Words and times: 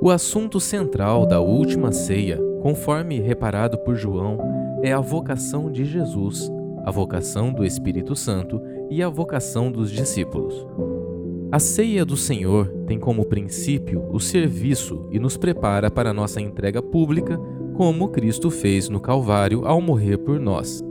O 0.00 0.10
assunto 0.10 0.60
central 0.60 1.26
da 1.26 1.40
última 1.40 1.90
ceia, 1.90 2.38
conforme 2.60 3.18
reparado 3.18 3.78
por 3.78 3.96
João, 3.96 4.38
é 4.82 4.92
a 4.92 5.00
vocação 5.00 5.70
de 5.70 5.84
Jesus, 5.84 6.50
a 6.84 6.90
vocação 6.90 7.52
do 7.52 7.64
Espírito 7.64 8.14
Santo 8.14 8.60
e 8.90 9.02
a 9.02 9.08
vocação 9.08 9.72
dos 9.72 9.90
discípulos. 9.90 10.66
A 11.50 11.58
ceia 11.58 12.04
do 12.04 12.16
Senhor 12.16 12.68
tem 12.86 12.98
como 12.98 13.24
princípio 13.24 14.06
o 14.10 14.20
serviço 14.20 15.08
e 15.10 15.18
nos 15.18 15.36
prepara 15.36 15.90
para 15.90 16.12
nossa 16.12 16.40
entrega 16.40 16.82
pública, 16.82 17.40
como 17.74 18.08
Cristo 18.08 18.50
fez 18.50 18.88
no 18.88 19.00
Calvário 19.00 19.66
ao 19.66 19.80
morrer 19.80 20.18
por 20.18 20.38
nós. 20.38 20.82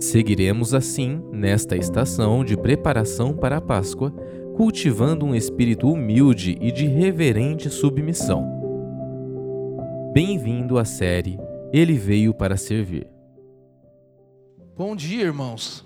Seguiremos 0.00 0.74
assim 0.74 1.20
nesta 1.32 1.76
estação 1.76 2.44
de 2.44 2.56
preparação 2.56 3.34
para 3.34 3.56
a 3.56 3.60
Páscoa, 3.60 4.12
cultivando 4.58 5.24
um 5.24 5.36
espírito 5.36 5.88
humilde 5.88 6.58
e 6.60 6.72
de 6.72 6.84
reverente 6.84 7.70
submissão. 7.70 8.44
Bem-vindo 10.12 10.80
à 10.80 10.84
série 10.84 11.38
Ele 11.72 11.96
Veio 11.96 12.34
para 12.34 12.56
Servir. 12.56 13.06
Bom 14.76 14.96
dia, 14.96 15.22
irmãos. 15.22 15.84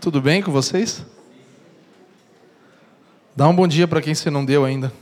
Tudo 0.00 0.20
bem 0.20 0.42
com 0.42 0.50
vocês? 0.50 1.06
Dá 3.36 3.46
um 3.46 3.54
bom 3.54 3.68
dia 3.68 3.86
para 3.86 4.02
quem 4.02 4.16
você 4.16 4.28
não 4.28 4.44
deu 4.44 4.64
ainda. 4.64 4.92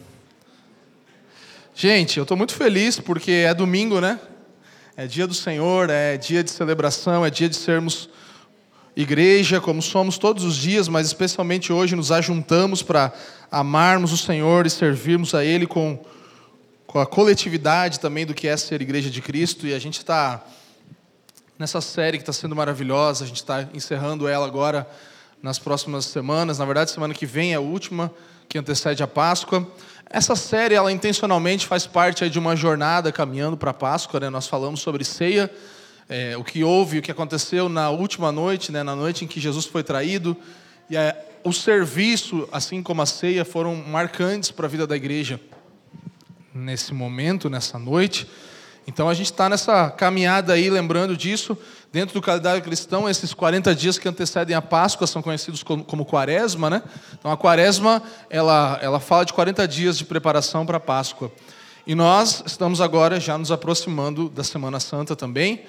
Gente, 1.74 2.18
eu 2.18 2.24
estou 2.24 2.36
muito 2.36 2.52
feliz 2.52 3.00
porque 3.00 3.32
é 3.32 3.54
domingo, 3.54 3.98
né? 3.98 4.20
É 4.94 5.06
dia 5.06 5.26
do 5.26 5.32
Senhor, 5.32 5.88
é 5.88 6.18
dia 6.18 6.44
de 6.44 6.50
celebração, 6.50 7.24
é 7.24 7.30
dia 7.30 7.48
de 7.48 7.56
sermos 7.56 8.10
igreja, 8.96 9.60
como 9.60 9.80
somos 9.80 10.18
todos 10.18 10.44
os 10.44 10.56
dias, 10.56 10.88
mas 10.88 11.06
especialmente 11.06 11.72
hoje 11.72 11.94
nos 11.94 12.10
ajuntamos 12.10 12.82
para 12.82 13.12
amarmos 13.50 14.12
o 14.12 14.16
Senhor 14.16 14.66
e 14.66 14.70
servirmos 14.70 15.34
a 15.34 15.44
Ele 15.44 15.66
com, 15.66 15.98
com 16.86 16.98
a 16.98 17.06
coletividade 17.06 18.00
também 18.00 18.26
do 18.26 18.34
que 18.34 18.48
é 18.48 18.56
ser 18.56 18.82
igreja 18.82 19.10
de 19.10 19.22
Cristo. 19.22 19.66
E 19.66 19.74
a 19.74 19.78
gente 19.78 19.98
está 19.98 20.44
nessa 21.58 21.80
série 21.80 22.18
que 22.18 22.22
está 22.22 22.32
sendo 22.32 22.56
maravilhosa, 22.56 23.24
a 23.24 23.26
gente 23.26 23.36
está 23.36 23.68
encerrando 23.74 24.26
ela 24.26 24.46
agora 24.46 24.88
nas 25.42 25.58
próximas 25.58 26.06
semanas. 26.06 26.58
Na 26.58 26.64
verdade, 26.64 26.90
semana 26.90 27.14
que 27.14 27.26
vem 27.26 27.52
é 27.52 27.56
a 27.56 27.60
última 27.60 28.12
que 28.48 28.58
antecede 28.58 29.02
a 29.02 29.06
Páscoa. 29.06 29.66
Essa 30.08 30.34
série, 30.34 30.74
ela 30.74 30.90
intencionalmente 30.90 31.66
faz 31.66 31.86
parte 31.86 32.28
de 32.28 32.38
uma 32.38 32.56
jornada 32.56 33.12
caminhando 33.12 33.56
para 33.56 33.70
a 33.70 33.74
Páscoa. 33.74 34.18
Né? 34.20 34.28
Nós 34.28 34.48
falamos 34.48 34.80
sobre 34.80 35.04
ceia, 35.04 35.48
é, 36.10 36.36
o 36.36 36.42
que 36.42 36.64
houve, 36.64 36.98
o 36.98 37.02
que 37.02 37.12
aconteceu 37.12 37.68
na 37.68 37.88
última 37.88 38.32
noite, 38.32 38.72
né? 38.72 38.82
na 38.82 38.96
noite 38.96 39.24
em 39.24 39.28
que 39.28 39.40
Jesus 39.40 39.64
foi 39.64 39.84
traído. 39.84 40.36
E 40.90 40.96
o 41.44 41.52
serviço, 41.52 42.48
assim 42.50 42.82
como 42.82 43.00
a 43.00 43.06
ceia, 43.06 43.44
foram 43.44 43.76
marcantes 43.76 44.50
para 44.50 44.66
a 44.66 44.68
vida 44.68 44.88
da 44.88 44.96
igreja 44.96 45.40
nesse 46.52 46.92
momento, 46.92 47.48
nessa 47.48 47.78
noite. 47.78 48.28
Então 48.88 49.08
a 49.08 49.14
gente 49.14 49.26
está 49.26 49.48
nessa 49.48 49.88
caminhada 49.88 50.52
aí, 50.52 50.68
lembrando 50.68 51.16
disso. 51.16 51.56
Dentro 51.92 52.14
do 52.14 52.20
calendário 52.20 52.60
cristão, 52.60 53.08
esses 53.08 53.32
40 53.32 53.72
dias 53.72 53.96
que 53.96 54.08
antecedem 54.08 54.56
a 54.56 54.60
Páscoa 54.60 55.06
são 55.06 55.22
conhecidos 55.22 55.62
como, 55.62 55.84
como 55.84 56.04
quaresma, 56.04 56.68
né? 56.68 56.82
Então 57.16 57.30
a 57.30 57.36
quaresma, 57.36 58.02
ela, 58.28 58.80
ela 58.82 58.98
fala 58.98 59.24
de 59.24 59.32
40 59.32 59.66
dias 59.68 59.96
de 59.96 60.04
preparação 60.04 60.66
para 60.66 60.78
a 60.78 60.80
Páscoa. 60.80 61.30
E 61.86 61.94
nós 61.94 62.42
estamos 62.44 62.80
agora 62.80 63.20
já 63.20 63.38
nos 63.38 63.52
aproximando 63.52 64.28
da 64.28 64.42
Semana 64.42 64.80
Santa 64.80 65.14
também. 65.14 65.64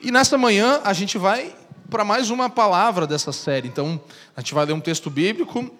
E 0.00 0.10
nessa 0.10 0.36
manhã 0.36 0.80
a 0.84 0.92
gente 0.92 1.16
vai 1.16 1.54
para 1.88 2.04
mais 2.04 2.30
uma 2.30 2.50
palavra 2.50 3.06
dessa 3.06 3.32
série. 3.32 3.68
Então 3.68 4.00
a 4.36 4.40
gente 4.40 4.52
vai 4.52 4.66
ler 4.66 4.72
um 4.72 4.80
texto 4.80 5.08
bíblico, 5.08 5.70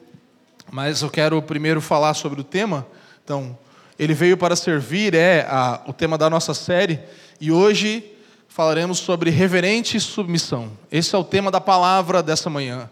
mas 0.71 1.03
eu 1.03 1.11
quero 1.11 1.41
primeiro 1.43 1.81
falar 1.81 2.15
sobre 2.15 2.41
o 2.41 2.45
tema. 2.45 2.87
Então, 3.23 3.59
ele 3.99 4.15
veio 4.15 4.37
para 4.37 4.57
servir 4.57 5.15
é 5.15 5.47
a, 5.49 5.81
o 5.87 5.93
tema 5.93 6.17
da 6.17 6.31
nossa 6.31 6.55
série 6.55 7.01
e 7.41 7.51
hoje 7.51 8.05
falaremos 8.49 8.99
sobre 8.99 9.31
reverente 9.31 9.99
submissão. 10.01 10.73
Esse 10.91 11.15
é 11.15 11.19
o 11.19 11.25
tema 11.25 11.51
da 11.51 11.61
palavra 11.61 12.23
dessa 12.23 12.49
manhã. 12.49 12.91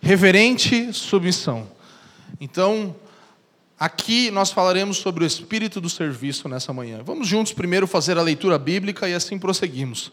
Reverente 0.00 0.92
submissão. 0.92 1.66
Então, 2.40 2.94
aqui 3.78 4.30
nós 4.30 4.50
falaremos 4.50 4.98
sobre 4.98 5.24
o 5.24 5.26
espírito 5.26 5.80
do 5.80 5.88
serviço 5.88 6.48
nessa 6.48 6.72
manhã. 6.72 7.00
Vamos 7.02 7.26
juntos 7.26 7.52
primeiro 7.52 7.86
fazer 7.86 8.18
a 8.18 8.22
leitura 8.22 8.58
bíblica 8.58 9.08
e 9.08 9.14
assim 9.14 9.38
prosseguimos. 9.38 10.12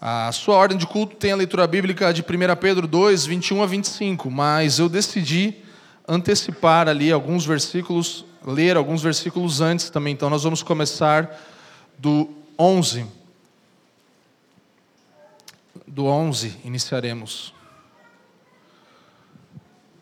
A 0.00 0.32
sua 0.32 0.56
ordem 0.56 0.78
de 0.78 0.86
culto 0.86 1.16
tem 1.16 1.32
a 1.32 1.36
leitura 1.36 1.66
bíblica 1.66 2.12
de 2.12 2.22
1 2.22 2.24
Pedro 2.58 2.86
2, 2.86 3.26
21 3.26 3.62
a 3.62 3.66
25, 3.66 4.30
mas 4.30 4.78
eu 4.78 4.88
decidi 4.88 5.54
antecipar 6.08 6.88
ali 6.88 7.12
alguns 7.12 7.44
versículos, 7.44 8.24
ler 8.46 8.76
alguns 8.76 9.02
versículos 9.02 9.60
antes 9.60 9.90
também. 9.90 10.14
Então 10.14 10.30
nós 10.30 10.42
vamos 10.42 10.62
começar 10.62 11.38
do 11.98 12.30
11 12.58 13.06
do 15.86 16.06
11 16.06 16.56
iniciaremos. 16.64 17.52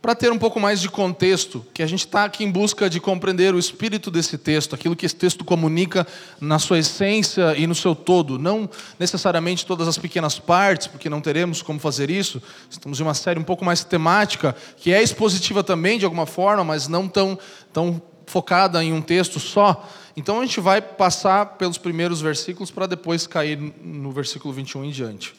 Para 0.09 0.15
ter 0.15 0.33
um 0.33 0.39
pouco 0.39 0.59
mais 0.59 0.81
de 0.81 0.89
contexto, 0.89 1.63
que 1.75 1.83
a 1.83 1.87
gente 1.87 2.07
está 2.07 2.25
aqui 2.25 2.43
em 2.43 2.51
busca 2.51 2.89
de 2.89 2.99
compreender 2.99 3.55
o 3.55 3.59
espírito 3.59 4.11
desse 4.11 4.39
texto, 4.39 4.75
aquilo 4.75 4.97
que 4.97 5.05
esse 5.05 5.15
texto 5.15 5.45
comunica 5.45 6.07
na 6.41 6.59
sua 6.59 6.79
essência 6.79 7.55
e 7.59 7.67
no 7.67 7.75
seu 7.75 7.95
todo, 7.95 8.39
não 8.39 8.71
necessariamente 8.99 9.67
todas 9.67 9.87
as 9.87 9.99
pequenas 9.99 10.39
partes, 10.39 10.87
porque 10.87 11.11
não 11.11 11.21
teremos 11.21 11.61
como 11.61 11.79
fazer 11.79 12.09
isso. 12.09 12.43
Estamos 12.71 12.99
em 12.99 13.03
uma 13.03 13.13
série 13.13 13.39
um 13.39 13.45
pouco 13.45 13.67
mais 13.67 13.85
temática, 13.85 14.57
que 14.79 14.95
é 14.95 15.03
expositiva 15.03 15.63
também 15.63 15.99
de 15.99 16.07
alguma 16.07 16.25
forma, 16.25 16.65
mas 16.65 16.89
não 16.89 17.07
tão, 17.07 17.39
tão 17.71 18.01
focada 18.25 18.83
em 18.83 18.95
um 18.95 19.03
texto 19.03 19.39
só. 19.39 19.87
Então 20.17 20.41
a 20.41 20.47
gente 20.47 20.59
vai 20.59 20.81
passar 20.81 21.59
pelos 21.59 21.77
primeiros 21.77 22.23
versículos 22.23 22.71
para 22.71 22.87
depois 22.87 23.27
cair 23.27 23.59
no 23.59 24.11
versículo 24.11 24.55
21 24.55 24.87
em 24.87 24.91
diante. 24.91 25.35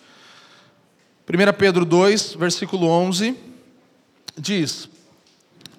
1 1.28 1.58
Pedro 1.58 1.86
2, 1.86 2.36
versículo 2.36 2.88
11, 2.88 3.49
diz: 4.38 4.90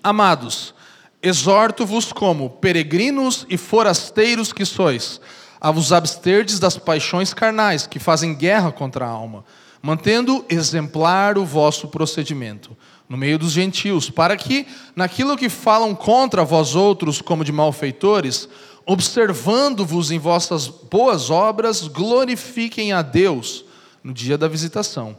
Amados, 0.02 0.74
exorto-vos 1.22 2.12
como 2.12 2.50
peregrinos 2.50 3.46
e 3.48 3.56
forasteiros 3.56 4.52
que 4.52 4.64
sois, 4.64 5.20
a 5.60 5.70
vos 5.70 5.92
absterdes 5.92 6.58
das 6.58 6.76
paixões 6.76 7.34
carnais 7.34 7.86
que 7.86 7.98
fazem 7.98 8.34
guerra 8.34 8.72
contra 8.72 9.06
a 9.06 9.10
alma, 9.10 9.44
mantendo 9.82 10.44
exemplar 10.48 11.36
o 11.36 11.44
vosso 11.44 11.88
procedimento 11.88 12.76
no 13.08 13.16
meio 13.16 13.36
dos 13.38 13.50
gentios, 13.50 14.08
para 14.08 14.36
que, 14.36 14.66
naquilo 14.94 15.36
que 15.36 15.48
falam 15.48 15.96
contra 15.96 16.44
vós 16.44 16.76
outros 16.76 17.20
como 17.20 17.44
de 17.44 17.50
malfeitores, 17.50 18.48
observando-vos 18.86 20.12
em 20.12 20.18
vossas 20.18 20.68
boas 20.68 21.28
obras, 21.28 21.88
glorifiquem 21.88 22.92
a 22.92 23.02
Deus 23.02 23.64
no 24.02 24.14
dia 24.14 24.38
da 24.38 24.46
visitação. 24.46 25.16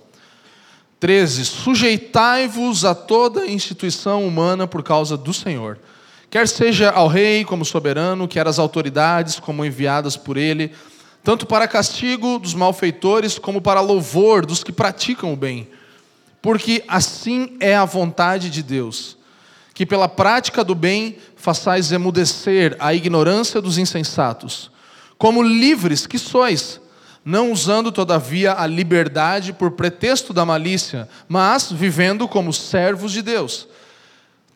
13: 1.01 1.45
Sujeitai-vos 1.45 2.85
a 2.85 2.93
toda 2.93 3.47
instituição 3.47 4.25
humana 4.25 4.67
por 4.67 4.83
causa 4.83 5.17
do 5.17 5.33
Senhor, 5.33 5.79
quer 6.29 6.47
seja 6.47 6.91
ao 6.91 7.07
rei 7.07 7.43
como 7.43 7.65
soberano, 7.65 8.27
quer 8.27 8.47
às 8.47 8.59
autoridades 8.59 9.39
como 9.39 9.65
enviadas 9.65 10.15
por 10.15 10.37
ele, 10.37 10.71
tanto 11.23 11.47
para 11.47 11.67
castigo 11.67 12.37
dos 12.37 12.53
malfeitores 12.53 13.39
como 13.39 13.59
para 13.59 13.81
louvor 13.81 14.45
dos 14.45 14.63
que 14.63 14.71
praticam 14.71 15.33
o 15.33 15.35
bem. 15.35 15.67
Porque 16.39 16.83
assim 16.87 17.57
é 17.59 17.75
a 17.75 17.83
vontade 17.83 18.51
de 18.51 18.61
Deus, 18.61 19.17
que 19.73 19.87
pela 19.87 20.07
prática 20.07 20.63
do 20.63 20.75
bem 20.75 21.17
façais 21.35 21.91
emudecer 21.91 22.75
a 22.79 22.93
ignorância 22.93 23.59
dos 23.59 23.79
insensatos, 23.79 24.69
como 25.17 25.41
livres 25.41 26.05
que 26.05 26.19
sois 26.19 26.80
não 27.23 27.51
usando, 27.51 27.91
todavia, 27.91 28.53
a 28.57 28.65
liberdade 28.65 29.53
por 29.53 29.71
pretexto 29.71 30.33
da 30.33 30.45
malícia, 30.45 31.07
mas 31.27 31.71
vivendo 31.71 32.27
como 32.27 32.51
servos 32.51 33.11
de 33.11 33.21
Deus. 33.21 33.67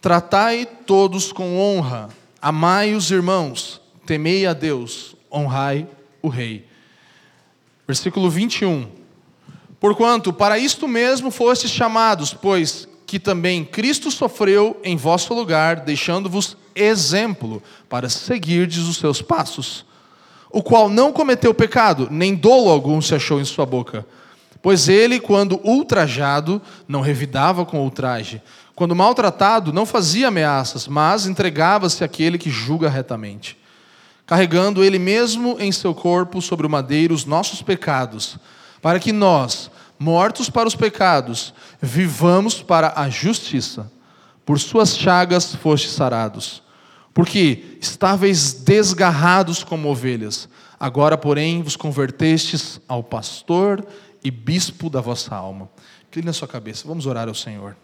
Tratai 0.02 0.68
todos 0.86 1.32
com 1.32 1.58
honra, 1.58 2.10
amai 2.42 2.94
os 2.94 3.12
irmãos, 3.12 3.82
temei 4.06 4.46
a 4.46 4.54
Deus, 4.54 5.16
honrai 5.32 5.88
o 6.22 6.28
Rei. 6.28 6.68
Versículo 7.88 8.30
21. 8.30 8.88
Porquanto 9.80 10.34
para 10.34 10.58
isto 10.58 10.88
mesmo 10.88 11.30
fostes 11.30 11.70
chamados, 11.70 12.34
pois 12.34 12.88
que 13.06 13.20
também 13.20 13.64
Cristo 13.64 14.10
sofreu 14.10 14.80
em 14.84 14.98
vosso 14.98 15.34
lugar, 15.36 15.82
deixando-vos 15.82 16.58
exemplo 16.74 17.62
para 17.88 18.10
seguirdes 18.10 18.80
os 18.80 18.98
seus 18.98 19.22
passos 19.22 19.86
o 20.56 20.64
qual 20.64 20.88
não 20.90 21.12
cometeu 21.12 21.54
pecado, 21.54 22.08
nem 22.10 22.34
dolo 22.34 22.70
algum 22.70 23.02
se 23.02 23.14
achou 23.14 23.42
em 23.42 23.44
sua 23.44 23.66
boca. 23.66 24.08
Pois 24.62 24.88
ele, 24.88 25.20
quando 25.20 25.60
ultrajado, 25.66 26.62
não 26.88 27.02
revidava 27.02 27.66
com 27.66 27.84
ultraje. 27.84 28.42
Quando 28.74 28.96
maltratado, 28.96 29.74
não 29.74 29.86
fazia 29.86 30.30
ameaças, 30.30 30.88
mas 30.88 31.26
entregava-se 31.26 32.06
àquele 32.06 32.38
que 32.38 32.50
julga 32.50 32.88
retamente. 32.88 33.58
Carregando 34.26 34.82
ele 34.82 34.98
mesmo 34.98 35.58
em 35.60 35.74
seu 35.74 35.94
corpo 35.94 36.42
sobre 36.42 36.66
o 36.66 36.70
madeiro 36.70 37.14
os 37.14 37.26
nossos 37.26 37.62
pecados, 37.62 38.38
para 38.82 38.98
que 38.98 39.12
nós, 39.12 39.70
mortos 40.00 40.50
para 40.50 40.70
os 40.70 40.76
pecados, 40.76 41.54
vivamos 41.82 42.64
para 42.64 42.94
a 42.96 43.10
justiça. 43.10 43.92
Por 44.46 44.58
suas 44.58 44.98
chagas 44.98 45.54
fostes 45.54 45.92
sarados. 45.92 46.64
Porque 47.16 47.78
estáveis 47.80 48.52
desgarrados 48.52 49.64
como 49.64 49.88
ovelhas, 49.88 50.50
agora, 50.78 51.18
porém, 51.18 51.64
vos 51.64 51.78
convertestes 51.78 52.82
ao 52.90 53.02
pastor 53.02 53.88
e 54.22 54.30
bispo 54.30 54.90
da 54.90 55.00
vossa 55.00 55.34
alma. 55.34 55.70
Clique 56.12 56.26
na 56.26 56.34
sua 56.34 56.46
cabeça, 56.46 56.86
vamos 56.86 57.06
orar 57.06 57.30
ao 57.30 57.34
Senhor. 57.34 57.78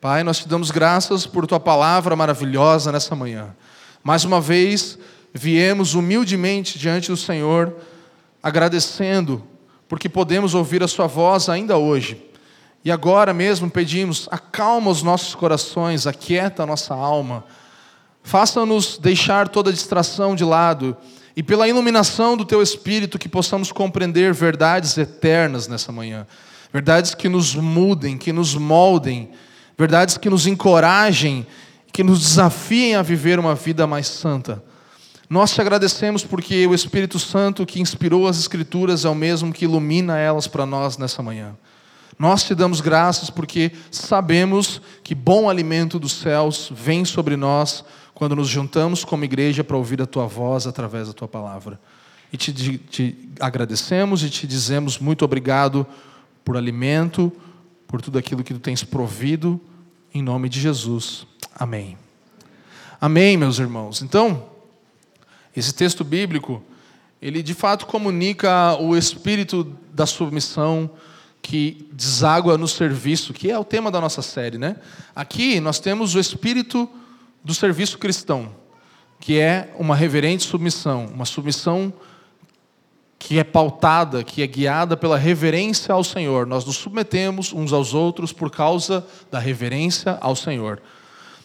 Pai, 0.00 0.24
nós 0.24 0.38
te 0.38 0.48
damos 0.48 0.72
graças 0.72 1.26
por 1.26 1.46
tua 1.46 1.60
palavra 1.60 2.16
maravilhosa 2.16 2.90
nessa 2.90 3.14
manhã. 3.14 3.54
Mais 4.02 4.24
uma 4.24 4.40
vez, 4.40 4.98
viemos 5.32 5.94
humildemente 5.94 6.76
diante 6.76 7.12
do 7.12 7.16
Senhor, 7.16 7.72
agradecendo, 8.42 9.44
porque 9.88 10.08
podemos 10.08 10.54
ouvir 10.54 10.82
a 10.82 10.88
Sua 10.88 11.06
voz 11.06 11.48
ainda 11.48 11.76
hoje. 11.76 12.20
E 12.84 12.90
agora 12.90 13.32
mesmo 13.32 13.70
pedimos, 13.70 14.26
acalma 14.28 14.90
os 14.90 15.04
nossos 15.04 15.36
corações, 15.36 16.04
aquieta 16.04 16.64
a 16.64 16.66
nossa 16.66 16.94
alma 16.94 17.44
Faça-nos 18.26 18.96
deixar 18.96 19.48
toda 19.48 19.70
distração 19.70 20.34
de 20.34 20.44
lado 20.44 20.96
e, 21.36 21.42
pela 21.42 21.68
iluminação 21.68 22.38
do 22.38 22.44
Teu 22.44 22.62
Espírito, 22.62 23.18
que 23.18 23.28
possamos 23.28 23.70
compreender 23.70 24.32
verdades 24.32 24.96
eternas 24.96 25.68
nessa 25.68 25.92
manhã. 25.92 26.26
Verdades 26.72 27.14
que 27.14 27.28
nos 27.28 27.54
mudem, 27.54 28.16
que 28.16 28.32
nos 28.32 28.54
moldem, 28.54 29.30
verdades 29.76 30.16
que 30.16 30.30
nos 30.30 30.46
encorajem, 30.46 31.46
que 31.92 32.02
nos 32.02 32.18
desafiem 32.20 32.96
a 32.96 33.02
viver 33.02 33.38
uma 33.38 33.54
vida 33.54 33.86
mais 33.86 34.06
santa. 34.06 34.64
Nós 35.28 35.52
te 35.52 35.60
agradecemos 35.60 36.24
porque 36.24 36.66
o 36.66 36.74
Espírito 36.74 37.18
Santo 37.18 37.66
que 37.66 37.80
inspirou 37.80 38.26
as 38.26 38.38
Escrituras 38.38 39.04
é 39.04 39.08
o 39.08 39.14
mesmo 39.14 39.52
que 39.52 39.66
ilumina 39.66 40.16
elas 40.16 40.46
para 40.46 40.64
nós 40.64 40.96
nessa 40.96 41.22
manhã. 41.22 41.54
Nós 42.18 42.42
te 42.42 42.54
damos 42.54 42.80
graças 42.80 43.28
porque 43.28 43.70
sabemos 43.90 44.80
que 45.02 45.14
bom 45.14 45.50
alimento 45.50 45.98
dos 45.98 46.12
céus 46.12 46.72
vem 46.74 47.04
sobre 47.04 47.36
nós 47.36 47.84
quando 48.14 48.36
nos 48.36 48.48
juntamos 48.48 49.04
como 49.04 49.24
igreja 49.24 49.64
para 49.64 49.76
ouvir 49.76 50.00
a 50.00 50.06
tua 50.06 50.26
voz 50.26 50.66
através 50.66 51.08
da 51.08 51.12
tua 51.12 51.26
palavra. 51.26 51.80
E 52.32 52.36
te, 52.36 52.78
te, 52.78 53.28
agradecemos 53.40 54.22
e 54.22 54.30
te 54.30 54.46
dizemos 54.46 54.98
muito 54.98 55.24
obrigado 55.24 55.86
por 56.44 56.56
alimento, 56.56 57.32
por 57.88 58.00
tudo 58.00 58.18
aquilo 58.18 58.44
que 58.44 58.54
tu 58.54 58.60
tens 58.60 58.84
provido, 58.84 59.60
em 60.12 60.22
nome 60.22 60.48
de 60.48 60.60
Jesus. 60.60 61.26
Amém. 61.54 61.98
Amém, 63.00 63.36
meus 63.36 63.58
irmãos. 63.58 64.00
Então, 64.00 64.44
esse 65.54 65.74
texto 65.74 66.04
bíblico, 66.04 66.62
ele 67.20 67.42
de 67.42 67.54
fato 67.54 67.86
comunica 67.86 68.76
o 68.80 68.96
espírito 68.96 69.76
da 69.92 70.06
submissão 70.06 70.90
que 71.42 71.88
deságua 71.92 72.56
no 72.56 72.66
serviço, 72.66 73.34
que 73.34 73.50
é 73.50 73.58
o 73.58 73.64
tema 73.64 73.90
da 73.90 74.00
nossa 74.00 74.22
série, 74.22 74.56
né? 74.56 74.76
Aqui 75.14 75.60
nós 75.60 75.78
temos 75.78 76.14
o 76.14 76.20
espírito 76.20 76.88
do 77.44 77.52
serviço 77.52 77.98
cristão, 77.98 78.50
que 79.20 79.38
é 79.38 79.74
uma 79.78 79.94
reverente 79.94 80.44
submissão, 80.44 81.06
uma 81.12 81.26
submissão 81.26 81.92
que 83.18 83.38
é 83.38 83.44
pautada, 83.44 84.24
que 84.24 84.42
é 84.42 84.46
guiada 84.46 84.96
pela 84.96 85.16
reverência 85.16 85.94
ao 85.94 86.02
Senhor. 86.02 86.46
Nós 86.46 86.64
nos 86.64 86.76
submetemos 86.76 87.52
uns 87.52 87.72
aos 87.72 87.94
outros 87.94 88.32
por 88.32 88.50
causa 88.50 89.06
da 89.30 89.38
reverência 89.38 90.18
ao 90.20 90.34
Senhor. 90.34 90.80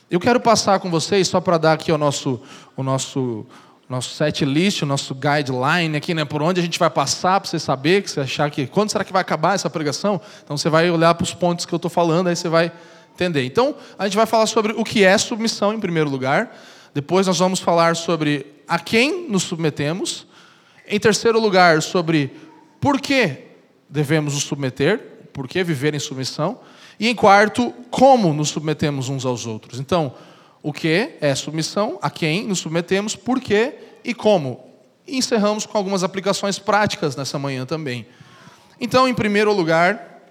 Eu 0.09 0.19
quero 0.19 0.39
passar 0.39 0.79
com 0.79 0.89
vocês, 0.89 1.27
só 1.27 1.39
para 1.39 1.57
dar 1.57 1.73
aqui 1.73 1.91
o 1.91 1.97
nosso, 1.97 2.41
o 2.75 2.83
nosso, 2.83 3.45
nosso 3.87 4.13
set 4.15 4.43
list, 4.43 4.81
o 4.81 4.85
nosso 4.85 5.13
guideline 5.13 5.95
aqui, 5.95 6.13
né, 6.13 6.25
por 6.25 6.41
onde 6.41 6.59
a 6.59 6.63
gente 6.63 6.79
vai 6.79 6.89
passar, 6.89 7.39
para 7.39 7.49
você 7.49 7.59
saber, 7.59 8.01
que 8.01 8.09
você 8.09 8.21
achar 8.21 8.49
que 8.49 8.67
quando 8.67 8.89
será 8.89 9.03
que 9.03 9.13
vai 9.13 9.21
acabar 9.21 9.53
essa 9.53 9.69
pregação? 9.69 10.19
Então 10.43 10.57
você 10.57 10.69
vai 10.69 10.89
olhar 10.89 11.13
para 11.13 11.23
os 11.23 11.33
pontos 11.33 11.65
que 11.65 11.73
eu 11.73 11.77
estou 11.77 11.91
falando, 11.91 12.27
aí 12.27 12.35
você 12.35 12.49
vai 12.49 12.71
entender. 13.19 13.45
Então, 13.45 13.75
a 13.97 14.05
gente 14.05 14.15
vai 14.15 14.25
falar 14.25 14.45
sobre 14.47 14.73
o 14.73 14.83
que 14.83 15.03
é 15.03 15.17
submissão 15.17 15.73
em 15.73 15.79
primeiro 15.79 16.09
lugar. 16.09 16.55
Depois 16.93 17.27
nós 17.27 17.37
vamos 17.37 17.59
falar 17.59 17.95
sobre 17.95 18.45
a 18.67 18.79
quem 18.79 19.29
nos 19.29 19.43
submetemos. 19.43 20.25
Em 20.87 20.99
terceiro 20.99 21.39
lugar, 21.39 21.81
sobre 21.81 22.31
por 22.79 23.01
que 23.01 23.43
devemos 23.89 24.33
nos 24.33 24.43
submeter, 24.43 24.99
por 25.33 25.47
que 25.47 25.63
viver 25.63 25.93
em 25.93 25.99
submissão. 25.99 26.59
E 26.99 27.07
em 27.07 27.15
quarto, 27.15 27.73
como 27.89 28.33
nos 28.33 28.49
submetemos 28.49 29.09
uns 29.09 29.25
aos 29.25 29.45
outros. 29.45 29.79
Então, 29.79 30.13
o 30.61 30.73
que 30.73 31.11
é 31.21 31.35
submissão, 31.35 31.97
a 32.01 32.09
quem 32.09 32.47
nos 32.47 32.59
submetemos, 32.59 33.15
por 33.15 33.39
quê 33.39 33.75
e 34.03 34.13
como. 34.13 34.65
E 35.07 35.17
encerramos 35.17 35.65
com 35.65 35.77
algumas 35.77 36.03
aplicações 36.03 36.59
práticas 36.59 37.15
nessa 37.15 37.39
manhã 37.39 37.65
também. 37.65 38.05
Então, 38.79 39.07
em 39.07 39.13
primeiro 39.13 39.53
lugar, 39.53 40.21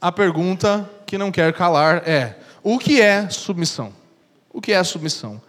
a 0.00 0.10
pergunta 0.10 0.88
que 1.10 1.18
não 1.18 1.32
quer 1.32 1.52
calar 1.52 2.08
é: 2.08 2.36
o 2.62 2.78
que 2.78 3.00
é 3.00 3.28
submissão? 3.28 3.92
O 4.48 4.60
que 4.60 4.72
é 4.72 4.82
submissão? 4.84 5.42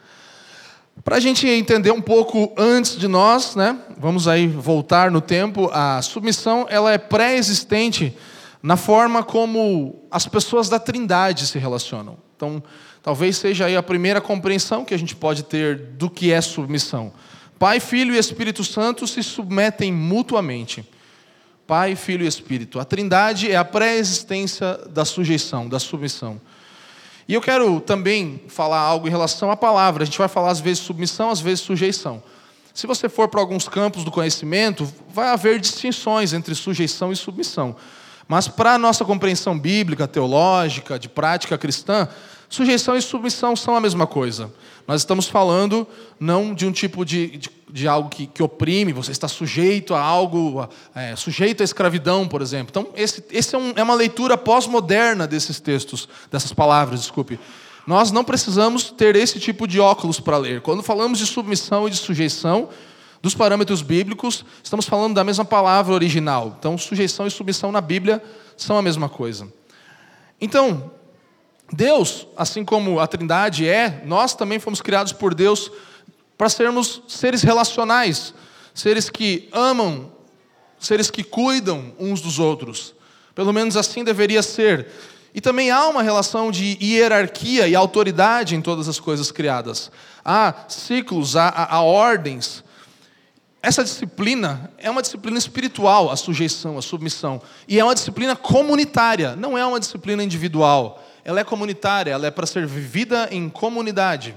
Para 1.04 1.18
a 1.18 1.20
gente 1.20 1.48
entender 1.48 1.92
um 1.92 2.02
pouco 2.02 2.52
antes 2.58 2.98
de 2.98 3.08
nós, 3.08 3.56
né, 3.56 3.78
vamos 3.98 4.28
aí 4.28 4.48
voltar 4.48 5.12
no 5.12 5.22
tempo, 5.22 5.70
a 5.72 6.02
submissão 6.02 6.66
ela 6.68 6.92
é 6.92 6.98
pré-existente 6.98 8.18
na 8.62 8.76
forma 8.76 9.24
como 9.24 10.04
as 10.10 10.28
pessoas 10.28 10.68
da 10.68 10.80
Trindade 10.80 11.46
se 11.46 11.60
relacionam. 11.60 12.18
Então, 12.36 12.62
talvez 13.02 13.38
seja 13.38 13.66
aí 13.66 13.76
a 13.76 13.84
primeira 13.84 14.20
compreensão 14.20 14.84
que 14.84 14.94
a 14.94 15.00
gente 15.00 15.16
pode 15.16 15.44
ter 15.44 15.78
do 15.78 16.10
que 16.10 16.32
é 16.32 16.42
submissão. 16.42 17.14
Pai, 17.58 17.80
Filho 17.80 18.16
e 18.16 18.18
Espírito 18.18 18.64
Santo 18.64 19.08
se 19.08 19.22
submetem 19.22 19.94
mutuamente. 19.94 20.84
Pai, 21.72 21.96
Filho 21.96 22.26
e 22.26 22.28
Espírito. 22.28 22.82
A 22.82 22.84
Trindade 22.84 23.50
é 23.50 23.56
a 23.56 23.64
pré-existência 23.64 24.78
da 24.90 25.06
sujeição, 25.06 25.70
da 25.70 25.80
submissão. 25.80 26.42
E 27.26 27.34
eu 27.34 27.40
quero 27.40 27.80
também 27.80 28.42
falar 28.50 28.80
algo 28.80 29.08
em 29.08 29.10
relação 29.10 29.50
à 29.50 29.56
palavra. 29.56 30.04
A 30.04 30.06
gente 30.06 30.18
vai 30.18 30.28
falar 30.28 30.52
às 30.52 30.60
vezes 30.60 30.84
submissão, 30.84 31.30
às 31.30 31.40
vezes 31.40 31.62
sujeição. 31.62 32.22
Se 32.74 32.86
você 32.86 33.08
for 33.08 33.30
para 33.30 33.40
alguns 33.40 33.70
campos 33.70 34.04
do 34.04 34.12
conhecimento, 34.12 34.86
vai 35.14 35.30
haver 35.30 35.62
distinções 35.62 36.34
entre 36.34 36.54
sujeição 36.56 37.10
e 37.10 37.16
submissão. 37.16 37.74
Mas 38.28 38.50
para 38.50 38.74
a 38.74 38.78
nossa 38.78 39.06
compreensão 39.06 39.58
bíblica, 39.58 40.10
teológica, 40.10 41.00
de 41.00 41.08
prática 41.08 41.58
cristã, 41.58 42.06
sujeição 42.52 42.98
e 42.98 43.02
submissão 43.02 43.56
são 43.56 43.76
a 43.76 43.82
mesma 43.82 44.06
coisa. 44.06 44.54
Nós 44.86 45.02
estamos 45.02 45.28
falando 45.28 45.88
não 46.20 46.54
de 46.54 46.68
um 46.68 46.72
tipo 46.72 47.06
de, 47.06 47.38
de, 47.38 47.50
de 47.72 47.88
algo 47.88 48.10
que, 48.10 48.28
que, 48.28 48.44
oprime, 48.44 48.92
você 48.92 49.12
está 49.12 49.28
sujeito 49.28 49.94
a 49.94 50.02
algo, 50.02 50.68
é, 50.94 51.16
sujeito 51.16 51.62
à 51.62 51.64
escravidão, 51.64 52.28
por 52.28 52.42
exemplo. 52.42 52.68
Então, 52.70 52.90
esse, 52.94 53.24
esse 53.32 53.56
é, 53.56 53.58
um, 53.58 53.74
é 53.78 53.82
uma 53.82 53.96
leitura 53.96 54.38
pós-moderna 54.38 55.26
desses 55.26 55.62
textos, 55.62 56.10
dessas 56.30 56.52
palavras, 56.52 57.00
desculpe. 57.00 57.40
Nós 57.88 58.12
não 58.12 58.24
precisamos 58.24 58.92
ter 58.92 59.16
esse 59.16 59.40
tipo 59.40 59.66
de 59.66 59.80
óculos 59.80 60.20
para 60.20 60.38
ler. 60.38 60.62
Quando 60.62 60.84
falamos 60.84 61.20
de 61.20 61.26
submissão 61.26 61.88
e 61.88 61.92
de 61.92 61.98
sujeição, 61.98 62.68
dos 63.22 63.34
parâmetros 63.34 63.82
bíblicos, 63.82 64.44
estamos 64.62 64.86
falando 64.86 65.14
da 65.14 65.24
mesma 65.24 65.46
palavra 65.46 65.94
original. 65.94 66.56
Então, 66.60 66.78
sujeição 66.78 67.26
e 67.26 67.32
submissão 67.32 67.72
na 67.72 67.80
Bíblia 67.80 68.22
são 68.58 68.78
a 68.78 68.82
mesma 68.82 69.08
coisa. 69.08 69.48
Então, 70.40 70.92
Deus, 71.72 72.28
assim 72.36 72.66
como 72.66 73.00
a 73.00 73.08
Trindade 73.08 73.68
é, 73.68 74.02
nós 74.06 74.36
também 74.36 74.60
fomos 74.60 74.82
criados 74.82 75.14
por 75.14 75.34
Deus 75.34 75.72
para 76.38 76.50
sermos 76.50 77.02
seres 77.08 77.44
relacionais, 77.44 78.34
seres 78.74 79.10
que 79.10 79.48
amam, 79.54 80.12
seres 80.80 81.10
que 81.10 81.24
cuidam 81.24 81.94
uns 81.98 82.20
dos 82.20 82.40
outros. 82.40 82.94
Pelo 83.34 83.54
menos 83.54 83.78
assim 83.78 84.04
deveria 84.04 84.44
ser. 84.44 84.88
E 85.34 85.40
também 85.40 85.72
há 85.72 85.88
uma 85.88 86.04
relação 86.04 86.52
de 86.52 86.78
hierarquia 86.82 87.68
e 87.68 87.76
autoridade 87.76 88.54
em 88.54 88.62
todas 88.62 88.90
as 88.90 89.00
coisas 89.00 89.32
criadas. 89.32 89.90
Há 90.26 90.66
ciclos, 90.68 91.38
há, 91.38 91.48
há, 91.48 91.76
há 91.76 91.82
ordens. 91.82 92.66
Essa 93.64 93.82
disciplina 93.82 94.72
é 94.78 94.90
uma 94.90 95.02
disciplina 95.02 95.38
espiritual, 95.38 96.12
a 96.12 96.18
sujeição, 96.18 96.78
a 96.78 96.82
submissão. 96.82 97.42
E 97.66 97.80
é 97.80 97.84
uma 97.84 97.96
disciplina 97.96 98.36
comunitária, 98.36 99.38
não 99.38 99.58
é 99.58 99.66
uma 99.66 99.80
disciplina 99.80 100.22
individual 100.22 101.01
ela 101.24 101.40
é 101.40 101.44
comunitária, 101.44 102.12
ela 102.12 102.28
é 102.28 102.32
para 102.32 102.46
ser 102.46 102.66
vivida 102.66 103.28
em 103.32 103.50
comunidade. 103.50 104.36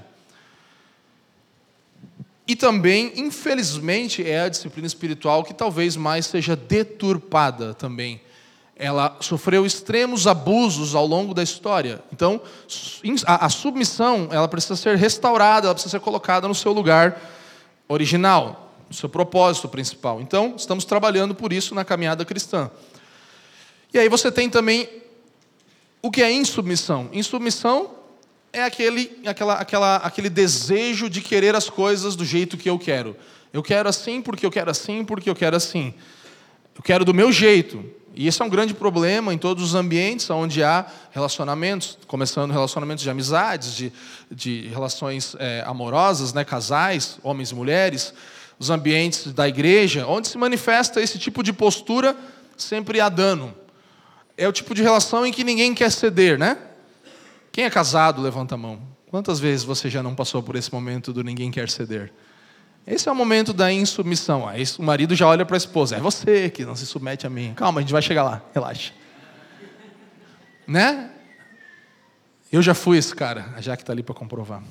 E 2.47 2.55
também, 2.55 3.11
infelizmente, 3.15 4.27
é 4.27 4.41
a 4.41 4.49
disciplina 4.49 4.85
espiritual 4.85 5.43
que 5.43 5.53
talvez 5.53 5.95
mais 5.95 6.27
seja 6.27 6.55
deturpada 6.55 7.73
também. 7.73 8.21
Ela 8.75 9.17
sofreu 9.19 9.65
extremos 9.65 10.27
abusos 10.27 10.93
ao 10.93 11.07
longo 11.07 11.33
da 11.33 11.41
história. 11.41 12.03
Então, 12.13 12.39
a, 13.25 13.49
submissão, 13.49 14.27
ela 14.31 14.47
precisa 14.47 14.75
ser 14.75 14.95
restaurada, 14.95 15.67
ela 15.67 15.73
precisa 15.73 15.97
ser 15.97 16.01
colocada 16.01 16.47
no 16.47 16.53
seu 16.53 16.71
lugar 16.71 17.19
original, 17.87 18.73
no 18.87 18.93
seu 18.93 19.09
propósito 19.09 19.67
principal. 19.67 20.21
Então, 20.21 20.53
estamos 20.55 20.85
trabalhando 20.85 21.33
por 21.33 21.51
isso 21.51 21.73
na 21.73 21.83
caminhada 21.83 22.23
cristã. 22.25 22.69
E 23.91 23.97
aí 23.97 24.09
você 24.09 24.31
tem 24.31 24.49
também 24.49 24.87
o 26.05 26.11
que 26.11 26.21
é 26.21 26.31
insubmissão? 26.31 27.09
Insubmissão 27.11 27.89
é 28.53 28.61
aquele, 28.61 29.19
aquela, 29.25 29.55
aquela, 29.55 29.95
aquele 29.95 30.29
desejo 30.29 31.09
de 31.09 31.19
querer 31.19 31.55
as 31.55 31.67
coisas 31.67 32.15
do 32.15 32.23
jeito 32.23 32.57
que 32.57 32.69
eu 32.69 32.77
quero. 32.77 33.17
Eu 33.51 33.63
quero 33.63 33.89
assim 33.89 34.21
porque 34.21 34.45
eu 34.45 34.51
quero 34.51 34.69
assim 34.69 35.03
porque 35.03 35.27
eu 35.27 35.33
quero 35.33 35.55
assim. 35.55 35.95
Eu 36.75 36.83
quero 36.83 37.03
do 37.03 37.11
meu 37.11 37.31
jeito. 37.31 37.83
E 38.13 38.27
esse 38.27 38.39
é 38.39 38.45
um 38.45 38.49
grande 38.49 38.75
problema 38.75 39.33
em 39.33 39.37
todos 39.39 39.63
os 39.63 39.73
ambientes 39.73 40.29
onde 40.29 40.61
há 40.61 40.85
relacionamentos, 41.09 41.97
começando 42.05 42.51
relacionamentos 42.51 43.03
de 43.03 43.09
amizades, 43.09 43.75
de, 43.75 43.91
de 44.29 44.67
relações 44.67 45.35
é, 45.39 45.63
amorosas, 45.65 46.33
né, 46.35 46.45
casais, 46.45 47.17
homens 47.23 47.49
e 47.49 47.55
mulheres, 47.55 48.13
os 48.59 48.69
ambientes 48.69 49.33
da 49.33 49.47
igreja, 49.47 50.05
onde 50.05 50.27
se 50.27 50.37
manifesta 50.37 51.01
esse 51.01 51.17
tipo 51.17 51.41
de 51.41 51.51
postura, 51.51 52.15
sempre 52.55 53.01
há 53.01 53.09
dano. 53.09 53.64
É 54.37 54.47
o 54.47 54.51
tipo 54.51 54.73
de 54.73 54.81
relação 54.81 55.25
em 55.25 55.31
que 55.31 55.43
ninguém 55.43 55.73
quer 55.73 55.91
ceder, 55.91 56.37
né? 56.37 56.57
Quem 57.51 57.63
é 57.63 57.69
casado, 57.69 58.21
levanta 58.21 58.55
a 58.55 58.57
mão. 58.57 58.81
Quantas 59.09 59.39
vezes 59.39 59.63
você 59.63 59.89
já 59.89 60.03
não 60.03 60.13
passou 60.13 60.43
por 60.43 60.55
esse 60.55 60.73
momento 60.73 61.13
do 61.13 61.23
ninguém 61.23 61.49
quer 61.49 61.69
ceder? 61.69 62.11
Esse 62.85 63.07
é 63.07 63.11
o 63.11 63.15
momento 63.15 63.53
da 63.53 63.71
insubmissão. 63.71 64.47
Aí 64.47 64.63
o 64.77 64.83
marido 64.83 65.15
já 65.15 65.27
olha 65.27 65.45
para 65.45 65.55
a 65.55 65.57
esposa: 65.57 65.95
é 65.95 65.99
você 65.99 66.49
que 66.49 66.65
não 66.65 66.75
se 66.75 66.85
submete 66.85 67.25
a 67.25 67.29
mim. 67.29 67.53
Calma, 67.55 67.79
a 67.79 67.81
gente 67.81 67.93
vai 67.93 68.01
chegar 68.01 68.23
lá, 68.23 68.41
relaxa. 68.53 68.91
Né? 70.67 71.11
Eu 72.51 72.61
já 72.61 72.73
fui 72.73 72.97
esse 72.97 73.13
cara, 73.15 73.53
a 73.55 73.61
Jaque 73.61 73.83
está 73.83 73.93
ali 73.93 74.03
para 74.03 74.13
comprovar. 74.13 74.61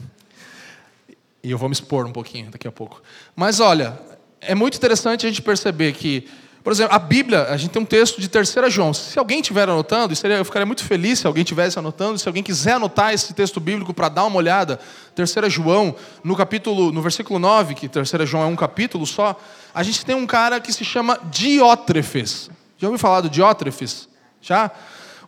E 1.43 1.51
eu 1.51 1.59
vou 1.59 1.69
me 1.69 1.73
expor 1.73 2.07
um 2.07 2.13
pouquinho 2.13 2.51
daqui 2.51 2.69
a 2.69 2.73
pouco. 2.73 3.03
Mas 3.35 3.61
olha, 3.61 3.99
é 4.41 4.55
muito 4.55 4.77
interessante 4.77 5.27
a 5.27 5.29
gente 5.29 5.43
perceber 5.43 5.93
que 5.93 6.29
por 6.65 6.73
exemplo, 6.73 6.97
a 6.97 6.99
Bíblia, 6.99 7.43
a 7.51 7.59
gente 7.59 7.73
tem 7.73 7.83
um 7.83 7.85
texto 7.85 8.19
de 8.19 8.27
3 8.27 8.55
João. 8.71 8.95
Se 8.95 9.19
alguém 9.19 9.41
estiver 9.41 9.69
anotando, 9.69 10.15
eu 10.15 10.45
ficaria 10.47 10.65
muito 10.65 10.83
feliz 10.83 11.19
se 11.19 11.27
alguém 11.27 11.43
estivesse 11.43 11.79
anotando, 11.79 12.19
se 12.19 12.27
alguém 12.27 12.43
quiser 12.43 12.73
anotar 12.73 13.13
esse 13.13 13.35
texto 13.35 13.61
bíblico 13.61 13.93
para 13.93 14.09
dar 14.09 14.25
uma 14.25 14.37
olhada, 14.37 14.81
3 15.15 15.53
João, 15.53 15.95
no 16.25 16.35
capítulo, 16.35 16.91
no 16.91 17.03
versículo 17.03 17.39
9, 17.39 17.75
que 17.75 17.87
3 17.87 18.09
João 18.27 18.45
é 18.45 18.47
um 18.47 18.57
capítulo 18.57 19.07
só, 19.07 19.39
a 19.75 19.83
gente 19.83 20.07
tem 20.07 20.17
um 20.17 20.27
cara 20.27 20.59
que 20.59 20.73
se 20.73 20.87
chama 20.87 21.21
Diótrefes. 21.25 22.49
Já 22.79 22.89
ouviu 22.89 22.99
falar 22.99 23.21
do 23.21 23.29
Diótrefes? 23.29 24.09
Já? 24.41 24.71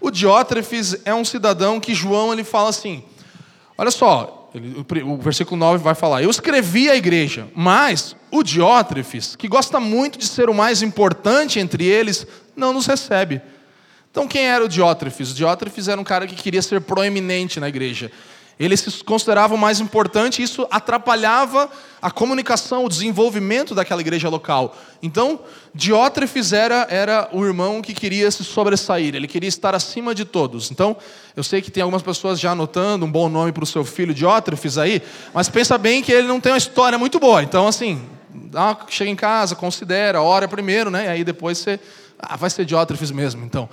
O 0.00 0.10
Diótrefes 0.10 0.96
é 1.04 1.14
um 1.14 1.24
cidadão 1.24 1.78
que 1.78 1.92
João 1.92 2.32
ele 2.32 2.44
fala 2.44 2.70
assim: 2.70 3.04
olha 3.76 3.90
só, 3.90 4.45
ele, 4.58 5.02
o 5.02 5.16
versículo 5.18 5.56
9 5.58 5.82
vai 5.82 5.94
falar: 5.94 6.22
Eu 6.22 6.30
escrevi 6.30 6.88
a 6.88 6.96
igreja, 6.96 7.46
mas 7.54 8.16
o 8.30 8.42
Diótrefes, 8.42 9.36
que 9.36 9.48
gosta 9.48 9.78
muito 9.78 10.18
de 10.18 10.26
ser 10.26 10.48
o 10.48 10.54
mais 10.54 10.82
importante 10.82 11.58
entre 11.58 11.84
eles, 11.84 12.26
não 12.56 12.72
nos 12.72 12.86
recebe. 12.86 13.40
Então, 14.10 14.26
quem 14.26 14.46
era 14.46 14.64
o 14.64 14.68
Diótrefes? 14.68 15.30
O 15.32 15.34
Diótrefes 15.34 15.88
era 15.88 16.00
um 16.00 16.04
cara 16.04 16.26
que 16.26 16.34
queria 16.34 16.62
ser 16.62 16.80
proeminente 16.80 17.60
na 17.60 17.68
igreja. 17.68 18.10
Ele 18.58 18.74
se 18.74 19.04
considerava 19.04 19.54
mais 19.56 19.80
importante 19.80 20.42
isso 20.42 20.66
atrapalhava 20.70 21.68
a 22.00 22.10
comunicação, 22.10 22.84
o 22.84 22.88
desenvolvimento 22.88 23.74
daquela 23.74 24.00
igreja 24.00 24.28
local. 24.28 24.74
Então, 25.02 25.40
Diótrefes 25.74 26.54
era, 26.54 26.86
era 26.88 27.28
o 27.32 27.44
irmão 27.44 27.82
que 27.82 27.92
queria 27.92 28.30
se 28.30 28.42
sobressair, 28.44 29.14
ele 29.14 29.28
queria 29.28 29.48
estar 29.48 29.74
acima 29.74 30.14
de 30.14 30.24
todos. 30.24 30.70
Então, 30.70 30.96
eu 31.36 31.42
sei 31.42 31.60
que 31.60 31.70
tem 31.70 31.82
algumas 31.82 32.02
pessoas 32.02 32.40
já 32.40 32.52
anotando 32.52 33.04
um 33.04 33.10
bom 33.10 33.28
nome 33.28 33.52
para 33.52 33.64
o 33.64 33.66
seu 33.66 33.84
filho 33.84 34.14
Diótrefes 34.14 34.78
aí, 34.78 35.02
mas 35.34 35.50
pensa 35.50 35.76
bem 35.76 36.02
que 36.02 36.10
ele 36.10 36.26
não 36.26 36.40
tem 36.40 36.52
uma 36.52 36.58
história 36.58 36.96
muito 36.96 37.20
boa. 37.20 37.42
Então, 37.42 37.68
assim, 37.68 38.00
chega 38.88 39.10
em 39.10 39.16
casa, 39.16 39.54
considera, 39.54 40.22
ora 40.22 40.48
primeiro, 40.48 40.90
né? 40.90 41.06
E 41.06 41.08
aí 41.08 41.24
depois 41.24 41.58
você. 41.58 41.78
Ah, 42.18 42.36
vai 42.36 42.48
ser 42.48 42.64
Diótrefes 42.64 43.10
mesmo, 43.10 43.44
então. 43.44 43.68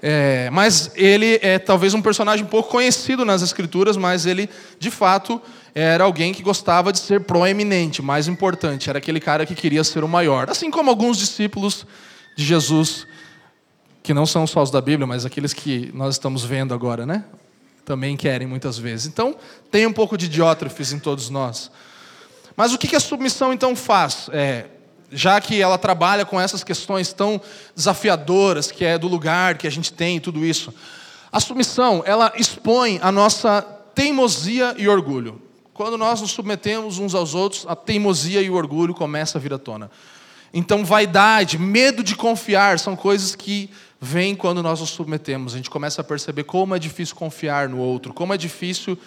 É, 0.00 0.48
mas 0.50 0.92
ele 0.94 1.38
é 1.42 1.58
talvez 1.58 1.92
um 1.92 2.00
personagem 2.00 2.44
pouco 2.46 2.70
conhecido 2.70 3.24
nas 3.24 3.42
escrituras, 3.42 3.96
mas 3.96 4.26
ele, 4.26 4.48
de 4.78 4.90
fato, 4.90 5.40
era 5.74 6.04
alguém 6.04 6.32
que 6.32 6.42
gostava 6.42 6.92
de 6.92 6.98
ser 6.98 7.20
proeminente, 7.20 8.00
mais 8.00 8.28
importante, 8.28 8.88
era 8.88 8.98
aquele 8.98 9.20
cara 9.20 9.44
que 9.44 9.54
queria 9.54 9.82
ser 9.82 10.04
o 10.04 10.08
maior. 10.08 10.48
Assim 10.50 10.70
como 10.70 10.88
alguns 10.90 11.18
discípulos 11.18 11.86
de 12.36 12.44
Jesus, 12.44 13.06
que 14.02 14.14
não 14.14 14.24
são 14.24 14.46
só 14.46 14.62
os 14.62 14.70
da 14.70 14.80
Bíblia, 14.80 15.06
mas 15.06 15.26
aqueles 15.26 15.52
que 15.52 15.90
nós 15.92 16.14
estamos 16.14 16.44
vendo 16.44 16.72
agora, 16.72 17.04
né? 17.04 17.24
Também 17.84 18.16
querem 18.16 18.46
muitas 18.46 18.78
vezes. 18.78 19.06
Então, 19.06 19.36
tem 19.70 19.86
um 19.86 19.92
pouco 19.92 20.16
de 20.16 20.28
diótrofes 20.28 20.92
em 20.92 20.98
todos 20.98 21.28
nós. 21.30 21.70
Mas 22.56 22.72
o 22.72 22.78
que 22.78 22.94
a 22.94 23.00
submissão 23.00 23.52
então 23.52 23.74
faz? 23.74 24.28
É, 24.32 24.66
já 25.10 25.40
que 25.40 25.60
ela 25.60 25.78
trabalha 25.78 26.24
com 26.24 26.40
essas 26.40 26.62
questões 26.62 27.12
tão 27.12 27.40
desafiadoras, 27.74 28.70
que 28.70 28.84
é 28.84 28.98
do 28.98 29.08
lugar 29.08 29.56
que 29.56 29.66
a 29.66 29.70
gente 29.70 29.92
tem 29.92 30.16
e 30.16 30.20
tudo 30.20 30.44
isso. 30.44 30.72
A 31.30 31.40
submissão, 31.40 32.02
ela 32.06 32.32
expõe 32.36 32.98
a 33.02 33.12
nossa 33.12 33.62
teimosia 33.94 34.74
e 34.78 34.88
orgulho. 34.88 35.40
Quando 35.74 35.96
nós 35.96 36.20
nos 36.20 36.32
submetemos 36.32 36.98
uns 36.98 37.14
aos 37.14 37.34
outros, 37.34 37.64
a 37.68 37.76
teimosia 37.76 38.40
e 38.40 38.50
o 38.50 38.54
orgulho 38.54 38.94
começam 38.94 39.38
a 39.38 39.42
vir 39.42 39.52
à 39.52 39.58
tona. 39.58 39.90
Então, 40.52 40.84
vaidade, 40.84 41.58
medo 41.58 42.02
de 42.02 42.16
confiar, 42.16 42.78
são 42.78 42.96
coisas 42.96 43.34
que 43.34 43.70
vêm 44.00 44.34
quando 44.34 44.62
nós 44.62 44.80
nos 44.80 44.90
submetemos. 44.90 45.54
A 45.54 45.56
gente 45.56 45.70
começa 45.70 46.00
a 46.00 46.04
perceber 46.04 46.44
como 46.44 46.74
é 46.74 46.78
difícil 46.78 47.14
confiar 47.14 47.68
no 47.68 47.78
outro, 47.78 48.14
como 48.14 48.32
é 48.32 48.36
difícil 48.36 48.98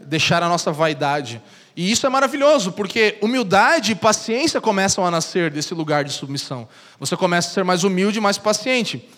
deixar 0.00 0.42
a 0.42 0.48
nossa 0.48 0.72
vaidade. 0.72 1.42
E 1.78 1.92
isso 1.92 2.04
é 2.04 2.08
maravilhoso, 2.08 2.72
porque 2.72 3.16
humildade 3.22 3.92
e 3.92 3.94
paciência 3.94 4.60
começam 4.60 5.06
a 5.06 5.12
nascer 5.12 5.48
desse 5.48 5.72
lugar 5.74 6.02
de 6.02 6.12
submissão. 6.12 6.68
Você 6.98 7.16
começa 7.16 7.50
a 7.50 7.52
ser 7.52 7.62
mais 7.62 7.84
humilde 7.84 8.20
mais 8.20 8.36
paciente. 8.36 9.08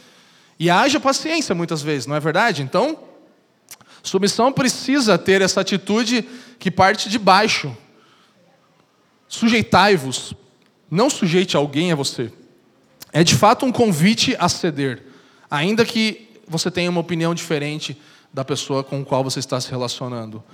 E 0.59 0.69
haja 0.69 1.01
paciência 1.01 1.55
muitas 1.55 1.81
vezes, 1.81 2.07
não 2.07 2.15
é 2.15 2.21
verdade? 2.21 2.61
Então, 2.61 2.99
submissão 4.03 4.53
precisa 4.53 5.17
ter 5.17 5.41
essa 5.41 5.63
atitude 5.63 6.23
que 6.59 6.71
parte 6.71 7.09
de 7.09 7.19
baixo. 7.19 7.75
Sujeitai-vos. 9.27 10.35
Não 10.91 11.09
sujeite 11.09 11.57
alguém 11.57 11.93
a 11.93 11.97
você. 11.97 12.31
É 13.11 13.25
de 13.25 13.37
fato 13.37 13.65
um 13.65 13.73
convite 13.73 14.37
a 14.39 14.51
ceder, 14.51 15.03
ainda 15.51 15.83
que 15.83 16.29
você 16.47 16.71
tenha 16.71 16.91
uma 16.91 17.01
opinião 17.01 17.35
diferente 17.35 17.99
da 18.35 18.45
pessoa 18.45 18.85
com 18.85 19.01
a 19.01 19.05
qual 19.07 19.25
você 19.25 19.39
está 19.39 19.59
se 19.63 19.71
relacionando. 19.71 20.45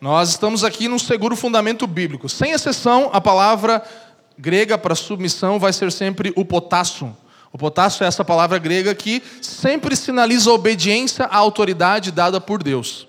Nós 0.00 0.30
estamos 0.30 0.62
aqui 0.62 0.88
num 0.88 0.98
seguro 0.98 1.34
fundamento 1.34 1.86
bíblico. 1.86 2.28
Sem 2.28 2.52
exceção, 2.52 3.10
a 3.12 3.20
palavra 3.20 3.82
grega 4.38 4.76
para 4.76 4.94
submissão 4.94 5.58
vai 5.58 5.72
ser 5.72 5.90
sempre 5.90 6.32
o 6.36 6.44
potássio. 6.44 7.16
O 7.52 7.58
potássio 7.58 8.04
é 8.04 8.06
essa 8.06 8.24
palavra 8.24 8.58
grega 8.58 8.94
que 8.94 9.22
sempre 9.40 9.96
sinaliza 9.96 10.50
obediência 10.50 11.24
à 11.24 11.36
autoridade 11.36 12.12
dada 12.12 12.38
por 12.40 12.62
Deus. 12.62 13.08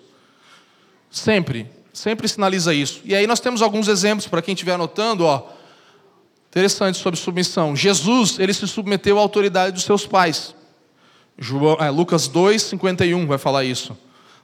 Sempre, 1.11 1.69
sempre 1.91 2.27
sinaliza 2.27 2.73
isso. 2.73 3.01
E 3.03 3.13
aí 3.13 3.27
nós 3.27 3.41
temos 3.41 3.61
alguns 3.61 3.89
exemplos 3.89 4.27
para 4.27 4.41
quem 4.41 4.53
estiver 4.53 4.73
anotando, 4.73 5.25
ó. 5.25 5.49
Interessante 6.49 6.97
sobre 6.97 7.19
submissão. 7.19 7.75
Jesus, 7.75 8.39
ele 8.39 8.53
se 8.53 8.65
submeteu 8.67 9.17
à 9.17 9.21
autoridade 9.21 9.73
dos 9.73 9.83
seus 9.83 10.07
pais. 10.07 10.55
João, 11.37 11.75
é, 11.79 11.89
Lucas 11.89 12.27
2, 12.29 12.61
51 12.61 13.27
vai 13.27 13.37
falar 13.37 13.65
isso. 13.65 13.95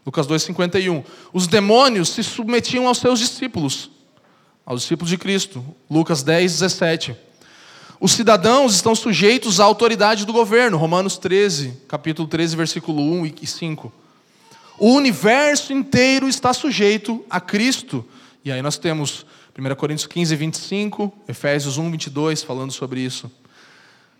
Lucas 0.05 0.27
2,51. 0.27 1.03
Os 1.31 1.47
demônios 1.47 2.09
se 2.09 2.23
submetiam 2.23 2.87
aos 2.87 2.97
seus 2.97 3.19
discípulos, 3.19 3.89
aos 4.65 4.81
discípulos 4.81 5.09
de 5.09 5.17
Cristo. 5.17 5.63
Lucas 5.89 6.23
10, 6.23 6.51
17. 6.51 7.15
Os 7.99 8.11
cidadãos 8.11 8.75
estão 8.75 8.93
sujeitos 8.93 9.59
à 9.59 9.63
autoridade 9.63 10.25
do 10.25 10.33
governo. 10.33 10.77
Romanos 10.77 11.17
13, 11.17 11.73
capítulo 11.87 12.27
13, 12.27 12.55
versículo 12.55 13.01
1 13.01 13.33
e 13.41 13.47
5. 13.47 13.93
O 14.77 14.89
universo 14.91 15.71
inteiro 15.71 16.27
está 16.27 16.53
sujeito 16.53 17.23
a 17.29 17.39
Cristo. 17.39 18.05
E 18.43 18.51
aí 18.51 18.61
nós 18.61 18.77
temos 18.77 19.25
1 19.57 19.75
Coríntios 19.75 20.07
15, 20.07 20.35
25, 20.35 21.13
Efésios 21.27 21.77
1, 21.77 21.91
22, 21.91 22.43
falando 22.43 22.71
sobre 22.71 22.99
isso. 22.99 23.31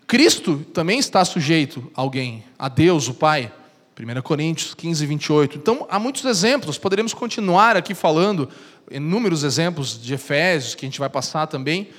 Cristo 0.06 0.64
também 0.72 0.98
está 0.98 1.24
sujeito 1.24 1.90
a 1.94 2.00
alguém, 2.00 2.44
a 2.58 2.68
Deus, 2.68 3.08
o 3.08 3.14
Pai. 3.14 3.52
1 3.98 4.22
Coríntios 4.22 4.74
15, 4.74 5.06
28. 5.06 5.58
Então, 5.58 5.86
há 5.88 5.98
muitos 5.98 6.24
exemplos, 6.24 6.76
poderíamos 6.76 7.14
continuar 7.14 7.76
aqui 7.76 7.94
falando, 7.94 8.48
inúmeros 8.90 9.44
exemplos 9.44 10.00
de 10.00 10.14
Efésios, 10.14 10.74
que 10.74 10.84
a 10.84 10.88
gente 10.88 10.98
vai 10.98 11.08
passar 11.08 11.46
também. 11.46 11.90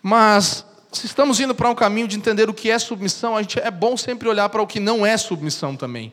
Mas, 0.00 0.64
se 0.92 1.06
estamos 1.06 1.40
indo 1.40 1.54
para 1.54 1.68
um 1.68 1.74
caminho 1.74 2.06
de 2.06 2.16
entender 2.16 2.48
o 2.48 2.54
que 2.54 2.70
é 2.70 2.78
submissão, 2.78 3.36
a 3.36 3.42
gente, 3.42 3.58
é 3.58 3.70
bom 3.70 3.96
sempre 3.96 4.28
olhar 4.28 4.48
para 4.48 4.62
o 4.62 4.66
que 4.66 4.78
não 4.78 5.04
é 5.04 5.16
submissão 5.16 5.74
também. 5.74 6.12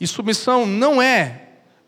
E 0.00 0.06
submissão 0.06 0.64
não 0.64 1.00
é. 1.00 1.42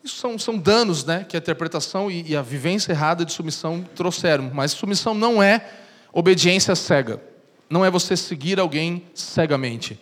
Isso 0.04 0.16
são, 0.16 0.38
são 0.38 0.58
danos 0.58 1.04
né, 1.04 1.24
que 1.26 1.36
a 1.36 1.38
interpretação 1.38 2.10
e, 2.10 2.30
e 2.30 2.36
a 2.36 2.42
vivência 2.42 2.92
errada 2.92 3.24
de 3.24 3.32
submissão 3.32 3.84
trouxeram. 3.94 4.50
Mas 4.52 4.72
submissão 4.72 5.14
não 5.14 5.42
é 5.42 5.66
obediência 6.12 6.74
cega. 6.76 7.22
Não 7.68 7.84
é 7.84 7.90
você 7.90 8.16
seguir 8.16 8.60
alguém 8.60 9.04
cegamente. 9.14 10.00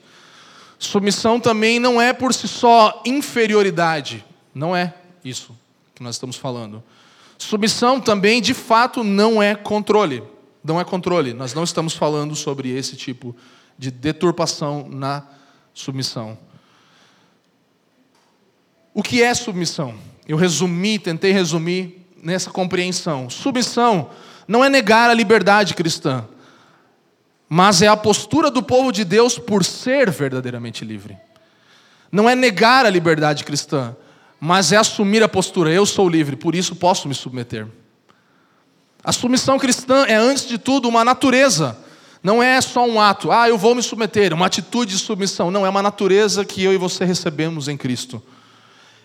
Submissão 0.79 1.41
também 1.41 1.79
não 1.79 2.01
é 2.01 2.13
por 2.13 2.35
si 2.35 2.47
só 2.47 3.03
inferioridade. 3.05 4.25
Não 4.55 4.77
é 4.77 4.95
isso 5.25 5.57
que 5.95 6.03
nós 6.03 6.17
estamos 6.17 6.37
falando. 6.37 6.83
Submissão 7.39 8.01
também, 8.01 8.41
de 8.41 8.55
fato, 8.55 9.03
não 9.03 9.43
é 9.43 9.55
controle. 9.55 10.23
Não 10.63 10.81
é 10.81 10.85
controle. 10.85 11.33
Nós 11.33 11.55
não 11.55 11.65
estamos 11.65 11.95
falando 11.95 12.35
sobre 12.35 12.71
esse 12.71 12.97
tipo 12.97 13.35
de 13.79 13.91
deturpação 13.91 14.89
na 14.91 15.23
submissão. 15.73 16.39
O 18.93 19.03
que 19.03 19.23
é 19.23 19.33
submissão? 19.35 19.95
Eu 20.27 20.37
resumi, 20.37 20.99
tentei 20.99 21.33
resumir 21.33 22.07
nessa 22.23 22.51
compreensão. 22.51 23.29
Submissão 23.29 24.11
não 24.49 24.65
é 24.65 24.69
negar 24.69 25.11
a 25.11 25.15
liberdade 25.15 25.75
cristã. 25.75 26.27
Mas 27.49 27.83
é 27.83 27.87
a 27.87 27.97
postura 27.97 28.51
do 28.51 28.63
povo 28.63 28.91
de 28.91 29.05
Deus 29.05 29.39
por 29.39 29.65
ser 29.65 30.11
verdadeiramente 30.11 30.85
livre. 30.85 31.17
Não 32.11 32.29
é 32.29 32.35
negar 32.35 32.87
a 32.87 32.91
liberdade 32.91 33.45
cristã, 33.45 33.95
mas 34.41 34.73
é 34.73 34.77
assumir 34.77 35.23
a 35.23 35.29
postura: 35.29 35.71
eu 35.71 35.87
sou 35.87 36.09
livre, 36.09 36.37
por 36.37 36.55
isso 36.55 36.77
posso 36.77 37.09
me 37.09 37.15
submeter. 37.15 37.67
A 39.03 39.13
submissão 39.13 39.59
cristã 39.59 40.05
é, 40.07 40.15
antes 40.17 40.47
de 40.47 40.59
tudo, 40.59 40.89
uma 40.89 41.05
natureza. 41.05 41.79
Não 42.23 42.43
é 42.43 42.61
só 42.61 42.85
um 42.85 43.01
ato, 43.01 43.31
ah, 43.31 43.49
eu 43.49 43.57
vou 43.57 43.73
me 43.73 43.83
submeter, 43.83 44.35
uma 44.35 44.47
atitude 44.47 44.93
de 44.93 44.99
submissão. 44.99 45.49
Não, 45.49 45.65
é 45.65 45.69
uma 45.69 45.83
natureza 45.83 46.45
que 46.45 46.65
eu 46.65 46.73
e 46.73 46.77
você 46.77 47.05
recebemos 47.05 47.69
em 47.69 47.77
Cristo. 47.77 48.21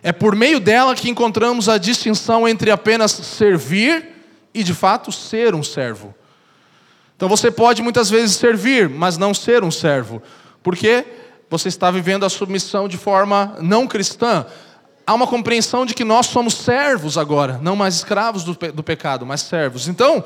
É 0.01 0.11
por 0.11 0.35
meio 0.35 0.59
dela 0.59 0.95
que 0.95 1.07
encontramos 1.07 1.69
a 1.69 1.77
distinção 1.77 2.47
entre 2.47 2.71
apenas 2.71 3.11
servir 3.11 4.09
e, 4.51 4.63
de 4.63 4.73
fato, 4.73 5.11
ser 5.11 5.53
um 5.53 5.61
servo. 5.61 6.15
Então 7.21 7.29
você 7.29 7.51
pode 7.51 7.83
muitas 7.83 8.09
vezes 8.09 8.35
servir, 8.35 8.89
mas 8.89 9.15
não 9.15 9.31
ser 9.31 9.63
um 9.63 9.69
servo, 9.69 10.23
porque 10.63 11.05
você 11.51 11.67
está 11.67 11.91
vivendo 11.91 12.25
a 12.25 12.29
submissão 12.31 12.87
de 12.87 12.97
forma 12.97 13.57
não 13.61 13.85
cristã. 13.85 14.43
Há 15.05 15.13
uma 15.13 15.27
compreensão 15.27 15.85
de 15.85 15.93
que 15.93 16.03
nós 16.03 16.25
somos 16.25 16.55
servos 16.55 17.19
agora, 17.19 17.59
não 17.61 17.75
mais 17.75 17.93
escravos 17.93 18.43
do, 18.43 18.55
do 18.73 18.81
pecado, 18.81 19.23
mas 19.23 19.41
servos. 19.41 19.87
Então, 19.87 20.23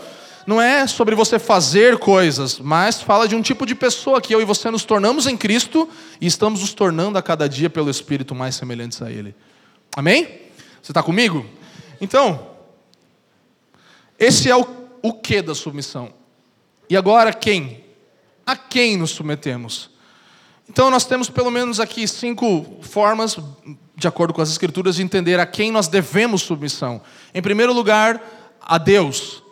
não 0.47 0.61
é 0.61 0.87
sobre 0.87 1.15
você 1.15 1.37
fazer 1.37 1.97
coisas, 1.97 2.59
mas 2.59 3.01
fala 3.01 3.27
de 3.27 3.35
um 3.35 3.41
tipo 3.41 3.65
de 3.65 3.75
pessoa 3.75 4.21
que 4.21 4.33
eu 4.33 4.41
e 4.41 4.45
você 4.45 4.71
nos 4.71 4.85
tornamos 4.85 5.27
em 5.27 5.35
Cristo 5.35 5.89
e 6.21 6.25
estamos 6.25 6.61
nos 6.61 6.73
tornando 6.73 7.17
a 7.17 7.21
cada 7.21 7.49
dia 7.49 7.69
pelo 7.69 7.89
Espírito 7.89 8.33
mais 8.33 8.55
semelhantes 8.55 9.01
a 9.01 9.11
Ele. 9.11 9.35
Amém? 9.97 10.23
Você 10.81 10.91
está 10.91 11.03
comigo? 11.03 11.45
Então, 11.99 12.51
esse 14.17 14.49
é 14.49 14.55
o, 14.55 14.65
o 15.01 15.11
que 15.11 15.41
da 15.41 15.53
submissão. 15.53 16.23
E 16.89 16.95
agora 16.95 17.33
quem? 17.33 17.83
A 18.45 18.55
quem 18.55 18.97
nos 18.97 19.11
submetemos? 19.11 19.89
Então 20.69 20.89
nós 20.89 21.05
temos 21.05 21.29
pelo 21.29 21.51
menos 21.51 21.79
aqui 21.79 22.07
cinco 22.07 22.79
formas, 22.81 23.37
de 23.95 24.07
acordo 24.07 24.33
com 24.33 24.41
as 24.41 24.49
Escrituras, 24.49 24.95
de 24.95 25.03
entender 25.03 25.39
a 25.39 25.45
quem 25.45 25.71
nós 25.71 25.87
devemos 25.87 26.41
submissão. 26.41 27.01
Em 27.33 27.41
primeiro 27.41 27.73
lugar, 27.73 28.21
a 28.61 28.77
Deus. 28.77 29.43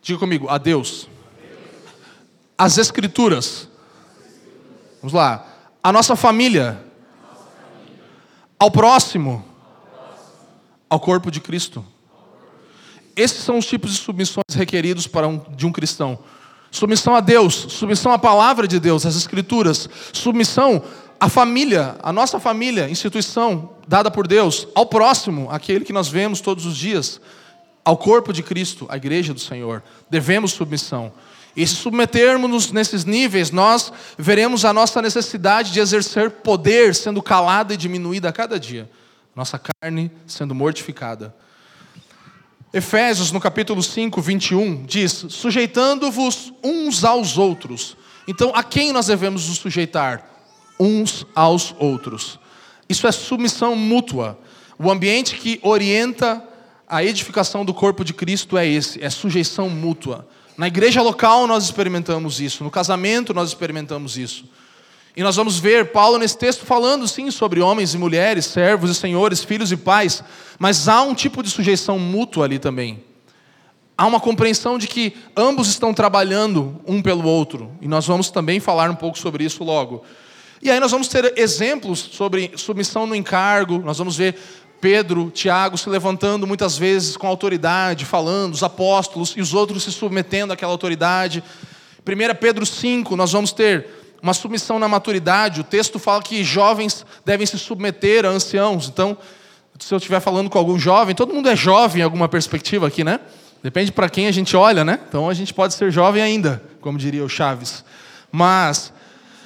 Diga 0.00 0.18
comigo, 0.18 0.48
a 0.48 0.58
Deus. 0.58 1.08
As 2.56 2.78
Escrituras. 2.78 3.68
Vamos 5.00 5.12
lá. 5.12 5.46
A 5.82 5.92
nossa 5.92 6.14
família. 6.14 6.82
Ao 8.58 8.70
próximo. 8.70 9.44
Ao 10.88 11.00
corpo 11.00 11.30
de 11.30 11.40
Cristo. 11.40 11.84
Esses 13.16 13.44
são 13.44 13.58
os 13.58 13.66
tipos 13.66 13.90
de 13.90 13.98
submissões 13.98 14.54
requeridos 14.54 15.06
para 15.06 15.26
um, 15.26 15.38
de 15.56 15.66
um 15.66 15.72
cristão. 15.72 16.18
Submissão 16.70 17.14
a 17.14 17.20
Deus, 17.20 17.54
submissão 17.54 18.12
à 18.12 18.18
palavra 18.18 18.68
de 18.68 18.78
Deus, 18.78 19.04
às 19.04 19.16
Escrituras, 19.16 19.88
submissão 20.12 20.82
à 21.18 21.28
família, 21.28 21.96
à 22.02 22.12
nossa 22.12 22.38
família, 22.38 22.88
instituição 22.88 23.70
dada 23.86 24.10
por 24.10 24.26
Deus, 24.26 24.68
ao 24.74 24.86
próximo, 24.86 25.48
aquele 25.50 25.84
que 25.84 25.92
nós 25.92 26.08
vemos 26.08 26.40
todos 26.40 26.64
os 26.64 26.76
dias, 26.76 27.20
ao 27.84 27.96
corpo 27.96 28.32
de 28.32 28.42
Cristo, 28.42 28.86
à 28.88 28.96
igreja 28.96 29.34
do 29.34 29.40
Senhor. 29.40 29.82
Devemos 30.08 30.52
submissão. 30.52 31.12
E 31.56 31.66
se 31.66 31.74
submetermos 31.74 32.70
nesses 32.70 33.04
níveis, 33.04 33.50
nós 33.50 33.92
veremos 34.16 34.64
a 34.64 34.72
nossa 34.72 35.02
necessidade 35.02 35.72
de 35.72 35.80
exercer 35.80 36.30
poder 36.30 36.94
sendo 36.94 37.20
calada 37.20 37.74
e 37.74 37.76
diminuída 37.76 38.28
a 38.28 38.32
cada 38.32 38.58
dia, 38.58 38.88
nossa 39.34 39.58
carne 39.58 40.10
sendo 40.26 40.54
mortificada. 40.54 41.34
Efésios, 42.72 43.32
no 43.32 43.40
capítulo 43.40 43.82
5, 43.82 44.20
21, 44.20 44.84
diz: 44.84 45.26
sujeitando-vos 45.28 46.52
uns 46.62 47.04
aos 47.04 47.36
outros. 47.36 47.96
Então, 48.28 48.52
a 48.54 48.62
quem 48.62 48.92
nós 48.92 49.06
devemos 49.06 49.48
nos 49.48 49.58
sujeitar? 49.58 50.28
Uns 50.78 51.26
aos 51.34 51.74
outros. 51.78 52.38
Isso 52.88 53.06
é 53.06 53.12
submissão 53.12 53.74
mútua. 53.74 54.38
O 54.78 54.90
ambiente 54.90 55.36
que 55.36 55.58
orienta 55.62 56.42
a 56.88 57.04
edificação 57.04 57.64
do 57.64 57.74
corpo 57.74 58.04
de 58.04 58.14
Cristo 58.14 58.56
é 58.56 58.66
esse: 58.66 59.02
é 59.02 59.10
sujeição 59.10 59.68
mútua. 59.68 60.26
Na 60.56 60.68
igreja 60.68 61.02
local 61.02 61.46
nós 61.46 61.64
experimentamos 61.64 62.40
isso, 62.40 62.62
no 62.62 62.70
casamento 62.70 63.34
nós 63.34 63.48
experimentamos 63.48 64.16
isso. 64.16 64.44
E 65.16 65.22
nós 65.22 65.36
vamos 65.36 65.58
ver 65.58 65.90
Paulo 65.90 66.18
nesse 66.18 66.38
texto 66.38 66.64
falando 66.64 67.06
sim 67.08 67.30
sobre 67.30 67.60
homens 67.60 67.94
e 67.94 67.98
mulheres, 67.98 68.46
servos 68.46 68.90
e 68.90 68.94
senhores, 68.94 69.42
filhos 69.42 69.72
e 69.72 69.76
pais, 69.76 70.22
mas 70.58 70.88
há 70.88 71.02
um 71.02 71.14
tipo 71.14 71.42
de 71.42 71.50
sujeição 71.50 71.98
mútua 71.98 72.44
ali 72.44 72.58
também. 72.58 73.02
Há 73.98 74.06
uma 74.06 74.20
compreensão 74.20 74.78
de 74.78 74.86
que 74.86 75.12
ambos 75.36 75.68
estão 75.68 75.92
trabalhando 75.92 76.80
um 76.86 77.02
pelo 77.02 77.28
outro, 77.28 77.72
e 77.82 77.88
nós 77.88 78.06
vamos 78.06 78.30
também 78.30 78.60
falar 78.60 78.88
um 78.88 78.94
pouco 78.94 79.18
sobre 79.18 79.44
isso 79.44 79.64
logo. 79.64 80.04
E 80.62 80.70
aí 80.70 80.78
nós 80.78 80.90
vamos 80.90 81.08
ter 81.08 81.38
exemplos 81.38 81.98
sobre 81.98 82.52
submissão 82.56 83.06
no 83.06 83.14
encargo, 83.14 83.78
nós 83.78 83.98
vamos 83.98 84.16
ver 84.16 84.36
Pedro, 84.80 85.30
Tiago 85.30 85.76
se 85.76 85.90
levantando 85.90 86.46
muitas 86.46 86.78
vezes 86.78 87.16
com 87.16 87.26
autoridade, 87.26 88.06
falando, 88.06 88.54
os 88.54 88.62
apóstolos 88.62 89.34
e 89.36 89.40
os 89.42 89.52
outros 89.52 89.82
se 89.82 89.92
submetendo 89.92 90.52
àquela 90.52 90.72
autoridade. 90.72 91.42
1 92.06 92.34
Pedro 92.40 92.64
5, 92.64 93.14
nós 93.16 93.32
vamos 93.32 93.52
ter 93.52 93.99
uma 94.22 94.34
submissão 94.34 94.78
na 94.78 94.88
maturidade. 94.88 95.60
O 95.60 95.64
texto 95.64 95.98
fala 95.98 96.22
que 96.22 96.44
jovens 96.44 97.04
devem 97.24 97.46
se 97.46 97.58
submeter 97.58 98.24
a 98.24 98.28
anciãos. 98.28 98.88
Então, 98.88 99.16
se 99.78 99.92
eu 99.92 99.98
estiver 99.98 100.20
falando 100.20 100.50
com 100.50 100.58
algum 100.58 100.78
jovem, 100.78 101.14
todo 101.14 101.34
mundo 101.34 101.48
é 101.48 101.56
jovem 101.56 102.02
em 102.02 102.04
alguma 102.04 102.28
perspectiva 102.28 102.86
aqui, 102.86 103.02
né? 103.02 103.20
Depende 103.62 103.92
para 103.92 104.08
quem 104.08 104.26
a 104.26 104.32
gente 104.32 104.56
olha, 104.56 104.84
né? 104.84 104.98
Então 105.08 105.28
a 105.28 105.34
gente 105.34 105.52
pode 105.52 105.74
ser 105.74 105.90
jovem 105.90 106.22
ainda, 106.22 106.62
como 106.80 106.98
diria 106.98 107.24
o 107.24 107.28
Chaves. 107.28 107.84
Mas 108.32 108.92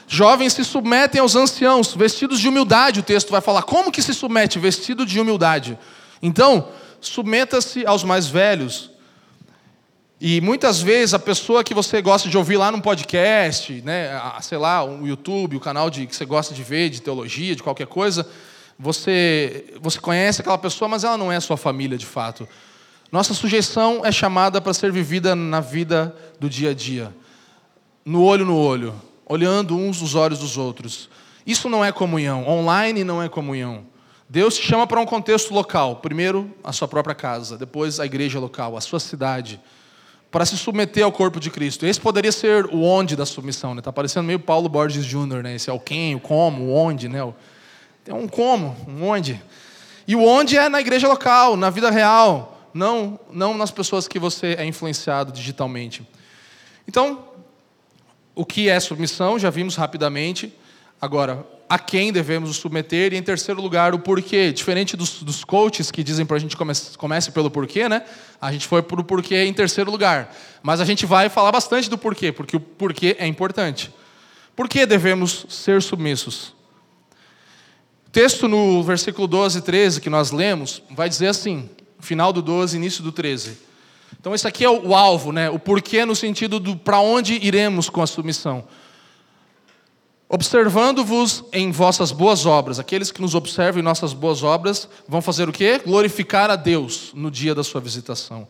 jovens 0.07 0.53
se 0.53 0.65
submetem 0.65 1.21
aos 1.21 1.35
anciãos, 1.35 1.95
vestidos 1.95 2.39
de 2.39 2.49
humildade. 2.49 3.01
O 3.01 3.03
texto 3.03 3.31
vai 3.31 3.41
falar 3.41 3.63
como 3.63 3.91
que 3.91 4.03
se 4.03 4.15
submete, 4.15 4.59
vestido 4.59 5.05
de 5.05 5.19
humildade. 5.19 5.79
Então, 6.23 6.69
submeta-se 7.01 7.85
aos 7.87 8.05
mais 8.05 8.29
velhos, 8.29 8.91
e 10.21 10.41
muitas 10.41 10.81
vezes 10.81 11.13
a 11.13 11.19
pessoa 11.19 11.65
que 11.65 11.75
você 11.75 12.01
gosta 12.01 12.29
de 12.29 12.39
ouvir 12.39 12.57
lá 12.57 12.71
no 12.71 12.81
podcast, 12.81 13.83
né, 13.83 14.21
sei 14.41 14.57
lá, 14.59 14.85
o 14.85 15.07
YouTube, 15.07 15.57
o 15.57 15.61
canal 15.61 15.91
de, 15.91 16.07
que 16.07 16.15
você 16.15 16.25
gosta 16.25 16.55
de 16.55 16.63
ver, 16.63 16.89
de 16.89 17.03
teologia, 17.03 17.55
de 17.55 17.63
qualquer 17.63 17.87
coisa, 17.87 18.27
você, 18.79 19.75
você 19.81 19.99
conhece 19.99 20.41
aquela 20.41 20.59
pessoa, 20.59 20.89
mas 20.89 21.05
ela 21.05 21.19
não 21.19 21.31
é 21.31 21.39
sua 21.41 21.57
família 21.57 21.99
de 21.99 22.07
fato. 22.07 22.49
Nossa 23.11 23.35
sujeição 23.35 24.05
é 24.05 24.11
chamada 24.11 24.61
para 24.61 24.73
ser 24.73 24.91
vivida 24.91 25.35
na 25.35 25.61
vida 25.61 26.15
do 26.41 26.49
dia 26.49 26.71
a 26.71 26.75
dia, 26.75 27.15
no 28.05 28.23
olho 28.23 28.45
no 28.45 28.57
olho, 28.57 28.95
olhando 29.27 29.77
uns 29.77 30.01
nos 30.01 30.15
olhos 30.15 30.39
dos 30.39 30.57
outros. 30.57 31.09
Isso 31.47 31.69
não 31.69 31.85
é 31.85 31.93
comunhão. 31.93 32.49
Online 32.49 33.05
não 33.05 33.23
é 33.23 33.29
comunhão. 33.29 33.85
Deus 34.29 34.57
te 34.57 34.63
chama 34.63 34.87
para 34.87 35.01
um 35.01 35.07
contexto 35.07 35.53
local. 35.53 35.97
Primeiro, 35.97 36.53
a 36.63 36.73
sua 36.73 36.89
própria 36.89 37.15
casa, 37.15 37.59
depois 37.59 38.01
a 38.01 38.07
igreja 38.07 38.41
local, 38.41 38.77
a 38.77 38.81
sua 38.81 38.99
cidade 38.99 39.61
para 40.35 40.45
se 40.45 40.59
submeter 40.59 41.05
ao 41.05 41.13
corpo 41.13 41.39
de 41.39 41.49
Cristo. 41.49 41.87
Esse 41.87 42.01
poderia 42.01 42.33
ser 42.33 42.67
o 42.67 42.83
onde 42.83 43.15
da 43.15 43.25
submissão, 43.25 43.73
né? 43.73 43.81
Tá 43.81 43.93
parecendo 43.93 44.27
meio 44.27 44.41
Paulo 44.41 44.69
Borges 44.69 45.07
Jr., 45.07 45.45
né? 45.45 45.55
Esse 45.55 45.71
é 45.71 45.73
o 45.73 45.79
quem, 45.79 46.17
o 46.17 46.19
como, 46.19 46.65
o 46.65 46.75
onde, 46.75 47.09
né? 47.09 47.21
Tem 48.03 48.13
um 48.13 48.27
como, 48.27 48.77
um 48.89 49.07
onde. 49.07 49.41
E 50.09 50.17
o 50.17 50.25
onde 50.25 50.59
é 50.59 50.69
na 50.69 50.81
igreja 50.81 51.07
local, 51.07 51.57
na 51.57 51.71
vida 51.71 51.89
real, 51.89 52.69
não 52.75 53.21
não 53.31 53.57
nas 53.57 53.71
pessoas 53.71 54.09
que 54.09 54.19
você 54.19 54.57
é 54.59 54.65
influenciado 54.65 55.31
digitalmente. 55.31 56.05
Então, 56.89 57.29
o 58.35 58.45
que 58.45 58.69
é 58.69 58.81
submissão? 58.81 59.39
Já 59.39 59.51
vimos 59.51 59.77
rapidamente. 59.77 60.53
Agora, 61.01 61.47
a 61.69 61.79
quem 61.79 62.13
devemos 62.13 62.49
nos 62.49 62.59
submeter, 62.59 63.13
e 63.13 63.17
em 63.17 63.23
terceiro 63.23 63.61
lugar, 63.61 63.95
o 63.95 63.99
porquê. 63.99 64.53
Diferente 64.53 64.97
dos, 64.97 65.23
dos 65.23 65.45
coaches 65.45 65.91
que 65.91 66.03
dizem 66.03 66.27
para 66.27 66.37
a 66.37 66.41
gente 66.41 66.57
comece, 66.57 66.97
comece 66.97 67.31
pelo 67.31 67.51
porquê, 67.51 67.89
né? 67.89 68.03
A 68.41 68.53
gente 68.53 68.67
foi 68.67 68.83
para 68.83 69.01
o 69.01 69.05
porquê 69.05 69.45
em 69.45 69.53
terceiro 69.53 69.91
lugar. 69.91 70.35
Mas 70.63 70.81
a 70.81 70.85
gente 70.85 71.07
vai 71.07 71.29
falar 71.29 71.53
bastante 71.53 71.89
do 71.89 71.97
porquê, 71.97 72.33
porque 72.33 72.57
o 72.57 72.61
porquê 72.61 73.17
é 73.19 73.27
importante. 73.27 73.93
Por 74.55 74.69
que 74.69 74.87
devemos 74.87 75.47
ser 75.49 75.83
submissos? 75.83 76.55
O 78.07 78.11
texto 78.11 78.47
no 78.47 78.83
versículo 78.83 79.27
12 79.27 79.59
e 79.59 79.63
13 79.63 80.01
que 80.01 80.11
nós 80.11 80.31
lemos 80.31 80.83
vai 80.91 81.09
dizer 81.09 81.29
assim, 81.29 81.69
final 81.99 82.33
do 82.33 82.41
12, 82.41 82.77
início 82.77 83.03
do 83.03 83.11
13. 83.11 83.59
Então, 84.21 84.35
esse 84.35 84.47
aqui 84.47 84.65
é 84.65 84.71
o 84.71 84.95
alvo, 84.95 85.33
né? 85.33 85.51
o 85.51 85.59
porquê 85.59 86.05
no 86.05 86.15
sentido 86.15 86.61
do 86.61 86.77
para 86.77 87.01
onde 87.01 87.35
iremos 87.35 87.91
com 87.91 88.01
a 88.01 88.07
submissão. 88.07 88.65
Observando-vos 90.29 91.45
em 91.53 91.71
vossas 91.71 92.11
boas 92.11 92.47
obras, 92.47 92.79
aqueles 92.79 93.13
que 93.13 93.21
nos 93.21 93.35
observam 93.35 93.81
em 93.81 93.85
nossas 93.85 94.13
boas 94.13 94.43
obras 94.43 94.89
vão 95.07 95.21
fazer 95.21 95.49
o 95.49 95.53
quê? 95.53 95.81
Glorificar 95.85 96.51
a 96.51 96.57
Deus 96.57 97.11
no 97.15 97.31
dia 97.31 97.55
da 97.55 97.63
sua 97.63 97.81
visitação. 97.81 98.49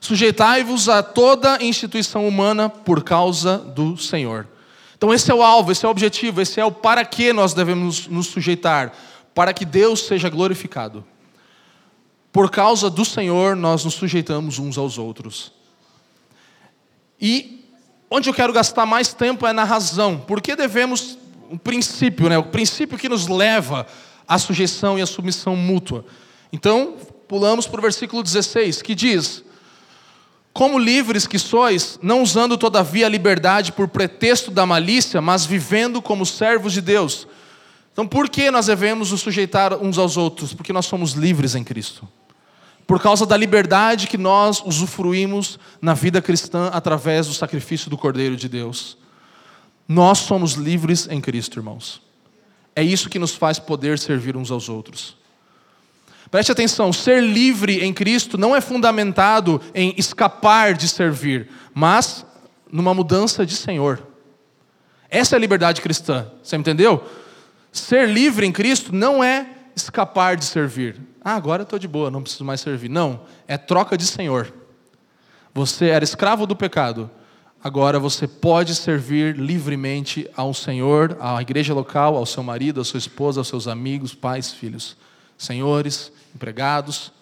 Sujeitai-vos 0.00 0.88
a 0.88 1.02
toda 1.02 1.62
instituição 1.62 2.26
humana 2.26 2.68
por 2.70 3.04
causa 3.04 3.58
do 3.58 3.96
Senhor. 3.98 4.48
Então, 4.96 5.12
esse 5.12 5.30
é 5.30 5.34
o 5.34 5.42
alvo, 5.42 5.72
esse 5.72 5.84
é 5.84 5.88
o 5.88 5.90
objetivo, 5.90 6.40
esse 6.40 6.58
é 6.58 6.64
o 6.64 6.72
para 6.72 7.04
que 7.04 7.32
nós 7.32 7.54
devemos 7.54 8.06
nos 8.06 8.26
sujeitar 8.26 8.92
para 9.34 9.52
que 9.52 9.64
Deus 9.64 10.06
seja 10.06 10.28
glorificado. 10.28 11.04
Por 12.32 12.50
causa 12.50 12.88
do 12.88 13.04
Senhor, 13.04 13.56
nós 13.56 13.84
nos 13.84 13.94
sujeitamos 13.94 14.58
uns 14.58 14.78
aos 14.78 14.98
outros. 14.98 15.52
E 17.20 17.59
onde 18.10 18.28
eu 18.28 18.34
quero 18.34 18.52
gastar 18.52 18.84
mais 18.84 19.14
tempo 19.14 19.46
é 19.46 19.52
na 19.52 19.64
razão. 19.64 20.18
Por 20.18 20.42
que 20.42 20.56
devemos 20.56 21.16
um 21.50 21.56
princípio, 21.56 22.28
né? 22.28 22.36
O 22.36 22.44
princípio 22.44 22.98
que 22.98 23.08
nos 23.08 23.28
leva 23.28 23.86
à 24.26 24.38
sujeição 24.38 24.98
e 24.98 25.02
à 25.02 25.06
submissão 25.06 25.54
mútua. 25.54 26.04
Então, 26.52 26.96
pulamos 27.28 27.66
para 27.66 27.78
o 27.78 27.82
versículo 27.82 28.22
16, 28.22 28.82
que 28.82 28.94
diz: 28.94 29.44
Como 30.52 30.78
livres 30.78 31.26
que 31.26 31.38
sois, 31.38 31.98
não 32.02 32.22
usando 32.22 32.58
todavia 32.58 33.06
a 33.06 33.08
liberdade 33.08 33.72
por 33.72 33.88
pretexto 33.88 34.50
da 34.50 34.66
malícia, 34.66 35.20
mas 35.20 35.46
vivendo 35.46 36.02
como 36.02 36.26
servos 36.26 36.72
de 36.72 36.80
Deus. 36.80 37.26
Então, 37.92 38.06
por 38.06 38.28
que 38.28 38.50
nós 38.50 38.66
devemos 38.66 39.10
nos 39.10 39.20
sujeitar 39.20 39.74
uns 39.74 39.98
aos 39.98 40.16
outros? 40.16 40.54
Porque 40.54 40.72
nós 40.72 40.86
somos 40.86 41.12
livres 41.12 41.54
em 41.54 41.64
Cristo. 41.64 42.08
Por 42.90 43.00
causa 43.00 43.24
da 43.24 43.36
liberdade 43.36 44.08
que 44.08 44.18
nós 44.18 44.60
usufruímos 44.66 45.60
na 45.80 45.94
vida 45.94 46.20
cristã 46.20 46.70
através 46.72 47.28
do 47.28 47.32
sacrifício 47.32 47.88
do 47.88 47.96
Cordeiro 47.96 48.34
de 48.34 48.48
Deus. 48.48 48.98
Nós 49.86 50.18
somos 50.18 50.54
livres 50.54 51.06
em 51.08 51.20
Cristo, 51.20 51.60
irmãos. 51.60 52.02
É 52.74 52.82
isso 52.82 53.08
que 53.08 53.20
nos 53.20 53.32
faz 53.32 53.60
poder 53.60 53.96
servir 53.96 54.36
uns 54.36 54.50
aos 54.50 54.68
outros. 54.68 55.16
Preste 56.32 56.50
atenção: 56.50 56.92
ser 56.92 57.22
livre 57.22 57.78
em 57.78 57.92
Cristo 57.92 58.36
não 58.36 58.56
é 58.56 58.60
fundamentado 58.60 59.60
em 59.72 59.94
escapar 59.96 60.74
de 60.74 60.88
servir, 60.88 61.48
mas 61.72 62.26
numa 62.72 62.92
mudança 62.92 63.46
de 63.46 63.54
Senhor. 63.54 64.04
Essa 65.08 65.36
é 65.36 65.38
a 65.38 65.40
liberdade 65.40 65.80
cristã, 65.80 66.26
você 66.42 66.56
entendeu? 66.56 67.04
Ser 67.70 68.08
livre 68.08 68.44
em 68.44 68.50
Cristo 68.50 68.92
não 68.92 69.22
é 69.22 69.46
escapar 69.76 70.36
de 70.36 70.44
servir. 70.44 71.09
Ah, 71.22 71.34
agora 71.34 71.62
estou 71.62 71.78
de 71.78 71.86
boa, 71.86 72.10
não 72.10 72.22
preciso 72.22 72.44
mais 72.44 72.60
servir. 72.60 72.88
Não, 72.88 73.22
é 73.46 73.58
troca 73.58 73.96
de 73.96 74.06
Senhor. 74.06 74.52
Você 75.52 75.86
era 75.86 76.04
escravo 76.04 76.46
do 76.46 76.56
pecado, 76.56 77.10
agora 77.62 77.98
você 77.98 78.26
pode 78.26 78.74
servir 78.74 79.36
livremente 79.36 80.28
ao 80.36 80.54
Senhor, 80.54 81.16
à 81.20 81.42
igreja 81.42 81.74
local, 81.74 82.16
ao 82.16 82.24
seu 82.24 82.42
marido, 82.42 82.80
à 82.80 82.84
sua 82.84 82.98
esposa, 82.98 83.40
aos 83.40 83.48
seus 83.48 83.66
amigos, 83.66 84.14
pais, 84.14 84.52
filhos, 84.52 84.96
senhores, 85.36 86.12
empregados. 86.34 87.12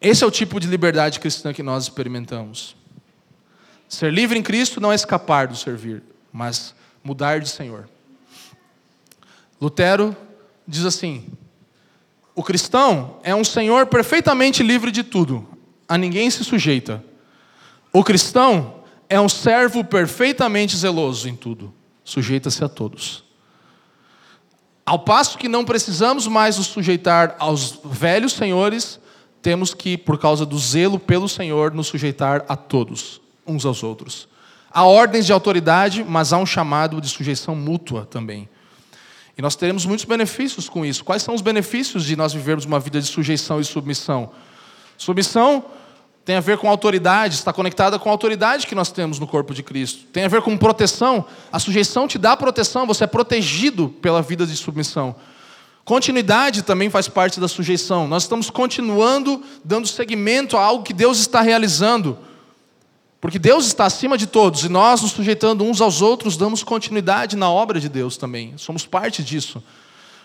Esse 0.00 0.24
é 0.24 0.26
o 0.26 0.30
tipo 0.30 0.60
de 0.60 0.66
liberdade 0.66 1.20
cristã 1.20 1.52
que 1.52 1.62
nós 1.62 1.84
experimentamos. 1.84 2.76
Ser 3.88 4.12
livre 4.12 4.38
em 4.38 4.42
Cristo 4.42 4.80
não 4.80 4.92
é 4.92 4.94
escapar 4.94 5.46
do 5.46 5.56
servir, 5.56 6.02
mas 6.32 6.74
mudar 7.02 7.40
de 7.40 7.48
Senhor. 7.48 7.88
Lutero 9.60 10.16
diz 10.66 10.84
assim: 10.84 11.26
o 12.34 12.42
cristão 12.42 13.18
é 13.22 13.34
um 13.34 13.44
senhor 13.44 13.86
perfeitamente 13.86 14.62
livre 14.62 14.90
de 14.90 15.02
tudo, 15.02 15.46
a 15.88 15.96
ninguém 15.96 16.28
se 16.30 16.42
sujeita. 16.42 17.04
O 17.92 18.02
cristão 18.02 18.82
é 19.08 19.20
um 19.20 19.28
servo 19.28 19.84
perfeitamente 19.84 20.76
zeloso 20.76 21.28
em 21.28 21.36
tudo, 21.36 21.72
sujeita-se 22.02 22.64
a 22.64 22.68
todos. 22.68 23.22
Ao 24.84 24.98
passo 24.98 25.38
que 25.38 25.48
não 25.48 25.64
precisamos 25.64 26.26
mais 26.26 26.58
nos 26.58 26.66
sujeitar 26.66 27.36
aos 27.38 27.78
velhos 27.84 28.32
senhores, 28.32 29.00
temos 29.40 29.72
que, 29.72 29.96
por 29.96 30.18
causa 30.18 30.44
do 30.44 30.58
zelo 30.58 30.98
pelo 30.98 31.28
Senhor, 31.28 31.72
nos 31.72 31.86
sujeitar 31.86 32.44
a 32.48 32.56
todos, 32.56 33.20
uns 33.46 33.64
aos 33.64 33.82
outros. 33.82 34.28
Há 34.70 34.84
ordens 34.84 35.24
de 35.24 35.32
autoridade, 35.32 36.04
mas 36.04 36.32
há 36.32 36.38
um 36.38 36.44
chamado 36.44 37.00
de 37.00 37.08
sujeição 37.08 37.54
mútua 37.54 38.04
também. 38.04 38.48
E 39.36 39.42
nós 39.42 39.56
teremos 39.56 39.84
muitos 39.84 40.04
benefícios 40.04 40.68
com 40.68 40.84
isso. 40.84 41.04
Quais 41.04 41.22
são 41.22 41.34
os 41.34 41.40
benefícios 41.40 42.04
de 42.04 42.16
nós 42.16 42.32
vivermos 42.32 42.64
uma 42.64 42.78
vida 42.78 43.00
de 43.00 43.06
sujeição 43.06 43.60
e 43.60 43.64
submissão? 43.64 44.30
Submissão 44.96 45.64
tem 46.24 46.36
a 46.36 46.40
ver 46.40 46.56
com 46.56 46.70
autoridade, 46.70 47.34
está 47.34 47.52
conectada 47.52 47.98
com 47.98 48.08
a 48.08 48.12
autoridade 48.12 48.66
que 48.66 48.74
nós 48.74 48.90
temos 48.90 49.18
no 49.18 49.26
corpo 49.26 49.52
de 49.52 49.62
Cristo. 49.62 50.04
Tem 50.12 50.24
a 50.24 50.28
ver 50.28 50.40
com 50.40 50.56
proteção. 50.56 51.26
A 51.52 51.58
sujeição 51.58 52.08
te 52.08 52.16
dá 52.16 52.36
proteção, 52.36 52.86
você 52.86 53.04
é 53.04 53.06
protegido 53.06 53.88
pela 54.00 54.22
vida 54.22 54.46
de 54.46 54.56
submissão. 54.56 55.14
Continuidade 55.84 56.62
também 56.62 56.88
faz 56.88 57.08
parte 57.08 57.38
da 57.38 57.46
sujeição. 57.46 58.08
Nós 58.08 58.22
estamos 58.22 58.48
continuando 58.48 59.42
dando 59.62 59.86
seguimento 59.86 60.56
a 60.56 60.62
algo 60.62 60.82
que 60.82 60.94
Deus 60.94 61.18
está 61.18 61.42
realizando. 61.42 62.16
Porque 63.24 63.38
Deus 63.38 63.64
está 63.64 63.86
acima 63.86 64.18
de 64.18 64.26
todos 64.26 64.64
e 64.64 64.68
nós, 64.68 65.00
nos 65.00 65.12
sujeitando 65.12 65.64
uns 65.64 65.80
aos 65.80 66.02
outros, 66.02 66.36
damos 66.36 66.62
continuidade 66.62 67.36
na 67.36 67.50
obra 67.50 67.80
de 67.80 67.88
Deus 67.88 68.18
também. 68.18 68.52
Somos 68.58 68.84
parte 68.84 69.24
disso. 69.24 69.62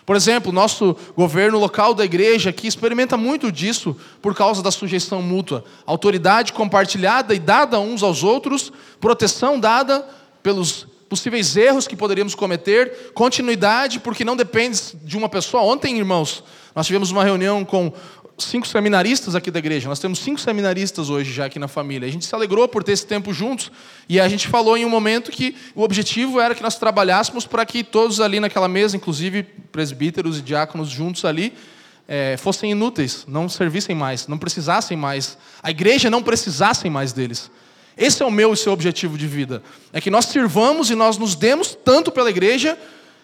Por 0.04 0.16
exemplo, 0.16 0.52
nosso 0.52 0.94
governo 1.16 1.58
local 1.58 1.94
da 1.94 2.04
igreja 2.04 2.50
aqui 2.50 2.66
experimenta 2.66 3.16
muito 3.16 3.50
disso 3.50 3.96
por 4.20 4.34
causa 4.34 4.62
da 4.62 4.70
sujeição 4.70 5.22
mútua. 5.22 5.64
Autoridade 5.86 6.52
compartilhada 6.52 7.34
e 7.34 7.38
dada 7.38 7.80
uns 7.80 8.02
aos 8.02 8.22
outros, 8.22 8.70
proteção 9.00 9.58
dada 9.58 10.06
pelos 10.42 10.86
possíveis 11.08 11.56
erros 11.56 11.88
que 11.88 11.96
poderíamos 11.96 12.34
cometer, 12.34 13.12
continuidade, 13.14 13.98
porque 13.98 14.26
não 14.26 14.36
depende 14.36 14.78
de 15.02 15.16
uma 15.16 15.30
pessoa. 15.30 15.62
Ontem, 15.62 15.96
irmãos, 15.96 16.44
nós 16.74 16.86
tivemos 16.86 17.10
uma 17.10 17.24
reunião 17.24 17.64
com 17.64 17.92
cinco 18.44 18.66
seminaristas 18.66 19.34
aqui 19.34 19.50
da 19.50 19.58
igreja. 19.58 19.88
Nós 19.88 19.98
temos 19.98 20.18
cinco 20.18 20.40
seminaristas 20.40 21.10
hoje 21.10 21.32
já 21.32 21.46
aqui 21.46 21.58
na 21.58 21.68
família. 21.68 22.08
A 22.08 22.10
gente 22.10 22.26
se 22.26 22.34
alegrou 22.34 22.66
por 22.68 22.82
ter 22.82 22.92
esse 22.92 23.06
tempo 23.06 23.32
juntos 23.32 23.70
e 24.08 24.20
a 24.20 24.28
gente 24.28 24.48
falou 24.48 24.76
em 24.76 24.84
um 24.84 24.88
momento 24.88 25.30
que 25.30 25.54
o 25.74 25.82
objetivo 25.82 26.40
era 26.40 26.54
que 26.54 26.62
nós 26.62 26.76
trabalhássemos 26.76 27.46
para 27.46 27.64
que 27.64 27.82
todos 27.82 28.20
ali 28.20 28.40
naquela 28.40 28.68
mesa, 28.68 28.96
inclusive 28.96 29.42
presbíteros 29.42 30.38
e 30.38 30.42
diáconos 30.42 30.88
juntos 30.88 31.24
ali, 31.24 31.52
é, 32.08 32.36
fossem 32.36 32.72
inúteis, 32.72 33.24
não 33.28 33.48
servissem 33.48 33.94
mais, 33.94 34.26
não 34.26 34.36
precisassem 34.36 34.96
mais, 34.96 35.38
a 35.62 35.70
igreja 35.70 36.10
não 36.10 36.22
precisasse 36.22 36.90
mais 36.90 37.12
deles. 37.12 37.50
Esse 37.96 38.22
é 38.22 38.26
o 38.26 38.30
meu 38.30 38.52
e 38.52 38.56
seu 38.56 38.72
objetivo 38.72 39.18
de 39.18 39.26
vida. 39.26 39.62
É 39.92 40.00
que 40.00 40.10
nós 40.10 40.24
sirvamos 40.24 40.90
e 40.90 40.94
nós 40.94 41.18
nos 41.18 41.34
demos 41.34 41.76
tanto 41.84 42.10
pela 42.10 42.30
igreja 42.30 42.76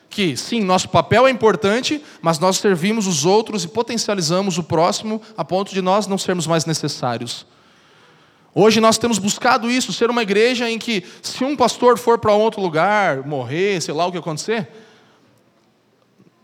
que, 0.08 0.36
sim, 0.36 0.62
nosso 0.62 0.88
papel 0.88 1.26
é 1.26 1.30
importante, 1.30 2.02
mas 2.22 2.38
nós 2.38 2.58
servimos 2.58 3.06
os 3.06 3.24
outros 3.24 3.64
e 3.64 3.68
potencializamos 3.68 4.58
o 4.58 4.62
próximo 4.62 5.20
a 5.36 5.44
ponto 5.44 5.72
de 5.72 5.82
nós 5.82 6.06
não 6.06 6.16
sermos 6.16 6.46
mais 6.46 6.64
necessários. 6.64 7.46
Hoje 8.54 8.80
nós 8.80 8.96
temos 8.96 9.18
buscado 9.18 9.70
isso, 9.70 9.92
ser 9.92 10.08
uma 10.08 10.22
igreja 10.22 10.70
em 10.70 10.78
que, 10.78 11.04
se 11.20 11.44
um 11.44 11.54
pastor 11.54 11.98
for 11.98 12.18
para 12.18 12.32
outro 12.32 12.60
lugar, 12.62 13.26
morrer, 13.26 13.80
sei 13.82 13.92
lá 13.92 14.06
o 14.06 14.12
que 14.12 14.16
acontecer, 14.16 14.68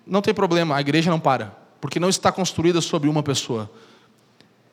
não 0.06 0.20
tem 0.20 0.34
problema, 0.34 0.76
a 0.76 0.80
igreja 0.80 1.10
não 1.10 1.18
para, 1.18 1.56
porque 1.80 1.98
não 1.98 2.10
está 2.10 2.30
construída 2.30 2.82
sobre 2.82 3.08
uma 3.08 3.22
pessoa. 3.22 3.70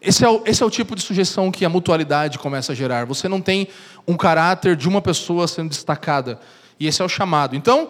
Esse 0.02 0.24
é, 0.24 0.30
o, 0.30 0.42
esse 0.46 0.64
é 0.64 0.66
o 0.66 0.70
tipo 0.70 0.96
de 0.96 1.02
sujeição 1.02 1.52
que 1.52 1.66
a 1.66 1.70
mutualidade 1.70 2.40
começa 2.40 2.72
a 2.72 2.76
gerar. 2.76 3.06
Você 3.06 3.28
não 3.28 3.42
tem 3.42 3.68
um 4.08 4.16
caráter 4.16 4.76
de 4.76 4.88
uma 4.88 5.02
pessoa 5.02 5.48
sendo 5.48 5.70
destacada. 5.70 6.40
E 6.80 6.88
esse 6.88 7.02
é 7.02 7.06
o 7.06 7.10
chamado. 7.10 7.56
Então, 7.56 7.90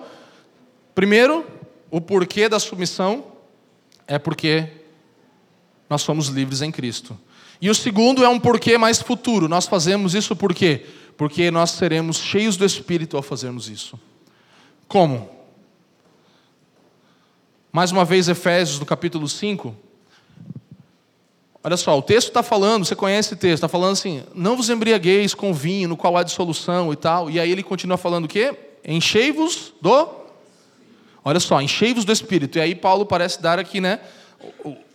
Primeiro, 0.93 1.45
o 1.91 1.99
porquê 1.99 2.49
da 2.49 2.59
submissão 2.59 3.25
é 4.07 4.17
porque 4.17 4.67
nós 5.89 6.01
somos 6.01 6.27
livres 6.27 6.61
em 6.61 6.71
Cristo. 6.71 7.17
E 7.61 7.69
o 7.69 7.75
segundo 7.75 8.23
é 8.23 8.29
um 8.29 8.39
porquê 8.39 8.77
mais 8.77 9.01
futuro. 9.01 9.47
Nós 9.47 9.65
fazemos 9.65 10.15
isso 10.15 10.35
por 10.35 10.53
quê? 10.53 10.85
Porque 11.17 11.51
nós 11.51 11.71
seremos 11.71 12.17
cheios 12.17 12.55
do 12.55 12.65
Espírito 12.65 13.17
ao 13.17 13.23
fazermos 13.23 13.69
isso. 13.69 13.99
Como? 14.87 15.29
Mais 17.71 17.91
uma 17.91 18.05
vez, 18.05 18.27
Efésios, 18.29 18.79
no 18.79 18.85
capítulo 18.85 19.27
5. 19.27 19.75
Olha 21.61 21.75
só, 21.75 21.97
o 21.97 22.01
texto 22.01 22.29
está 22.29 22.41
falando, 22.41 22.85
você 22.85 22.95
conhece 22.95 23.33
o 23.33 23.37
texto, 23.37 23.55
está 23.55 23.67
falando 23.67 23.93
assim: 23.93 24.23
não 24.33 24.55
vos 24.55 24.69
embriagueis 24.69 25.33
com 25.33 25.53
vinho, 25.53 25.89
no 25.89 25.97
qual 25.97 26.15
há 26.15 26.23
dissolução 26.23 26.93
e 26.93 26.95
tal. 26.95 27.29
E 27.29 27.39
aí 27.39 27.51
ele 27.51 27.61
continua 27.61 27.97
falando 27.97 28.25
o 28.25 28.27
quê? 28.27 28.57
Enchei-vos 28.83 29.73
do 29.81 30.07
Olha 31.23 31.39
só, 31.39 31.61
enchei-vos 31.61 32.05
do 32.05 32.11
Espírito. 32.11 32.57
E 32.57 32.61
aí 32.61 32.75
Paulo 32.75 33.05
parece 33.05 33.41
dar 33.41 33.59
aqui, 33.59 33.81
né? 33.81 33.99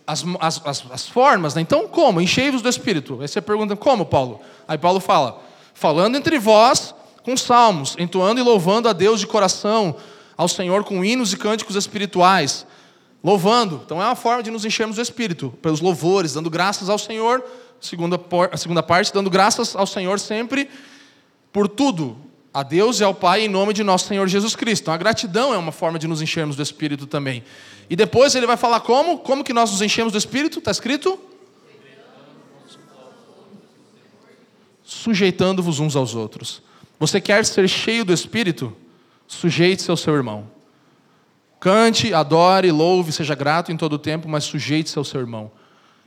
As, 0.07 0.23
as, 0.39 0.61
as, 0.65 0.85
as 0.91 1.07
formas, 1.07 1.55
né? 1.55 1.61
Então, 1.61 1.87
como? 1.87 2.21
Enchei-vos 2.21 2.61
do 2.61 2.69
Espírito. 2.69 3.19
Aí 3.21 3.27
você 3.27 3.41
pergunta, 3.41 3.75
como, 3.75 4.05
Paulo? 4.05 4.41
Aí 4.67 4.77
Paulo 4.77 4.99
fala, 4.99 5.41
falando 5.73 6.15
entre 6.15 6.37
vós 6.39 6.93
com 7.23 7.35
salmos, 7.35 7.95
entoando 7.97 8.39
e 8.39 8.43
louvando 8.43 8.87
a 8.87 8.93
Deus 8.93 9.19
de 9.19 9.27
coração, 9.27 9.95
ao 10.37 10.47
Senhor 10.47 10.83
com 10.83 11.03
hinos 11.03 11.33
e 11.33 11.37
cânticos 11.37 11.75
espirituais. 11.75 12.65
Louvando. 13.23 13.81
Então 13.83 14.01
é 14.01 14.05
uma 14.05 14.15
forma 14.15 14.43
de 14.43 14.51
nos 14.51 14.65
enchermos 14.65 14.97
do 14.97 15.01
Espírito, 15.01 15.51
pelos 15.61 15.81
louvores, 15.81 16.33
dando 16.33 16.49
graças 16.49 16.89
ao 16.89 16.99
Senhor. 16.99 17.43
Segunda, 17.81 18.19
a 18.51 18.57
segunda 18.57 18.83
parte, 18.83 19.13
dando 19.13 19.29
graças 19.29 19.75
ao 19.75 19.87
Senhor 19.87 20.19
sempre 20.19 20.69
por 21.51 21.67
tudo, 21.67 22.17
a 22.55 22.63
Deus 22.63 23.01
e 23.01 23.03
ao 23.03 23.13
Pai 23.13 23.41
em 23.41 23.49
nome 23.49 23.73
de 23.73 23.83
nosso 23.83 24.07
Senhor 24.07 24.25
Jesus 24.29 24.55
Cristo. 24.55 24.83
Então, 24.83 24.93
a 24.93 24.97
gratidão 24.97 25.53
é 25.53 25.57
uma 25.57 25.73
forma 25.73 25.99
de 25.99 26.07
nos 26.07 26.21
enchermos 26.21 26.55
do 26.55 26.63
Espírito 26.63 27.05
também. 27.05 27.43
E 27.89 27.97
depois 27.97 28.33
ele 28.33 28.47
vai 28.47 28.55
falar 28.55 28.79
como? 28.79 29.17
Como 29.17 29.43
que 29.43 29.51
nós 29.51 29.71
nos 29.71 29.81
enchemos 29.81 30.13
do 30.13 30.17
Espírito? 30.17 30.59
Está 30.59 30.71
escrito? 30.71 31.19
Sujeitando-vos 34.85 35.81
uns 35.81 35.97
aos 35.97 36.15
outros. 36.15 36.61
Você 36.97 37.19
quer 37.19 37.43
ser 37.43 37.67
cheio 37.67 38.05
do 38.05 38.13
Espírito? 38.13 38.73
Sujeite-se 39.27 39.91
ao 39.91 39.97
seu 39.97 40.15
irmão. 40.15 40.49
Cante, 41.59 42.13
adore, 42.13 42.71
louve, 42.71 43.11
seja 43.11 43.35
grato 43.35 43.69
em 43.69 43.75
todo 43.75 43.93
o 43.93 43.99
tempo, 43.99 44.29
mas 44.29 44.45
sujeite-se 44.45 44.97
ao 44.97 45.03
seu 45.03 45.19
irmão. 45.19 45.51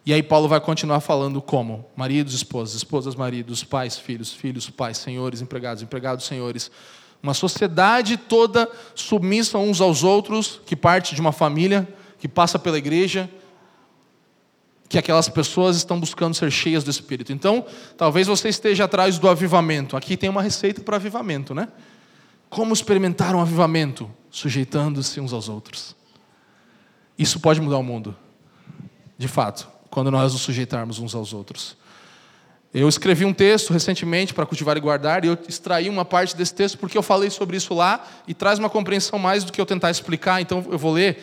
E 0.09 0.13
aí 0.15 0.23
Paulo 0.23 0.49
vai 0.49 0.59
continuar 0.59 1.01
falando 1.01 1.43
como? 1.43 1.85
Maridos, 1.95 2.33
esposas, 2.33 2.77
esposas, 2.77 3.15
maridos, 3.15 3.63
pais, 3.63 3.99
filhos, 3.99 4.33
filhos, 4.33 4.71
pais, 4.71 4.97
senhores, 4.97 5.43
empregados, 5.43 5.83
empregados, 5.83 6.25
senhores. 6.25 6.71
Uma 7.23 7.35
sociedade 7.35 8.17
toda 8.17 8.67
submissa 8.95 9.59
uns 9.59 9.83
aos 9.83 10.03
outros, 10.03 10.63
que 10.65 10.75
parte 10.75 11.15
de 11.15 11.21
uma 11.21 11.31
família, 11.31 11.87
que 12.19 12.27
passa 12.27 12.59
pela 12.59 12.79
igreja, 12.79 13.29
que 14.89 14.97
aquelas 14.97 15.29
pessoas 15.29 15.77
estão 15.77 16.01
buscando 16.01 16.35
ser 16.35 16.51
cheias 16.51 16.83
do 16.83 16.91
Espírito. 16.91 17.31
Então, 17.31 17.67
talvez 17.95 18.29
você 18.29 18.49
esteja 18.49 18.85
atrás 18.85 19.19
do 19.19 19.29
avivamento. 19.29 19.95
Aqui 19.95 20.17
tem 20.17 20.31
uma 20.31 20.41
receita 20.41 20.81
para 20.81 20.97
avivamento, 20.97 21.55
né? 21.55 21.69
Como 22.49 22.73
experimentar 22.73 23.35
um 23.35 23.43
avivamento? 23.43 24.11
Sujeitando-se 24.31 25.21
uns 25.21 25.35
aos 25.35 25.51
outros. 25.51 25.95
Isso 27.19 27.39
pode 27.39 27.61
mudar 27.61 27.77
o 27.77 27.83
mundo. 27.83 28.17
De 29.19 29.29
fato 29.29 29.77
quando 29.91 30.11
nós 30.11 30.33
nos 30.33 30.43
sujeitarmos 30.43 30.99
uns 30.99 31.15
aos 31.15 31.33
outros. 31.33 31.77
Eu 32.73 32.89
escrevi 32.89 33.25
um 33.25 33.33
texto 33.33 33.73
recentemente 33.73 34.35
para 34.35 34.45
cultivar 34.45 34.77
e 34.77 34.81
guardar, 34.81 35.25
e 35.25 35.29
eu 35.29 35.39
extraí 35.49 35.89
uma 35.89 36.05
parte 36.05 36.37
desse 36.37 36.55
texto 36.55 36.77
porque 36.77 36.99
eu 36.99 37.03
falei 37.03 37.31
sobre 37.31 37.57
isso 37.57 37.73
lá 37.73 38.05
e 38.27 38.35
traz 38.35 38.59
uma 38.59 38.69
compreensão 38.69 39.19
mais 39.19 39.43
do 39.43 39.53
que 39.53 39.61
eu 39.61 39.65
tentar 39.65 39.91
explicar, 39.91 40.41
então 40.43 40.65
eu 40.71 40.79
vou 40.79 40.93
ler. 40.93 41.19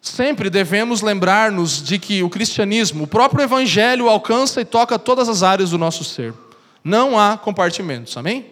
Sempre 0.00 0.50
devemos 0.50 1.00
lembrar-nos 1.00 1.82
de 1.82 1.98
que 1.98 2.22
o 2.22 2.30
cristianismo, 2.30 3.04
o 3.04 3.06
próprio 3.06 3.42
evangelho, 3.42 4.08
alcança 4.08 4.60
e 4.60 4.64
toca 4.64 4.98
todas 4.98 5.28
as 5.28 5.42
áreas 5.42 5.70
do 5.70 5.78
nosso 5.78 6.02
ser. 6.02 6.34
Não 6.82 7.18
há 7.18 7.36
compartimentos, 7.36 8.16
amém? 8.16 8.46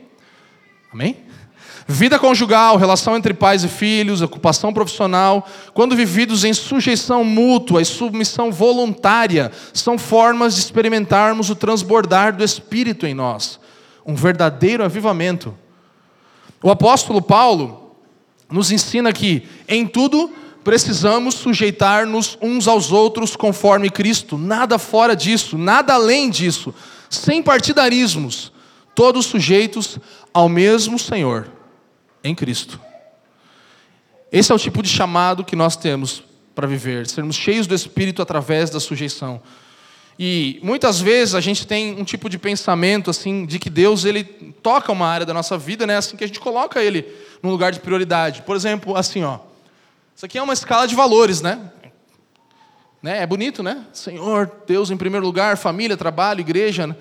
Amém? 0.93 1.26
Vida 1.89 2.19
conjugal, 2.19 2.77
relação 2.77 3.17
entre 3.17 3.33
pais 3.33 3.63
e 3.63 3.69
filhos, 3.69 4.21
ocupação 4.21 4.73
profissional, 4.73 5.47
quando 5.73 5.95
vividos 5.95 6.43
em 6.43 6.53
sujeição 6.53 7.23
mútua 7.23 7.81
e 7.81 7.85
submissão 7.85 8.51
voluntária, 8.51 9.53
são 9.73 9.97
formas 9.97 10.57
de 10.57 10.63
experimentarmos 10.63 11.49
o 11.49 11.55
transbordar 11.55 12.35
do 12.35 12.43
Espírito 12.43 13.07
em 13.07 13.15
nós, 13.15 13.61
um 14.05 14.17
verdadeiro 14.17 14.83
avivamento. 14.83 15.57
O 16.61 16.73
apóstolo 16.73 17.23
Paulo 17.23 17.95
nos 18.51 18.73
ensina 18.73 19.13
que, 19.13 19.45
em 19.69 19.87
tudo, 19.87 20.33
precisamos 20.65 21.37
sujeitar-nos 21.37 22.37
uns 22.43 22.67
aos 22.67 22.91
outros 22.91 23.37
conforme 23.37 23.91
Cristo, 23.91 24.37
nada 24.37 24.77
fora 24.77 25.15
disso, 25.15 25.57
nada 25.57 25.95
além 25.95 26.31
disso, 26.31 26.75
sem 27.09 27.41
partidarismos, 27.41 28.51
todos 28.93 29.27
sujeitos 29.27 30.01
ao 30.35 30.49
mesmo 30.49 30.99
Senhor 30.99 31.55
em 32.27 32.35
Cristo. 32.35 32.81
Esse 34.31 34.53
é 34.53 34.55
o 34.55 34.59
tipo 34.59 34.83
de 34.83 34.89
chamado 34.89 35.45
que 35.45 35.57
nós 35.57 35.77
temos 35.77 36.23
para 36.55 36.67
viver, 36.67 37.07
sermos 37.07 37.37
cheios 37.37 37.67
do 37.67 37.75
Espírito 37.75 38.23
através 38.23 38.71
da 38.71 38.81
sujeição. 38.81 39.41
E 40.19 40.59
muitas 40.63 41.01
vezes 41.01 41.35
a 41.35 41.41
gente 41.41 41.67
tem 41.67 42.01
um 42.01 42.05
tipo 42.05 42.31
de 42.31 42.39
pensamento 42.39 43.11
assim 43.11 43.45
de 43.45 43.59
que 43.59 43.69
Deus 43.69 44.05
ele 44.05 44.25
toca 44.25 44.91
uma 44.91 45.07
área 45.07 45.27
da 45.27 45.35
nossa 45.35 45.59
vida, 45.59 45.87
né, 45.87 45.97
assim 45.97 46.17
que 46.17 46.25
a 46.25 46.27
gente 46.27 46.41
coloca 46.41 46.83
ele 46.83 47.07
num 47.43 47.51
lugar 47.51 47.73
de 47.73 47.81
prioridade. 47.81 48.43
Por 48.43 48.57
exemplo, 48.57 48.97
assim, 48.97 49.23
ó. 49.23 49.41
Isso 50.15 50.25
aqui 50.25 50.39
é 50.39 50.43
uma 50.43 50.55
escala 50.55 50.89
de 50.89 50.95
valores, 50.95 51.43
né? 51.43 51.71
né? 53.03 53.23
É 53.23 53.27
bonito, 53.27 53.63
né? 53.63 53.85
Senhor, 53.93 54.51
Deus 54.67 54.91
em 54.91 54.97
primeiro 54.97 55.27
lugar, 55.27 55.59
família, 55.59 55.97
trabalho, 55.97 56.41
igreja. 56.41 56.87
Né? 56.87 56.97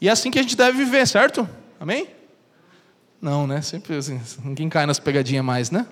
E 0.00 0.08
é 0.08 0.12
assim 0.12 0.30
que 0.30 0.38
a 0.38 0.42
gente 0.42 0.54
deve 0.54 0.76
viver, 0.76 1.08
certo? 1.08 1.48
Amém? 1.80 2.17
Não, 3.20 3.46
né? 3.46 3.60
Sempre 3.62 3.96
assim, 3.96 4.20
ninguém 4.44 4.68
cai 4.68 4.86
nas 4.86 4.98
pegadinhas 4.98 5.44
mais, 5.44 5.70
né? 5.70 5.86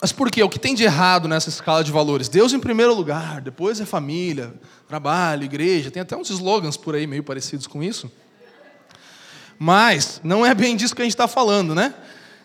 Mas 0.00 0.12
por 0.12 0.30
quê? 0.30 0.42
O 0.42 0.48
que 0.48 0.58
tem 0.58 0.74
de 0.74 0.84
errado 0.84 1.26
nessa 1.26 1.48
escala 1.48 1.82
de 1.82 1.90
valores? 1.90 2.28
Deus 2.28 2.52
em 2.52 2.60
primeiro 2.60 2.94
lugar, 2.94 3.40
depois 3.40 3.80
é 3.80 3.84
família, 3.84 4.54
trabalho, 4.86 5.44
igreja, 5.44 5.90
tem 5.90 6.00
até 6.00 6.16
uns 6.16 6.30
slogans 6.30 6.76
por 6.76 6.94
aí 6.94 7.06
meio 7.06 7.24
parecidos 7.24 7.66
com 7.66 7.82
isso. 7.82 8.10
Mas 9.58 10.20
não 10.22 10.46
é 10.46 10.54
bem 10.54 10.76
disso 10.76 10.94
que 10.94 11.02
a 11.02 11.04
gente 11.04 11.14
está 11.14 11.26
falando, 11.26 11.74
né? 11.74 11.92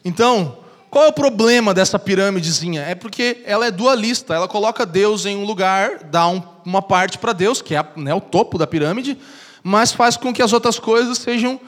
Então, 0.04 0.58
qual 0.89 1.06
é 1.06 1.08
o 1.08 1.13
problema 1.13 1.73
dessa 1.73 1.99
pirâmidezinha? 1.99 2.82
É 2.82 2.95
porque 2.95 3.43
ela 3.45 3.67
é 3.67 3.71
dualista, 3.71 4.34
ela 4.34 4.47
coloca 4.47 4.84
Deus 4.84 5.26
em 5.28 5.38
um 5.38 5.45
lugar, 5.45 6.04
dá 6.06 6.28
um, 6.28 6.41
uma 6.65 6.82
parte 6.82 7.19
para 7.19 7.34
Deus, 7.34 7.62
que 7.62 7.76
é 7.76 7.86
né, 7.95 8.13
o 8.15 8.21
topo 8.21 8.58
da 8.58 8.65
pirâmide, 8.65 9.17
mas 9.63 9.93
faz 9.93 10.17
com 10.17 10.34
que 10.34 10.41
as 10.41 10.52
outras 10.52 10.78
coisas 10.78 11.17
sejam 11.17 11.60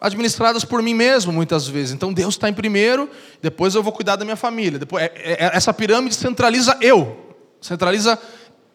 administradas 0.00 0.64
por 0.64 0.82
mim 0.82 0.92
mesmo, 0.92 1.32
muitas 1.32 1.66
vezes. 1.66 1.94
Então 1.94 2.12
Deus 2.12 2.34
está 2.34 2.48
em 2.48 2.52
primeiro, 2.52 3.08
depois 3.40 3.74
eu 3.74 3.82
vou 3.82 3.92
cuidar 3.92 4.16
da 4.16 4.24
minha 4.24 4.36
família. 4.36 4.78
Depois, 4.78 5.02
é, 5.04 5.12
é, 5.14 5.32
é, 5.32 5.50
essa 5.56 5.72
pirâmide 5.72 6.14
centraliza 6.14 6.76
eu, 6.80 7.36
centraliza 7.60 8.18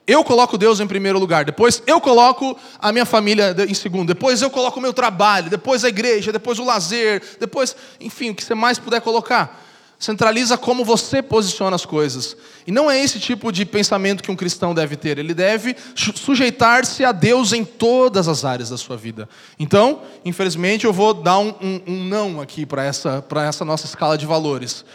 eu 0.07 0.23
coloco 0.23 0.57
Deus 0.57 0.79
em 0.79 0.87
primeiro 0.87 1.19
lugar, 1.19 1.45
depois 1.45 1.83
eu 1.85 2.01
coloco 2.01 2.57
a 2.79 2.91
minha 2.91 3.05
família 3.05 3.55
em 3.67 3.75
segundo, 3.75 4.07
depois 4.07 4.41
eu 4.41 4.49
coloco 4.49 4.79
o 4.79 4.81
meu 4.81 4.91
trabalho, 4.91 5.51
depois 5.51 5.85
a 5.85 5.89
igreja, 5.89 6.31
depois 6.31 6.57
o 6.57 6.65
lazer, 6.65 7.21
depois, 7.39 7.75
enfim, 7.99 8.31
o 8.31 8.35
que 8.35 8.43
você 8.43 8.55
mais 8.55 8.79
puder 8.79 9.01
colocar 9.01 9.68
centraliza 9.99 10.57
como 10.57 10.85
você 10.85 11.21
posiciona 11.21 11.75
as 11.75 11.85
coisas. 11.85 12.37
E 12.65 12.71
não 12.71 12.89
é 12.89 13.03
esse 13.03 13.19
tipo 13.19 13.51
de 13.51 13.65
pensamento 13.65 14.23
que 14.23 14.31
um 14.31 14.35
cristão 14.35 14.73
deve 14.73 14.95
ter. 14.95 15.17
Ele 15.17 15.33
deve 15.33 15.75
sujeitar-se 15.93 17.03
a 17.03 17.11
Deus 17.11 17.51
em 17.51 17.65
todas 17.65 18.29
as 18.29 18.45
áreas 18.45 18.69
da 18.69 18.77
sua 18.77 18.95
vida. 18.95 19.27
Então, 19.59 20.01
infelizmente, 20.23 20.85
eu 20.85 20.93
vou 20.93 21.13
dar 21.13 21.37
um, 21.39 21.53
um, 21.61 21.81
um 21.85 22.03
não 22.05 22.39
aqui 22.39 22.65
para 22.65 22.85
essa, 22.85 23.23
essa 23.45 23.65
nossa 23.65 23.85
escala 23.85 24.17
de 24.17 24.25
valores. 24.25 24.85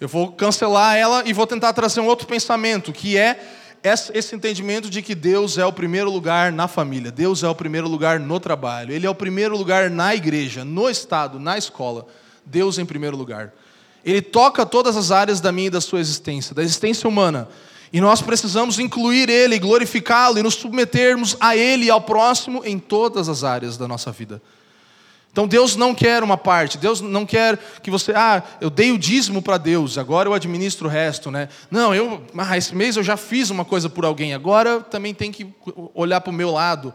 Eu 0.00 0.08
vou 0.08 0.32
cancelar 0.32 0.96
ela 0.96 1.22
e 1.24 1.32
vou 1.32 1.46
tentar 1.46 1.72
trazer 1.72 2.00
um 2.00 2.06
outro 2.06 2.26
pensamento, 2.26 2.92
que 2.92 3.16
é 3.16 3.38
esse 3.84 4.34
entendimento 4.34 4.90
de 4.90 5.00
que 5.00 5.14
Deus 5.14 5.58
é 5.58 5.64
o 5.64 5.72
primeiro 5.72 6.10
lugar 6.10 6.52
na 6.52 6.66
família, 6.66 7.10
Deus 7.10 7.42
é 7.42 7.48
o 7.48 7.54
primeiro 7.54 7.88
lugar 7.88 8.18
no 8.18 8.40
trabalho, 8.40 8.92
Ele 8.92 9.06
é 9.06 9.10
o 9.10 9.14
primeiro 9.14 9.56
lugar 9.56 9.88
na 9.88 10.14
igreja, 10.14 10.64
no 10.64 10.90
Estado, 10.90 11.38
na 11.38 11.56
escola. 11.56 12.06
Deus 12.44 12.78
em 12.78 12.84
primeiro 12.84 13.16
lugar. 13.16 13.52
Ele 14.04 14.22
toca 14.22 14.64
todas 14.64 14.96
as 14.96 15.10
áreas 15.10 15.40
da 15.40 15.52
minha 15.52 15.68
e 15.68 15.70
da 15.70 15.80
sua 15.80 16.00
existência, 16.00 16.54
da 16.54 16.62
existência 16.62 17.08
humana. 17.08 17.48
E 17.92 18.00
nós 18.00 18.22
precisamos 18.22 18.78
incluir 18.78 19.28
Ele, 19.28 19.58
glorificá-lo 19.58 20.38
e 20.38 20.42
nos 20.42 20.54
submetermos 20.54 21.36
a 21.40 21.56
Ele 21.56 21.86
e 21.86 21.90
ao 21.90 22.00
próximo 22.00 22.62
em 22.64 22.78
todas 22.78 23.28
as 23.28 23.42
áreas 23.42 23.76
da 23.76 23.88
nossa 23.88 24.12
vida. 24.12 24.40
Então 25.32 25.46
Deus 25.46 25.76
não 25.76 25.94
quer 25.94 26.22
uma 26.24 26.36
parte, 26.36 26.76
Deus 26.76 27.00
não 27.00 27.24
quer 27.24 27.56
que 27.82 27.90
você, 27.90 28.12
ah, 28.12 28.42
eu 28.60 28.68
dei 28.68 28.90
o 28.90 28.98
dízimo 28.98 29.40
para 29.40 29.58
Deus, 29.58 29.96
agora 29.96 30.28
eu 30.28 30.34
administro 30.34 30.88
o 30.88 30.90
resto, 30.90 31.30
né? 31.30 31.48
Não, 31.70 31.94
eu, 31.94 32.24
ah, 32.36 32.58
esse 32.58 32.74
mês 32.74 32.96
eu 32.96 33.02
já 33.02 33.16
fiz 33.16 33.48
uma 33.48 33.64
coisa 33.64 33.88
por 33.88 34.04
alguém, 34.04 34.34
agora 34.34 34.80
também 34.80 35.14
tem 35.14 35.30
que 35.30 35.46
olhar 35.94 36.20
para 36.20 36.30
o 36.30 36.34
meu 36.34 36.50
lado. 36.50 36.92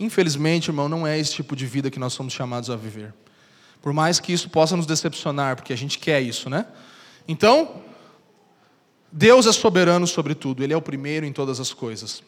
Infelizmente, 0.00 0.68
irmão, 0.68 0.88
não 0.88 1.06
é 1.06 1.18
esse 1.18 1.34
tipo 1.34 1.54
de 1.54 1.66
vida 1.66 1.90
que 1.90 1.98
nós 1.98 2.14
somos 2.14 2.32
chamados 2.32 2.70
a 2.70 2.76
viver. 2.76 3.12
Por 3.84 3.92
mais 3.92 4.18
que 4.18 4.32
isso 4.32 4.48
possa 4.48 4.78
nos 4.78 4.86
decepcionar, 4.86 5.56
porque 5.56 5.70
a 5.70 5.76
gente 5.76 5.98
quer 5.98 6.18
isso, 6.22 6.48
né? 6.48 6.64
Então, 7.28 7.82
Deus 9.12 9.44
é 9.44 9.52
soberano 9.52 10.06
sobre 10.06 10.34
tudo, 10.34 10.64
Ele 10.64 10.72
é 10.72 10.76
o 10.76 10.80
primeiro 10.80 11.26
em 11.26 11.34
todas 11.34 11.60
as 11.60 11.74
coisas. 11.74 12.22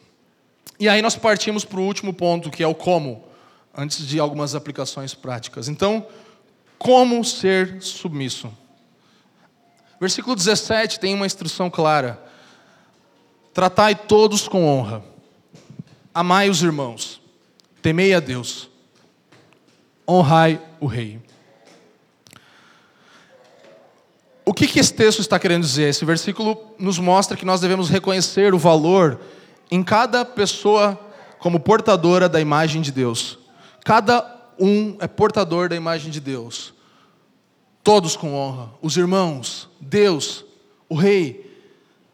E 0.79 0.87
aí 0.87 1.01
nós 1.01 1.15
partimos 1.15 1.65
para 1.65 1.79
o 1.79 1.83
último 1.83 2.13
ponto, 2.13 2.51
que 2.51 2.61
é 2.61 2.67
o 2.67 2.75
como, 2.75 3.23
antes 3.75 4.07
de 4.07 4.19
algumas 4.19 4.53
aplicações 4.53 5.15
práticas. 5.15 5.67
Então, 5.67 6.05
como 6.77 7.25
ser 7.25 7.81
submisso? 7.81 8.55
Versículo 9.99 10.35
17 10.35 10.99
tem 10.99 11.15
uma 11.15 11.25
instrução 11.25 11.71
clara: 11.71 12.23
Tratai 13.51 13.95
todos 13.95 14.47
com 14.47 14.63
honra, 14.63 15.03
amai 16.13 16.51
os 16.51 16.61
irmãos, 16.61 17.19
temei 17.81 18.13
a 18.13 18.19
Deus, 18.19 18.69
honrai 20.07 20.61
o 20.79 20.85
rei. 20.85 21.19
O 24.47 24.53
que, 24.53 24.65
que 24.65 24.79
esse 24.79 24.93
texto 24.93 25.19
está 25.19 25.37
querendo 25.37 25.63
dizer? 25.63 25.89
Esse 25.89 26.05
versículo 26.05 26.57
nos 26.79 26.97
mostra 26.97 27.35
que 27.35 27.43
nós 27.43 27.59
devemos 27.59 27.89
reconhecer 27.89 28.53
o 28.53 28.57
valor 28.57 29.19
em 29.69 29.83
cada 29.83 30.23
pessoa 30.23 30.97
como 31.37 31.59
portadora 31.59 32.29
da 32.29 32.39
imagem 32.39 32.81
de 32.81 32.89
Deus. 32.89 33.37
Cada 33.83 34.25
um 34.57 34.95
é 35.01 35.07
portador 35.07 35.67
da 35.67 35.75
imagem 35.75 36.09
de 36.09 36.21
Deus. 36.21 36.73
Todos 37.83 38.15
com 38.15 38.35
honra. 38.35 38.69
Os 38.81 38.95
irmãos, 38.95 39.67
Deus, 39.81 40.45
o 40.87 40.95
Rei. 40.95 41.53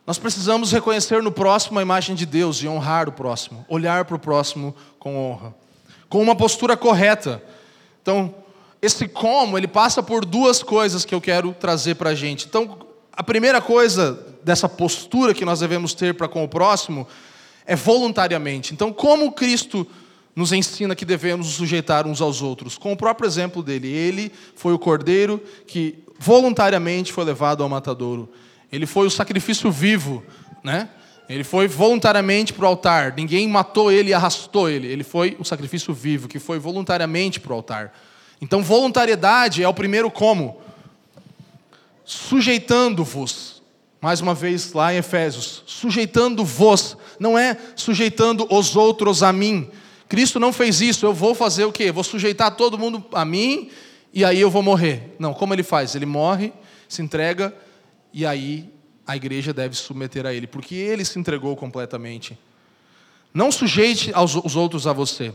Nós 0.08 0.18
precisamos 0.18 0.72
reconhecer 0.72 1.22
no 1.22 1.32
próximo 1.32 1.78
a 1.78 1.84
imagem 1.84 2.16
de 2.16 2.26
Deus 2.26 2.58
e 2.64 2.68
honrar 2.68 3.08
o 3.08 3.12
próximo. 3.12 3.64
Olhar 3.70 4.06
para 4.06 4.16
o 4.16 4.20
próximo 4.20 4.76
com 4.98 5.16
honra. 5.16 5.54
Com 6.10 6.20
uma 6.20 6.36
postura 6.36 6.76
correta. 6.76 7.44
Então, 8.02 8.34
esse 8.84 9.08
como, 9.08 9.58
ele 9.58 9.68
passa 9.68 10.04
por 10.04 10.26
duas 10.26 10.62
coisas 10.62 11.06
que 11.06 11.16
eu 11.16 11.22
quero 11.22 11.54
trazer 11.54 11.96
para 11.96 12.10
a 12.10 12.16
gente. 12.16 12.46
Então, 12.46 12.80
a 13.14 13.24
primeira 13.24 13.62
coisa 13.62 14.20
dessa 14.44 14.68
postura 14.68 15.34
que 15.34 15.46
nós 15.46 15.62
devemos 15.62 15.94
ter 15.94 16.14
para 16.14 16.28
com 16.28 16.44
o 16.44 16.50
próximo 16.50 17.08
é 17.66 17.78
voluntariamente. 17.78 18.74
Então, 18.74 18.92
como 18.92 19.32
Cristo 19.32 19.88
nos 20.36 20.52
ensina 20.52 20.96
que 20.96 21.06
devemos 21.06 21.48
nos 21.48 21.56
sujeitar 21.56 22.06
uns 22.06 22.20
aos 22.20 22.42
outros? 22.42 22.78
Com 22.78 22.92
o 22.92 22.98
próprio 22.98 23.26
exemplo 23.26 23.64
dele. 23.64 23.88
Ele 23.88 24.30
foi 24.54 24.74
o 24.74 24.80
cordeiro 24.80 25.42
que 25.66 26.04
voluntariamente 26.20 27.14
foi 27.14 27.24
levado 27.24 27.64
ao 27.64 27.70
matadouro. 27.70 28.30
Ele 28.70 28.86
foi 28.86 29.08
o 29.08 29.12
sacrifício 29.12 29.72
vivo, 29.72 30.22
né? 30.62 30.90
Ele 31.30 31.46
foi 31.46 31.70
voluntariamente 31.70 32.52
para 32.52 32.66
o 32.66 32.68
altar. 32.68 33.14
Ninguém 33.16 33.48
matou 33.48 33.90
ele 33.90 34.10
e 34.10 34.14
arrastou 34.14 34.70
ele. 34.70 34.88
Ele 34.88 35.06
foi 35.06 35.38
o 35.40 35.46
sacrifício 35.46 35.94
vivo, 35.94 36.28
que 36.28 36.38
foi 36.38 36.60
voluntariamente 36.60 37.40
para 37.40 37.54
o 37.54 37.56
altar. 37.56 37.94
Então, 38.42 38.64
voluntariedade 38.64 39.64
é 39.64 39.68
o 39.68 39.74
primeiro 39.74 40.12
como. 40.12 40.62
Sujeitando-vos. 42.06 43.62
Mais 44.02 44.20
uma 44.20 44.34
vez 44.34 44.74
lá 44.74 44.94
em 44.94 44.98
Efésios. 44.98 45.64
Sujeitando-vos. 45.66 46.98
Não 47.20 47.38
é 47.38 47.58
sujeitando 47.76 48.46
os 48.50 48.76
outros 48.76 49.24
a 49.24 49.32
mim. 49.32 49.70
Cristo 50.10 50.40
não 50.40 50.52
fez 50.52 50.82
isso. 50.82 51.06
Eu 51.06 51.14
vou 51.14 51.34
fazer 51.34 51.66
o 51.66 51.72
quê? 51.72 51.92
vou 51.92 52.04
sujeitar 52.04 52.56
todo 52.56 52.78
mundo 52.78 53.04
a 53.14 53.24
mim 53.24 53.70
e 54.14 54.24
aí 54.24 54.40
eu 54.40 54.50
vou 54.50 54.62
morrer. 54.62 55.16
Não, 55.18 55.34
como 55.34 55.54
ele 55.54 55.64
faz? 55.64 55.96
Ele 55.96 56.06
morre, 56.06 56.54
se 56.88 57.02
entrega 57.02 57.54
e 58.14 58.26
aí 58.26 58.70
a 59.08 59.16
igreja 59.16 59.52
deve 59.52 59.76
se 59.76 59.82
submeter 59.82 60.26
a 60.26 60.34
ele, 60.34 60.46
porque 60.46 60.76
ele 60.76 61.04
se 61.04 61.18
entregou 61.18 61.56
completamente. 61.56 62.38
Não 63.34 63.52
sujeite 63.52 64.12
aos, 64.14 64.36
os 64.36 64.56
outros 64.56 64.86
a 64.86 64.94
você. 64.94 65.34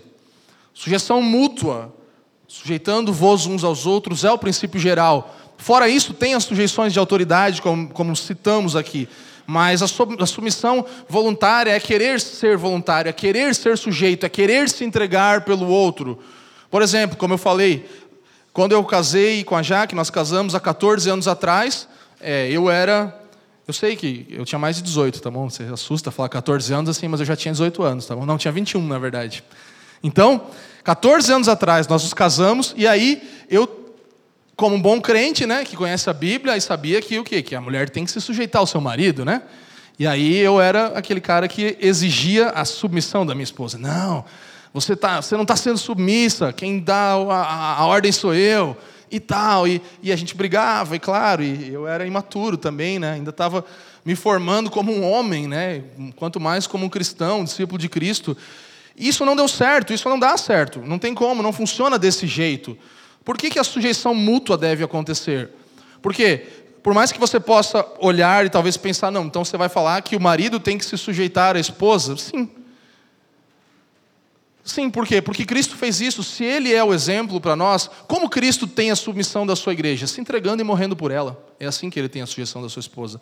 Sujeição 0.73 1.21
mútua, 1.21 1.93
sujeitando-vos 2.49 3.47
uns 3.47 3.63
aos 3.63 3.87
outros, 3.87 4.25
é 4.25 4.33
o 4.33 4.39
princípio 4.39 4.81
geral. 4.81 5.37
Fora 5.59 5.89
isso, 5.89 6.15
tem 6.15 6.35
as 6.35 6.45
sujeições 6.45 6.93
de 6.93 6.99
autoridade, 6.99 7.61
como, 7.61 7.89
como 7.91 8.17
citamos 8.17 8.75
aqui. 8.75 9.07
Mas 9.47 9.83
a 9.83 9.87
submissão 10.27 10.85
voluntária 11.09 11.71
é 11.71 11.81
querer 11.81 12.21
ser 12.21 12.57
voluntário, 12.57 13.09
é 13.09 13.13
querer 13.13 13.55
ser 13.55 13.79
sujeito, 13.79 14.27
é 14.27 14.29
querer 14.29 14.69
se 14.69 14.85
entregar 14.85 15.43
pelo 15.43 15.69
outro. 15.69 16.19
Por 16.71 16.83
exemplo, 16.83 17.17
como 17.17 17.35
eu 17.35 17.39
falei, 17.39 17.89
quando 18.53 18.73
eu 18.73 18.85
casei 18.85 19.45
com 19.45 19.57
a 19.57 19.63
Jaque, 19.63 19.95
nós 19.95 20.11
casamos 20.11 20.55
há 20.55 20.61
14 20.61 21.09
anos 21.09 21.29
atrás, 21.29 21.89
é, 22.21 22.51
eu 22.51 22.71
era 22.71 23.15
eu 23.69 23.75
sei 23.75 23.97
que 23.97 24.27
eu 24.31 24.47
tinha 24.47 24.59
mais 24.59 24.77
de 24.77 24.83
18, 24.83 25.21
tá 25.21 25.31
bom? 25.31 25.51
Você 25.51 25.65
assusta 25.65 26.11
falar 26.11 26.31
14 26.31 26.73
anos 26.73 26.89
assim, 26.89 27.07
mas 27.07 27.21
eu 27.21 27.27
já 27.27 27.37
tinha 27.37 27.53
18 27.53 27.83
anos, 27.83 28.07
tá 28.07 28.17
bom? 28.17 28.25
Não, 28.25 28.39
tinha 28.39 28.51
21, 28.51 28.87
na 28.87 28.99
verdade. 28.99 29.45
Então, 30.03 30.47
14 30.89 31.31
anos 31.31 31.49
atrás, 31.51 31.87
nós 31.87 32.03
nos 32.03 32.15
casamos, 32.15 32.73
e 32.75 32.87
aí 32.87 33.23
eu, 33.51 33.93
como 34.57 34.75
um 34.75 34.81
bom 34.81 34.99
crente, 35.03 35.45
né, 35.45 35.63
que 35.63 35.77
conhece 35.77 36.09
a 36.09 36.15
Bíblia, 36.15 36.57
e 36.57 36.63
sabia 36.63 37.03
que 37.03 37.19
o 37.19 37.25
quê? 37.25 37.43
Que 37.43 37.55
a 37.55 37.61
mulher 37.61 37.91
tem 37.91 38.07
que 38.07 38.11
se 38.11 38.19
sujeitar 38.23 38.61
ao 38.61 38.67
seu 38.67 38.81
marido, 38.81 39.23
né? 39.23 39.43
E 39.99 40.07
aí 40.07 40.39
eu 40.39 40.59
era 40.59 40.87
aquele 40.97 41.21
cara 41.21 41.47
que 41.47 41.77
exigia 41.79 42.49
a 42.49 42.65
submissão 42.65 43.27
da 43.27 43.35
minha 43.35 43.45
esposa. 43.45 43.77
Não, 43.77 44.25
você, 44.73 44.97
tá, 44.97 45.21
você 45.21 45.35
não 45.35 45.43
está 45.43 45.57
sendo 45.57 45.77
submissa, 45.77 46.55
quem 46.55 46.81
dá 46.81 47.13
a, 47.13 47.35
a, 47.35 47.75
a 47.81 47.85
ordem 47.85 48.11
sou 48.11 48.35
eu 48.35 48.75
e 49.11 49.21
tal. 49.21 49.69
E, 49.69 49.83
e 50.03 50.11
a 50.11 50.17
gente 50.17 50.35
brigava, 50.35 50.97
e 50.97 50.99
claro, 50.99 51.43
e 51.43 51.71
eu 51.71 51.87
era 51.87 52.07
imaturo 52.07 52.57
também, 52.57 52.99
né? 52.99 53.13
ainda 53.13 53.29
estava 53.29 53.63
me 54.07 54.15
formando 54.15 54.71
como 54.71 54.91
um 54.91 55.05
homem, 55.05 55.47
né? 55.47 55.83
quanto 56.17 56.41
mais 56.41 56.67
como 56.67 56.87
um 56.87 56.89
cristão, 56.89 57.45
discípulo 57.45 57.79
de 57.79 57.91
Cristo. 57.91 58.35
Isso 58.99 59.25
não 59.25 59.37
deu 59.37 59.47
certo, 59.47 59.93
isso 59.93 60.09
não 60.09 60.19
dá 60.19 60.37
certo, 60.37 60.81
não 60.81 60.99
tem 60.99 61.15
como, 61.15 61.43
não 61.43 61.53
funciona 61.53 61.99
desse 61.99 62.27
jeito. 62.27 62.77
Por 63.25 63.37
que, 63.37 63.51
que 63.51 63.59
a 63.59 63.65
sujeição 63.65 64.15
mútua 64.15 64.57
deve 64.57 64.83
acontecer? 64.83 65.51
Porque, 66.03 66.47
por 66.83 66.95
mais 66.95 67.13
que 67.13 67.21
você 67.21 67.39
possa 67.39 67.87
olhar 68.01 68.45
e 68.45 68.51
talvez 68.51 68.77
pensar, 68.77 69.11
não, 69.11 69.27
então 69.27 69.45
você 69.45 69.57
vai 69.57 69.69
falar 69.69 70.03
que 70.03 70.17
o 70.17 70.21
marido 70.21 70.59
tem 70.59 70.77
que 70.77 70.85
se 70.85 70.97
sujeitar 70.97 71.57
à 71.57 71.61
esposa? 71.61 72.17
Sim, 72.17 72.49
Sim, 74.69 74.91
por 74.91 75.07
quê? 75.07 75.23
Porque 75.23 75.47
Cristo 75.47 75.77
fez 75.77 75.99
isso. 75.99 76.23
Se 76.23 76.45
Ele 76.45 76.75
é 76.75 76.85
o 76.85 76.93
exemplo 76.93 77.41
para 77.41 77.57
nós, 77.57 77.91
como 78.07 78.29
Cristo 78.29 78.67
tem 78.67 78.91
a 78.91 78.97
submissão 78.97 79.47
da 79.47 79.57
sua 79.57 79.73
igreja? 79.73 80.07
Se 80.07 80.21
entregando 80.21 80.61
e 80.61 80.65
morrendo 80.65 80.95
por 80.95 81.11
ela. 81.11 81.43
É 81.59 81.67
assim 81.67 81.89
que 81.89 81.99
Ele 81.99 82.09
tem 82.09 82.21
a 82.21 82.27
sujeição 82.27 82.61
da 82.61 82.69
sua 82.69 82.81
esposa. 82.81 83.19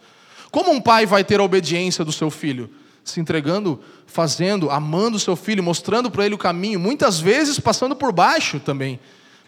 Como 0.51 0.73
um 0.73 0.81
pai 0.81 1.07
vai 1.07 1.23
ter 1.23 1.39
a 1.39 1.45
obediência 1.45 2.05
do 2.05 2.11
seu 2.11 2.33
filho? 2.33 2.69
Se 3.07 3.21
entregando, 3.21 3.81
fazendo, 4.05 4.69
amando 4.69 5.17
o 5.17 5.21
seu 5.21 5.37
filho, 5.37 5.63
mostrando 5.63 6.11
para 6.11 6.27
ele 6.27 6.35
o 6.35 6.39
caminho, 6.39 6.81
muitas 6.81 7.21
vezes 7.21 7.61
passando 7.61 7.95
por 7.95 8.13
baixo 8.13 8.59
também, 8.59 8.99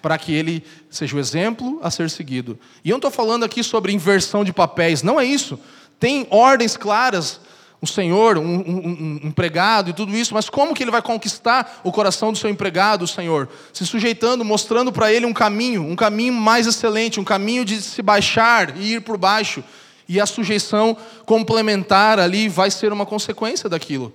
para 0.01 0.17
que 0.17 0.33
ele 0.33 0.65
seja 0.89 1.17
o 1.17 1.19
exemplo 1.19 1.81
a 1.83 1.91
ser 1.91 2.09
seguido. 2.09 2.57
E 2.85 2.91
eu 2.91 2.95
não 2.95 2.99
estou 2.99 3.11
falando 3.11 3.45
aqui 3.45 3.65
sobre 3.65 3.93
inversão 3.93 4.45
de 4.45 4.53
papéis, 4.53 5.03
não 5.03 5.21
é 5.21 5.25
isso. 5.25 5.59
Tem 5.99 6.27
ordens 6.31 6.77
claras 6.77 7.41
um 7.83 7.87
senhor, 7.87 8.39
um, 8.39 8.43
um, 8.43 8.87
um, 8.89 9.21
empregado 9.23 9.91
e 9.91 9.93
tudo 9.93 10.17
isso, 10.17 10.35
mas 10.35 10.51
como 10.51 10.75
que 10.75 10.83
ele 10.83 10.91
vai 10.91 11.03
conquistar 11.03 11.81
o 11.85 11.93
coração 11.93 12.33
do 12.33 12.39
seu 12.39 12.51
empregado, 12.51 13.03
o 13.03 13.09
Senhor? 13.09 13.49
Se 13.73 13.87
sujeitando, 13.87 14.45
mostrando 14.45 14.93
para 14.93 15.13
ele 15.13 15.27
um 15.27 15.33
caminho, 15.33 15.83
um 15.85 15.95
caminho 15.95 16.33
mais 16.33 16.67
excelente, 16.67 17.21
um 17.21 17.25
caminho 17.25 17.65
de 17.65 17.81
se 17.81 18.03
baixar 18.03 18.77
e 18.77 18.95
ir 18.95 19.03
por 19.03 19.17
baixo. 19.17 19.63
E 20.09 20.21
a 20.21 20.27
sujeição 20.27 20.97
complementar 21.27 22.19
ali 22.19 22.49
vai 22.49 22.71
ser 22.71 22.93
uma 22.93 23.05
consequência 23.05 23.69
daquilo. 23.69 24.13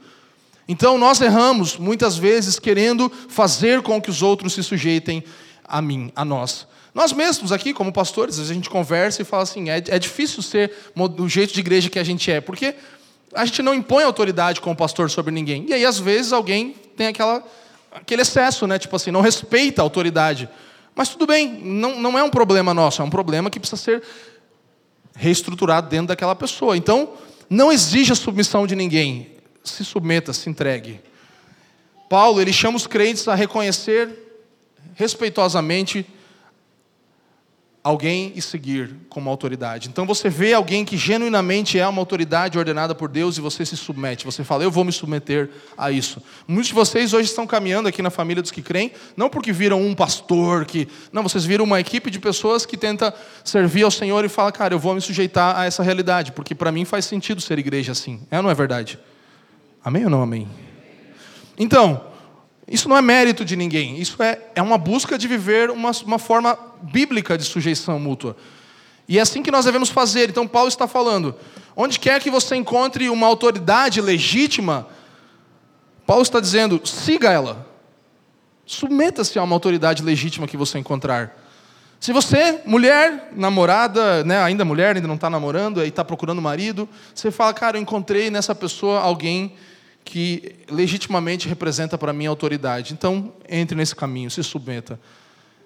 Então 0.68 0.98
nós 0.98 1.22
erramos 1.22 1.78
muitas 1.78 2.18
vezes 2.18 2.58
querendo 2.58 3.12
fazer 3.30 3.82
com 3.82 4.02
que 4.02 4.10
os 4.10 4.22
outros 4.22 4.54
se 4.54 4.64
sujeitem 4.64 5.24
a 5.64 5.82
mim, 5.82 6.12
a 6.16 6.26
nós. 6.26 6.68
Nós 6.94 7.12
mesmos 7.12 7.52
aqui, 7.52 7.74
como 7.74 7.92
pastores, 7.92 8.40
a 8.40 8.54
gente 8.54 8.70
conversa 8.70 9.22
e 9.22 9.26
fala 9.26 9.44
assim: 9.44 9.70
é, 9.70 9.78
é 9.78 10.00
difícil 10.00 10.42
ser 10.42 10.72
do 11.16 11.28
jeito 11.28 11.54
de 11.54 11.60
igreja 11.60 11.90
que 11.90 12.00
a 12.00 12.04
gente 12.04 12.32
é, 12.32 12.40
porque 12.40 12.76
a 13.34 13.46
gente 13.46 13.62
não 13.62 13.74
impõe 13.74 14.04
autoridade 14.04 14.62
como 14.62 14.76
pastor 14.76 15.10
sobre 15.10 15.32
ninguém. 15.32 15.66
E 15.68 15.74
aí, 15.74 15.86
às 15.86 15.98
vezes, 16.00 16.32
alguém 16.32 16.76
tem 16.96 17.08
aquela, 17.08 17.44
aquele 17.92 18.22
excesso, 18.22 18.68
né? 18.68 18.78
Tipo 18.78 18.96
assim, 18.96 19.10
não 19.10 19.22
respeita 19.22 19.82
a 19.82 19.84
autoridade. 19.84 20.48
Mas 20.96 21.10
tudo 21.10 21.26
bem, 21.26 21.60
não, 21.64 22.00
não 22.00 22.18
é 22.18 22.24
um 22.24 22.30
problema 22.30 22.74
nosso, 22.74 23.02
é 23.02 23.06
um 23.06 23.10
problema 23.10 23.50
que 23.50 23.60
precisa 23.60 23.82
ser 23.82 24.04
reestruturado 25.16 25.90
dentro 25.90 26.08
daquela 26.08 26.36
pessoa. 26.36 26.78
Então, 26.78 27.14
não 27.50 27.72
exija 27.72 28.16
submissão 28.16 28.66
de 28.66 28.76
ninguém. 28.76 29.32
Se 29.64 29.84
submeta, 29.86 30.34
se 30.34 30.50
entregue. 30.50 31.00
Paulo, 32.10 32.42
ele 32.42 32.54
chama 32.54 32.78
os 32.78 32.88
crentes 32.88 33.28
a 33.28 33.36
reconhecer 33.36 34.10
respeitosamente 34.96 36.06
alguém 37.84 38.32
e 38.34 38.42
seguir 38.42 38.96
como 39.10 39.30
autoridade. 39.30 39.90
Então 39.90 40.06
você 40.06 40.30
vê 40.30 40.54
alguém 40.54 40.86
que 40.86 40.96
genuinamente 40.96 41.78
é 41.78 41.86
uma 41.86 42.00
autoridade 42.02 42.58
ordenada 42.58 42.96
por 42.96 43.10
Deus 43.10 43.38
e 43.38 43.42
você 43.42 43.66
se 43.66 43.76
submete. 43.76 44.24
Você 44.24 44.44
fala, 44.44 44.64
eu 44.64 44.72
vou 44.72 44.86
me 44.86 44.92
submeter 44.92 45.50
a 45.78 45.92
isso. 45.92 46.24
Muitos 46.48 46.70
de 46.70 46.74
vocês 46.74 47.14
hoje 47.14 47.28
estão 47.28 47.46
caminhando 47.46 47.90
aqui 47.90 48.02
na 48.02 48.10
família 48.10 48.42
dos 48.42 48.52
que 48.52 48.62
creem, 48.62 48.94
não 49.18 49.30
porque 49.30 49.52
viram 49.52 49.82
um 49.82 49.94
pastor, 49.94 50.66
que. 50.66 50.88
Não, 51.12 51.22
vocês 51.24 51.44
viram 51.44 51.66
uma 51.66 51.80
equipe 51.80 52.10
de 52.10 52.20
pessoas 52.20 52.66
que 52.66 52.78
tenta 52.78 53.14
servir 53.44 53.84
ao 53.84 53.92
Senhor 53.92 54.24
e 54.24 54.30
fala, 54.30 54.52
cara, 54.52 54.74
eu 54.74 54.80
vou 54.80 54.96
me 54.96 55.02
sujeitar 55.02 55.58
a 55.58 55.66
essa 55.66 55.84
realidade, 55.84 56.32
porque 56.32 56.56
para 56.56 56.72
mim 56.72 56.86
faz 56.86 57.04
sentido 57.04 57.42
ser 57.42 57.60
igreja 57.60 57.92
assim. 57.92 58.22
É 58.32 58.38
ou 58.38 58.44
não 58.44 58.50
é 58.50 58.54
verdade? 58.54 58.98
Amém 59.84 60.06
ou 60.06 60.10
não 60.10 60.22
amém? 60.22 60.48
Então, 61.58 62.13
isso 62.68 62.88
não 62.88 62.98
é 62.98 63.02
mérito 63.02 63.44
de 63.44 63.56
ninguém, 63.56 64.00
isso 64.00 64.22
é, 64.24 64.40
é 64.56 64.62
uma 64.62 64.78
busca 64.78 65.18
de 65.18 65.28
viver 65.28 65.70
uma, 65.70 65.92
uma 66.06 66.18
forma 66.18 66.58
bíblica 66.82 67.38
de 67.38 67.44
sujeição 67.44 68.00
mútua. 68.00 68.36
E 69.08 69.20
é 69.20 69.22
assim 69.22 69.44
que 69.44 69.52
nós 69.52 69.66
devemos 69.66 69.90
fazer. 69.90 70.30
Então, 70.30 70.48
Paulo 70.48 70.70
está 70.70 70.88
falando: 70.88 71.36
onde 71.76 72.00
quer 72.00 72.22
que 72.22 72.32
você 72.32 72.56
encontre 72.56 73.10
uma 73.10 73.28
autoridade 73.28 74.00
legítima, 74.00 74.88
Paulo 76.06 76.24
está 76.24 76.40
dizendo: 76.40 76.80
siga 76.86 77.32
ela, 77.32 77.68
submeta-se 78.66 79.38
a 79.38 79.44
uma 79.44 79.56
autoridade 79.56 80.02
legítima 80.02 80.48
que 80.48 80.58
você 80.58 80.80
encontrar. 80.80 81.42
Se 82.00 82.12
você, 82.12 82.60
mulher, 82.66 83.30
namorada, 83.34 84.26
né, 84.26 84.42
ainda 84.42 84.66
mulher, 84.66 84.96
ainda 84.96 85.08
não 85.08 85.16
está 85.16 85.30
namorando, 85.30 85.82
e 85.82 85.88
está 85.88 86.04
procurando 86.04 86.42
marido, 86.42 86.88
você 87.16 87.32
fala, 87.32 87.54
cara, 87.54 87.78
eu 87.78 87.82
encontrei 87.82 88.30
nessa 88.30 88.54
pessoa 88.54 89.00
alguém 89.00 89.54
que 90.04 90.56
legitimamente 90.70 91.48
representa 91.48 91.98
para 91.98 92.14
mim 92.14 92.26
a 92.26 92.30
autoridade. 92.30 92.94
Então, 92.94 93.34
entre 93.48 93.76
nesse 93.76 93.96
caminho, 93.96 94.30
se 94.30 94.44
submeta. 94.44 95.00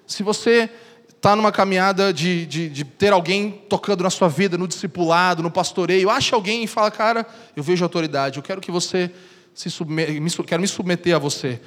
Se 0.06 0.24
você 0.24 0.70
está 1.08 1.36
numa 1.36 1.52
caminhada 1.52 2.14
de, 2.14 2.46
de, 2.46 2.70
de, 2.70 2.84
ter 2.84 3.12
alguém 3.12 3.64
tocando 3.68 4.04
na 4.04 4.10
sua 4.10 4.30
vida, 4.30 4.58
no 4.58 4.68
discipulado, 4.68 5.42
no 5.42 5.50
pastoreio, 5.50 6.10
acha 6.10 6.36
alguém 6.36 6.64
e 6.64 6.68
fala, 6.68 6.92
cara, 6.92 7.26
eu 7.56 7.64
vejo 7.64 7.84
autoridade, 7.84 8.38
eu 8.38 8.44
quero 8.44 8.62
que 8.62 8.72
você 8.72 9.12
se 9.54 9.70
submeta, 9.70 10.12
me, 10.12 10.30
quero 10.46 10.62
me 10.62 10.68
submeter 10.68 11.16
a 11.16 11.20
você. 11.20 11.60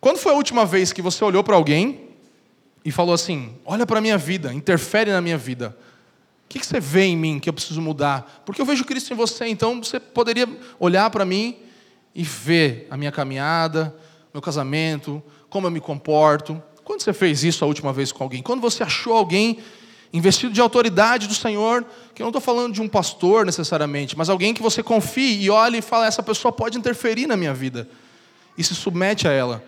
Quando 0.00 0.18
foi 0.18 0.32
a 0.32 0.36
última 0.36 0.64
vez 0.64 0.92
que 0.92 1.02
você 1.02 1.22
olhou 1.24 1.42
para 1.42 1.56
alguém 1.56 2.08
e 2.84 2.92
falou 2.92 3.12
assim, 3.12 3.54
olha 3.66 3.84
para 3.84 3.98
a 3.98 4.00
minha 4.00 4.16
vida, 4.16 4.54
interfere 4.54 5.10
na 5.10 5.20
minha 5.20 5.36
vida? 5.36 5.76
O 6.50 6.58
que 6.58 6.66
você 6.66 6.80
vê 6.80 7.04
em 7.04 7.16
mim 7.16 7.38
que 7.38 7.48
eu 7.48 7.52
preciso 7.52 7.80
mudar? 7.80 8.42
Porque 8.44 8.60
eu 8.60 8.66
vejo 8.66 8.84
Cristo 8.84 9.12
em 9.12 9.16
você, 9.16 9.46
então 9.46 9.80
você 9.80 10.00
poderia 10.00 10.48
olhar 10.80 11.08
para 11.08 11.24
mim 11.24 11.56
e 12.12 12.24
ver 12.24 12.88
a 12.90 12.96
minha 12.96 13.12
caminhada, 13.12 13.94
meu 14.34 14.42
casamento, 14.42 15.22
como 15.48 15.68
eu 15.68 15.70
me 15.70 15.80
comporto. 15.80 16.60
Quando 16.82 17.02
você 17.02 17.12
fez 17.12 17.44
isso 17.44 17.64
a 17.64 17.68
última 17.68 17.92
vez 17.92 18.10
com 18.10 18.24
alguém? 18.24 18.42
Quando 18.42 18.60
você 18.60 18.82
achou 18.82 19.12
alguém 19.12 19.58
investido 20.12 20.52
de 20.52 20.60
autoridade 20.60 21.28
do 21.28 21.34
Senhor, 21.36 21.86
que 22.12 22.20
eu 22.20 22.24
não 22.24 22.30
estou 22.30 22.40
falando 22.40 22.74
de 22.74 22.82
um 22.82 22.88
pastor 22.88 23.46
necessariamente, 23.46 24.18
mas 24.18 24.28
alguém 24.28 24.52
que 24.52 24.60
você 24.60 24.82
confie 24.82 25.40
e 25.40 25.50
olhe 25.50 25.78
e 25.78 25.82
fala: 25.82 26.06
essa 26.06 26.20
pessoa 26.22 26.50
pode 26.50 26.76
interferir 26.76 27.28
na 27.28 27.36
minha 27.36 27.54
vida, 27.54 27.88
e 28.58 28.64
se 28.64 28.74
submete 28.74 29.28
a 29.28 29.30
ela. 29.30 29.64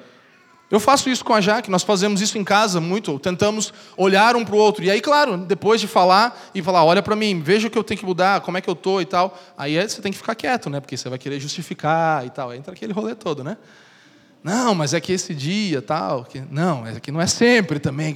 Eu 0.73 0.81
faço 0.81 1.11
isso 1.11 1.23
com 1.23 1.35
a 1.35 1.41
Jaque, 1.43 1.71
nós 1.71 1.83
fazemos 1.83 2.23
isso 2.23 2.39
em 2.39 2.43
casa 2.43 2.81
muito, 2.81 3.19
tentamos 3.19 3.75
olhar 3.95 4.35
um 4.35 4.43
para 4.43 4.55
o 4.55 4.59
outro. 4.59 4.83
E 4.83 4.91
aí, 4.91 5.03
claro, 5.03 5.37
depois 5.37 5.79
de 5.83 5.87
falar 5.87 6.51
e 6.55 6.63
falar, 6.63 6.83
olha 6.83 7.03
para 7.03 7.15
mim, 7.15 7.43
veja 7.43 7.69
o 7.69 7.71
que 7.71 7.77
eu 7.77 7.85
tenho 7.85 8.01
que 8.01 8.07
mudar, 8.07 8.41
como 8.41 8.57
é 8.57 8.61
que 8.63 8.71
eu 8.71 8.75
tô 8.75 8.99
e 8.99 9.05
tal. 9.05 9.39
Aí 9.55 9.77
você 9.87 10.01
tem 10.01 10.11
que 10.11 10.17
ficar 10.17 10.35
quieto, 10.35 10.71
né? 10.71 10.81
Porque 10.81 10.97
você 10.97 11.11
vai 11.11 11.19
querer 11.19 11.39
justificar 11.39 12.25
e 12.25 12.31
tal. 12.31 12.55
Entra 12.55 12.73
aquele 12.73 12.95
rolê 12.95 13.15
todo, 13.15 13.45
né? 13.45 13.59
Não, 14.43 14.75
mas 14.75 14.95
é 14.95 15.01
que 15.01 15.13
esse 15.13 15.35
dia, 15.35 15.83
tal, 15.83 16.25
que 16.25 16.43
não, 16.51 16.87
é 16.87 16.99
que 16.99 17.13
não 17.13 17.21
é 17.21 17.27
sempre 17.27 17.79
também. 17.79 18.15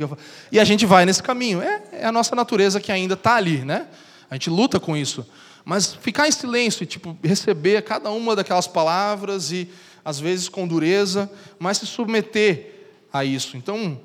E 0.51 0.59
a 0.59 0.65
gente 0.65 0.87
vai 0.87 1.05
nesse 1.05 1.23
caminho. 1.23 1.61
É, 1.61 1.83
é 1.93 2.07
a 2.07 2.11
nossa 2.11 2.35
natureza 2.35 2.81
que 2.81 2.91
ainda 2.91 3.13
está 3.13 3.35
ali, 3.35 3.67
né? 3.67 3.87
A 4.31 4.35
gente 4.35 4.49
luta 4.49 4.81
com 4.81 4.97
isso. 4.97 5.27
Mas 5.69 5.93
ficar 5.93 6.29
em 6.29 6.31
silêncio 6.31 6.85
e 6.85 6.87
tipo 6.87 7.19
receber 7.25 7.83
cada 7.83 8.09
uma 8.13 8.37
daquelas 8.37 8.69
palavras 8.69 9.51
e 9.51 9.69
às 10.05 10.21
vezes 10.21 10.49
com 10.49 10.65
dureza, 10.65 11.29
mas 11.59 11.79
se 11.79 11.87
submeter 11.87 12.73
a 13.13 13.25
isso. 13.25 13.57
Então, 13.57 14.01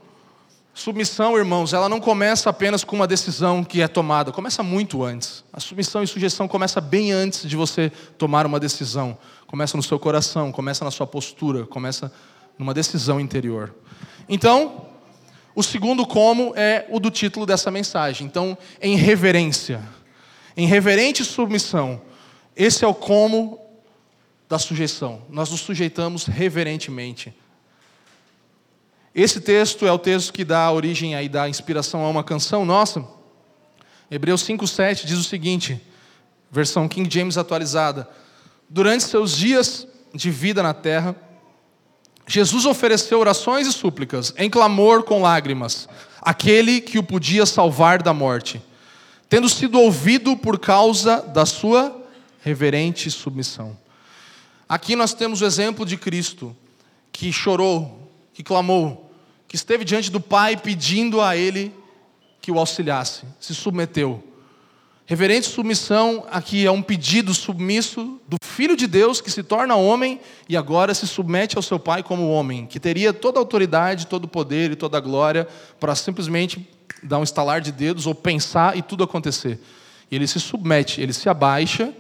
submissão, 0.74 1.38
irmãos, 1.38 1.72
ela 1.72 1.88
não 1.88 2.00
começa 2.00 2.50
apenas 2.50 2.84
com 2.84 2.96
uma 2.96 3.06
decisão 3.06 3.64
que 3.64 3.80
é 3.80 3.88
tomada, 3.88 4.32
começa 4.32 4.64
muito 4.64 5.04
antes. 5.04 5.44
A 5.54 5.60
submissão 5.60 6.02
e 6.02 6.08
sujeição 6.08 6.48
começa 6.48 6.82
bem 6.82 7.12
antes 7.12 7.48
de 7.48 7.56
você 7.56 7.92
tomar 8.18 8.48
uma 8.48 8.60
decisão. 8.60 9.16
Começa 9.46 9.78
no 9.78 9.84
seu 9.84 10.00
coração, 10.00 10.52
começa 10.52 10.84
na 10.84 10.90
sua 10.90 11.06
postura, 11.06 11.68
começa 11.68 12.12
numa 12.58 12.74
decisão 12.74 13.20
interior. 13.20 13.72
Então, 14.28 14.88
o 15.54 15.62
segundo 15.62 16.08
como 16.08 16.54
é 16.56 16.88
o 16.90 17.00
do 17.00 17.12
título 17.12 17.46
dessa 17.46 17.70
mensagem. 17.70 18.26
Então, 18.26 18.58
em 18.82 18.96
reverência, 18.96 19.80
em 20.56 20.66
reverente 20.66 21.24
submissão. 21.24 22.02
Esse 22.56 22.84
é 22.84 22.88
o 22.88 22.94
como 22.94 23.60
da 24.50 24.60
sujeição. 24.60 25.22
Nós 25.30 25.50
nos 25.50 25.62
sujeitamos 25.62 26.26
reverentemente. 26.26 27.34
Esse 29.14 29.42
texto 29.42 29.86
é 29.86 29.92
o 29.92 30.00
texto 30.00 30.32
que 30.32 30.46
dá 30.46 30.72
origem 30.72 31.14
e 31.22 31.30
dá 31.30 31.50
inspiração 31.50 32.06
a 32.06 32.10
uma 32.10 32.24
canção 32.24 32.66
nossa. 32.66 33.06
Hebreus 34.10 34.44
5:7 34.44 35.06
diz 35.06 35.18
o 35.18 35.24
seguinte, 35.24 35.82
versão 36.52 36.88
King 36.88 37.14
James 37.14 37.38
atualizada: 37.38 38.10
Durante 38.70 39.04
seus 39.04 39.36
dias 39.36 39.88
de 40.14 40.30
vida 40.30 40.62
na 40.62 40.74
terra, 40.74 41.16
Jesus 42.28 42.66
ofereceu 42.66 43.20
orações 43.20 43.68
e 43.68 43.74
súplicas 43.74 44.34
em 44.38 44.50
clamor 44.50 45.04
com 45.04 45.22
lágrimas, 45.22 45.90
aquele 46.22 46.80
que 46.80 46.98
o 46.98 47.04
podia 47.04 47.46
salvar 47.46 48.02
da 48.02 48.14
morte, 48.14 48.62
tendo 49.32 49.48
sido 49.48 49.80
ouvido 49.80 50.36
por 50.36 50.60
causa 50.60 51.22
da 51.22 51.46
sua 51.46 52.06
reverente 52.44 53.10
submissão. 53.10 53.78
Aqui 54.68 54.94
nós 54.94 55.14
temos 55.14 55.42
o 55.42 55.46
exemplo 55.46 55.86
de 55.86 55.96
Cristo, 55.96 56.54
que 57.14 57.32
chorou, 57.32 58.12
que 58.34 58.44
clamou, 58.44 59.10
que 59.48 59.56
esteve 59.56 59.86
diante 59.86 60.12
do 60.12 60.20
Pai 60.20 60.58
pedindo 60.58 61.22
a 61.22 61.38
Ele 61.38 61.74
que 62.42 62.52
o 62.52 62.60
auxiliasse, 62.60 63.24
se 63.40 63.56
submeteu. 63.56 64.22
Reverente 65.06 65.48
submissão 65.48 66.26
aqui 66.30 66.66
é 66.66 66.72
um 66.72 66.82
pedido 66.82 67.34
submisso 67.34 68.20
do 68.28 68.38
Filho 68.44 68.78
de 68.78 68.88
Deus 68.88 69.20
que 69.20 69.32
se 69.32 69.44
torna 69.44 69.76
homem 69.76 70.22
e 70.48 70.56
agora 70.56 70.94
se 70.94 71.08
submete 71.08 71.58
ao 71.58 71.64
seu 71.64 71.80
Pai 71.80 72.02
como 72.04 72.30
homem, 72.30 72.66
que 72.66 72.80
teria 72.80 73.12
toda 73.12 73.40
a 73.40 73.42
autoridade, 73.42 74.08
todo 74.08 74.26
o 74.26 74.28
poder 74.28 74.72
e 74.72 74.76
toda 74.76 74.98
a 74.98 75.02
glória 75.02 75.48
para 75.80 75.96
simplesmente 75.96 76.68
dar 77.04 77.18
um 77.18 77.24
estalar 77.24 77.60
de 77.62 77.72
dedos 77.72 78.06
ou 78.06 78.16
pensar 78.16 78.78
e 78.78 78.82
tudo 78.82 79.04
acontecer. 79.04 79.60
E 80.10 80.16
ele 80.16 80.28
se 80.28 80.40
submete, 80.40 81.02
ele 81.02 81.14
se 81.14 81.28
abaixa 81.28 81.94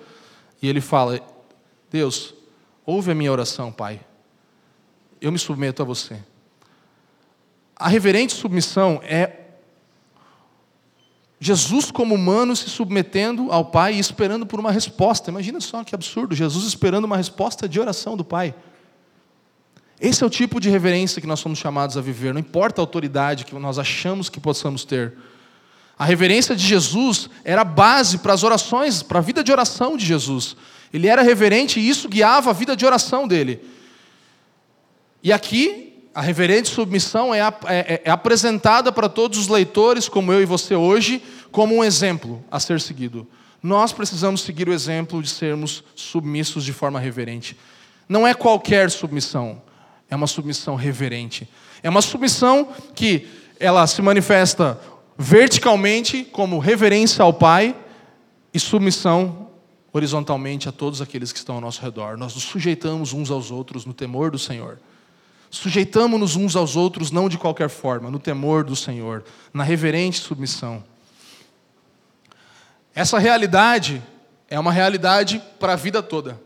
e 0.61 0.69
ele 0.69 0.79
fala: 0.79 1.19
Deus, 1.89 2.33
Ouve 2.85 3.11
a 3.11 3.15
minha 3.15 3.31
oração, 3.31 3.71
Pai. 3.71 3.99
Eu 5.19 5.31
me 5.31 5.37
submeto 5.37 5.81
a 5.81 5.85
você. 5.85 6.17
A 7.75 7.87
reverente 7.87 8.33
submissão 8.33 8.99
é 9.03 9.27
Jesus, 11.43 11.89
como 11.89 12.13
humano, 12.13 12.55
se 12.55 12.69
submetendo 12.69 13.51
ao 13.51 13.65
Pai 13.65 13.95
e 13.95 13.99
esperando 13.99 14.45
por 14.45 14.59
uma 14.59 14.71
resposta. 14.71 15.31
Imagina 15.31 15.59
só 15.59 15.83
que 15.83 15.95
absurdo, 15.95 16.35
Jesus 16.35 16.65
esperando 16.65 17.05
uma 17.05 17.17
resposta 17.17 17.67
de 17.67 17.79
oração 17.79 18.15
do 18.15 18.23
Pai. 18.23 18.53
Esse 19.99 20.23
é 20.23 20.27
o 20.27 20.29
tipo 20.29 20.59
de 20.59 20.69
reverência 20.69 21.19
que 21.19 21.25
nós 21.25 21.39
somos 21.39 21.57
chamados 21.57 21.97
a 21.97 22.01
viver, 22.01 22.31
não 22.31 22.39
importa 22.39 22.79
a 22.79 22.83
autoridade 22.83 23.43
que 23.45 23.55
nós 23.55 23.79
achamos 23.79 24.29
que 24.29 24.39
possamos 24.39 24.85
ter. 24.85 25.17
A 25.97 26.05
reverência 26.05 26.55
de 26.55 26.63
Jesus 26.63 27.27
era 27.43 27.61
a 27.61 27.65
base 27.65 28.19
para 28.19 28.33
as 28.33 28.43
orações, 28.43 29.01
para 29.01 29.17
a 29.17 29.21
vida 29.21 29.43
de 29.43 29.51
oração 29.51 29.97
de 29.97 30.05
Jesus. 30.05 30.55
Ele 30.93 31.07
era 31.07 31.23
reverente 31.23 31.79
e 31.79 31.89
isso 31.89 32.07
guiava 32.07 32.51
a 32.51 32.53
vida 32.53 32.75
de 32.75 32.85
oração 32.85 33.27
dele. 33.27 33.59
E 35.23 35.33
aqui, 35.33 35.90
a 36.13 36.21
reverente 36.21 36.69
submissão 36.69 37.33
é, 37.33 37.39
é, 37.39 37.53
é, 37.67 38.01
é 38.05 38.11
apresentada 38.11 38.91
para 38.91 39.07
todos 39.07 39.37
os 39.39 39.47
leitores, 39.47 40.09
como 40.09 40.33
eu 40.33 40.41
e 40.41 40.45
você 40.45 40.75
hoje, 40.75 41.23
como 41.51 41.75
um 41.75 41.83
exemplo 41.83 42.43
a 42.51 42.59
ser 42.59 42.81
seguido. 42.81 43.27
Nós 43.63 43.93
precisamos 43.93 44.41
seguir 44.41 44.67
o 44.67 44.73
exemplo 44.73 45.21
de 45.21 45.29
sermos 45.29 45.83
submissos 45.95 46.65
de 46.65 46.73
forma 46.73 46.99
reverente. 46.99 47.57
Não 48.09 48.27
é 48.27 48.33
qualquer 48.33 48.89
submissão, 48.89 49.61
é 50.09 50.15
uma 50.15 50.27
submissão 50.27 50.75
reverente. 50.75 51.47
É 51.81 51.89
uma 51.89 52.01
submissão 52.01 52.69
que 52.93 53.27
ela 53.59 53.85
se 53.87 54.01
manifesta 54.01 54.79
verticalmente 55.17 56.23
como 56.23 56.59
reverência 56.59 57.23
ao 57.23 57.33
Pai 57.33 57.75
e 58.53 58.59
submissão 58.59 59.49
horizontalmente 59.93 60.67
a 60.67 60.71
todos 60.71 61.01
aqueles 61.01 61.31
que 61.31 61.39
estão 61.39 61.55
ao 61.55 61.61
nosso 61.61 61.81
redor. 61.81 62.17
Nós 62.17 62.33
nos 62.33 62.43
sujeitamos 62.43 63.13
uns 63.13 63.29
aos 63.29 63.51
outros 63.51 63.85
no 63.85 63.93
temor 63.93 64.31
do 64.31 64.39
Senhor. 64.39 64.79
Sujeitamos-nos 65.51 66.37
uns 66.37 66.55
aos 66.55 66.77
outros 66.77 67.11
não 67.11 67.27
de 67.27 67.37
qualquer 67.37 67.69
forma, 67.69 68.09
no 68.09 68.17
temor 68.17 68.63
do 68.63 68.73
Senhor, 68.73 69.21
na 69.53 69.63
reverente 69.63 70.21
submissão. 70.21 70.81
Essa 72.95 73.19
realidade 73.19 74.01
é 74.49 74.57
uma 74.57 74.71
realidade 74.71 75.41
para 75.59 75.73
a 75.73 75.75
vida 75.75 76.01
toda. 76.01 76.41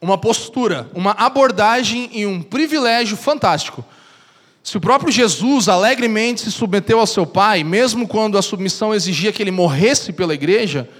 Uma 0.00 0.18
postura, 0.18 0.90
uma 0.92 1.12
abordagem 1.12 2.10
e 2.12 2.26
um 2.26 2.42
privilégio 2.42 3.16
fantástico. 3.16 3.84
Se 4.64 4.76
o 4.76 4.80
próprio 4.80 5.12
Jesus 5.12 5.68
alegremente 5.68 6.40
se 6.40 6.50
submeteu 6.50 6.98
ao 6.98 7.06
seu 7.06 7.24
Pai, 7.24 7.62
mesmo 7.62 8.08
quando 8.08 8.36
a 8.36 8.42
submissão 8.42 8.92
exigia 8.92 9.32
que 9.32 9.42
ele 9.42 9.52
morresse 9.52 10.12
pela 10.12 10.34
igreja, 10.34 10.90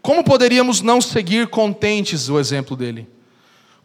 como 0.00 0.24
poderíamos 0.24 0.80
não 0.80 1.02
seguir 1.02 1.48
contentes 1.48 2.30
o 2.30 2.38
exemplo 2.38 2.74
dele? 2.76 3.06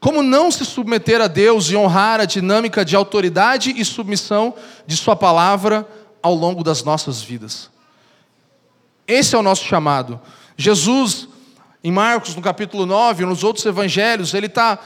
Como 0.02 0.22
não 0.22 0.52
se 0.52 0.66
submeter 0.66 1.22
a 1.22 1.28
Deus 1.28 1.70
e 1.70 1.78
honrar 1.78 2.20
a 2.20 2.26
dinâmica 2.26 2.84
de 2.84 2.96
autoridade 2.96 3.74
e 3.78 3.86
submissão 3.86 4.54
de 4.86 4.98
Sua 4.98 5.16
palavra 5.16 5.88
ao 6.22 6.36
longo 6.36 6.62
das 6.62 6.84
nossas 6.84 7.22
vidas? 7.22 7.70
Esse 9.08 9.36
é 9.36 9.38
o 9.38 9.44
nosso 9.44 9.64
chamado. 9.64 10.20
Jesus, 10.58 11.30
em 11.82 11.92
Marcos, 11.92 12.36
no 12.36 12.42
capítulo 12.42 12.86
9, 12.86 13.26
nos 13.26 13.44
outros 13.44 13.66
evangelhos, 13.66 14.34
ele 14.34 14.48
está 14.48 14.78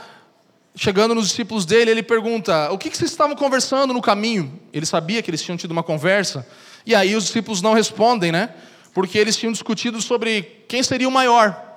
chegando 0.75 1.15
nos 1.15 1.29
discípulos 1.29 1.65
dele, 1.65 1.89
ele 1.89 2.03
pergunta: 2.03 2.69
O 2.71 2.77
que, 2.77 2.91
que 2.91 2.97
vocês 2.97 3.09
estavam 3.09 3.35
conversando 3.35 3.93
no 3.93 4.01
caminho? 4.03 4.59
Ele 4.71 4.85
sabia 4.85 5.23
que 5.23 5.31
eles 5.31 5.41
tinham 5.41 5.57
tido 5.57 5.71
uma 5.71 5.83
conversa. 5.83 6.45
E 6.85 6.93
aí 6.93 7.15
os 7.15 7.23
discípulos 7.23 7.61
não 7.61 7.73
respondem, 7.73 8.31
né? 8.31 8.53
porque 8.95 9.17
eles 9.17 9.35
tinham 9.35 9.51
discutido 9.51 10.01
sobre 10.01 10.63
quem 10.69 10.81
seria 10.81 11.05
o 11.05 11.11
maior. 11.11 11.74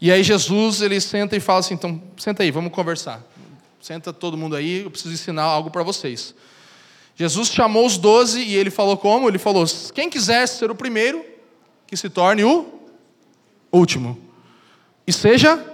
E 0.00 0.12
aí 0.12 0.22
Jesus 0.22 0.80
ele 0.80 1.00
senta 1.00 1.36
e 1.36 1.40
fala 1.40 1.60
assim: 1.60 1.74
então 1.74 2.02
senta 2.16 2.42
aí, 2.42 2.50
vamos 2.50 2.72
conversar. 2.72 3.22
Senta 3.80 4.12
todo 4.12 4.36
mundo 4.36 4.56
aí, 4.56 4.82
eu 4.82 4.90
preciso 4.90 5.14
ensinar 5.14 5.44
algo 5.44 5.70
para 5.70 5.82
vocês. 5.82 6.34
Jesus 7.14 7.48
chamou 7.48 7.86
os 7.86 7.96
doze 7.96 8.40
e 8.40 8.54
ele 8.54 8.70
falou 8.70 8.96
como? 8.96 9.28
Ele 9.28 9.38
falou: 9.38 9.64
quem 9.94 10.10
quiser 10.10 10.46
ser 10.46 10.70
o 10.70 10.74
primeiro, 10.74 11.24
que 11.86 11.96
se 11.96 12.10
torne 12.10 12.44
o 12.44 12.80
último, 13.72 14.18
e 15.06 15.12
seja 15.12 15.64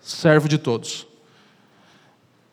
servo 0.00 0.48
de 0.48 0.58
todos. 0.58 1.06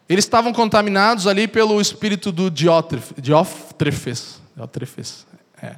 Eles 0.07 0.25
estavam 0.25 0.51
contaminados 0.51 1.25
ali 1.25 1.47
pelo 1.47 1.79
espírito 1.79 2.31
do 2.31 2.51
Diótrefes. 2.51 3.13
Diótrefes. 3.17 4.41
É. 5.61 5.77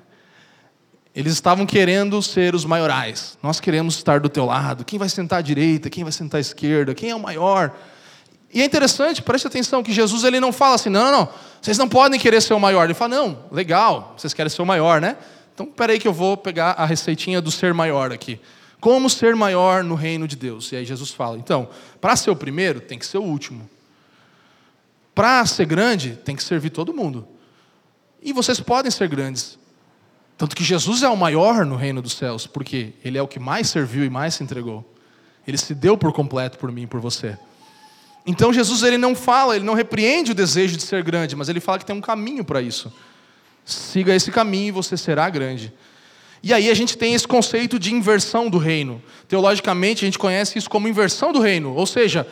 Eles 1.15 1.33
estavam 1.33 1.65
querendo 1.65 2.21
ser 2.21 2.55
os 2.55 2.65
maiorais. 2.65 3.37
Nós 3.41 3.59
queremos 3.59 3.95
estar 3.95 4.19
do 4.19 4.29
teu 4.29 4.45
lado. 4.45 4.83
Quem 4.83 4.97
vai 4.97 5.09
sentar 5.09 5.39
à 5.39 5.41
direita? 5.41 5.89
Quem 5.89 6.03
vai 6.03 6.11
sentar 6.11 6.39
à 6.39 6.41
esquerda? 6.41 6.95
Quem 6.95 7.11
é 7.11 7.15
o 7.15 7.19
maior? 7.19 7.71
E 8.51 8.61
é 8.61 8.65
interessante, 8.65 9.21
preste 9.21 9.47
atenção, 9.47 9.81
que 9.81 9.91
Jesus 9.91 10.23
ele 10.23 10.39
não 10.39 10.51
fala 10.51 10.75
assim, 10.75 10.89
não, 10.89 11.05
não, 11.05 11.11
não, 11.11 11.29
vocês 11.59 11.75
não 11.77 11.89
podem 11.89 12.19
querer 12.19 12.39
ser 12.39 12.53
o 12.53 12.59
maior. 12.59 12.83
Ele 12.83 12.93
fala, 12.93 13.15
não, 13.15 13.45
legal, 13.51 14.13
vocês 14.15 14.33
querem 14.33 14.49
ser 14.49 14.61
o 14.61 14.65
maior, 14.65 15.01
né? 15.01 15.17
Então, 15.53 15.65
peraí 15.65 15.99
que 15.99 16.07
eu 16.07 16.13
vou 16.13 16.37
pegar 16.37 16.71
a 16.71 16.85
receitinha 16.85 17.41
do 17.41 17.49
ser 17.49 17.73
maior 17.73 18.11
aqui. 18.11 18.39
Como 18.79 19.09
ser 19.09 19.35
maior 19.35 19.83
no 19.83 19.95
reino 19.95 20.27
de 20.27 20.35
Deus? 20.35 20.71
E 20.71 20.75
aí 20.75 20.85
Jesus 20.85 21.09
fala, 21.09 21.37
então, 21.37 21.67
para 21.99 22.15
ser 22.15 22.29
o 22.29 22.35
primeiro, 22.35 22.79
tem 22.79 22.99
que 22.99 23.05
ser 23.05 23.17
o 23.17 23.23
último. 23.23 23.67
Para 25.15 25.45
ser 25.45 25.65
grande, 25.65 26.19
tem 26.23 26.35
que 26.35 26.43
servir 26.43 26.69
todo 26.69 26.93
mundo. 26.93 27.27
E 28.21 28.33
vocês 28.33 28.59
podem 28.59 28.91
ser 28.91 29.07
grandes, 29.07 29.57
tanto 30.37 30.55
que 30.55 30.63
Jesus 30.63 31.03
é 31.03 31.09
o 31.09 31.15
maior 31.15 31.65
no 31.65 31.75
reino 31.75 32.01
dos 32.01 32.13
céus, 32.13 32.47
porque 32.47 32.93
ele 33.03 33.17
é 33.17 33.21
o 33.21 33.27
que 33.27 33.39
mais 33.39 33.69
serviu 33.69 34.03
e 34.03 34.09
mais 34.09 34.35
se 34.35 34.43
entregou. 34.43 34.83
Ele 35.47 35.57
se 35.57 35.75
deu 35.75 35.97
por 35.97 36.11
completo 36.11 36.57
por 36.57 36.71
mim 36.71 36.83
e 36.83 36.87
por 36.87 36.99
você. 36.99 37.37
Então 38.25 38.53
Jesus 38.53 38.83
ele 38.83 38.97
não 38.97 39.15
fala, 39.15 39.55
ele 39.55 39.65
não 39.65 39.73
repreende 39.73 40.31
o 40.31 40.35
desejo 40.35 40.77
de 40.77 40.83
ser 40.83 41.03
grande, 41.03 41.35
mas 41.35 41.49
ele 41.49 41.59
fala 41.59 41.79
que 41.79 41.85
tem 41.85 41.95
um 41.95 42.01
caminho 42.01 42.43
para 42.43 42.61
isso. 42.61 42.91
Siga 43.65 44.15
esse 44.15 44.31
caminho 44.31 44.69
e 44.69 44.71
você 44.71 44.95
será 44.97 45.29
grande. 45.29 45.73
E 46.41 46.53
aí 46.53 46.69
a 46.69 46.73
gente 46.73 46.97
tem 46.97 47.13
esse 47.13 47.27
conceito 47.27 47.77
de 47.77 47.93
inversão 47.93 48.49
do 48.49 48.57
reino. 48.57 49.01
Teologicamente 49.27 50.03
a 50.03 50.07
gente 50.07 50.19
conhece 50.19 50.57
isso 50.57 50.69
como 50.69 50.87
inversão 50.87 51.31
do 51.31 51.39
reino, 51.39 51.73
ou 51.73 51.85
seja, 51.85 52.27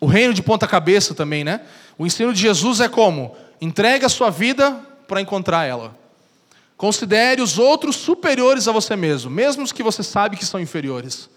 o 0.00 0.06
reino 0.06 0.32
de 0.32 0.42
ponta 0.42 0.66
cabeça 0.66 1.14
também, 1.14 1.44
né? 1.44 1.60
O 1.98 2.06
ensino 2.06 2.32
de 2.32 2.40
Jesus 2.40 2.80
é 2.80 2.88
como 2.88 3.36
entregue 3.60 4.04
a 4.04 4.08
sua 4.08 4.30
vida 4.30 4.72
para 5.06 5.20
encontrar 5.20 5.64
ela. 5.64 6.01
Considere 6.82 7.40
os 7.40 7.60
outros 7.60 7.94
superiores 7.94 8.66
a 8.66 8.72
você 8.72 8.96
mesmo, 8.96 9.30
mesmo 9.30 9.62
os 9.62 9.70
que 9.70 9.84
você 9.84 10.02
sabe 10.02 10.36
que 10.36 10.44
são 10.44 10.58
inferiores. 10.58 11.30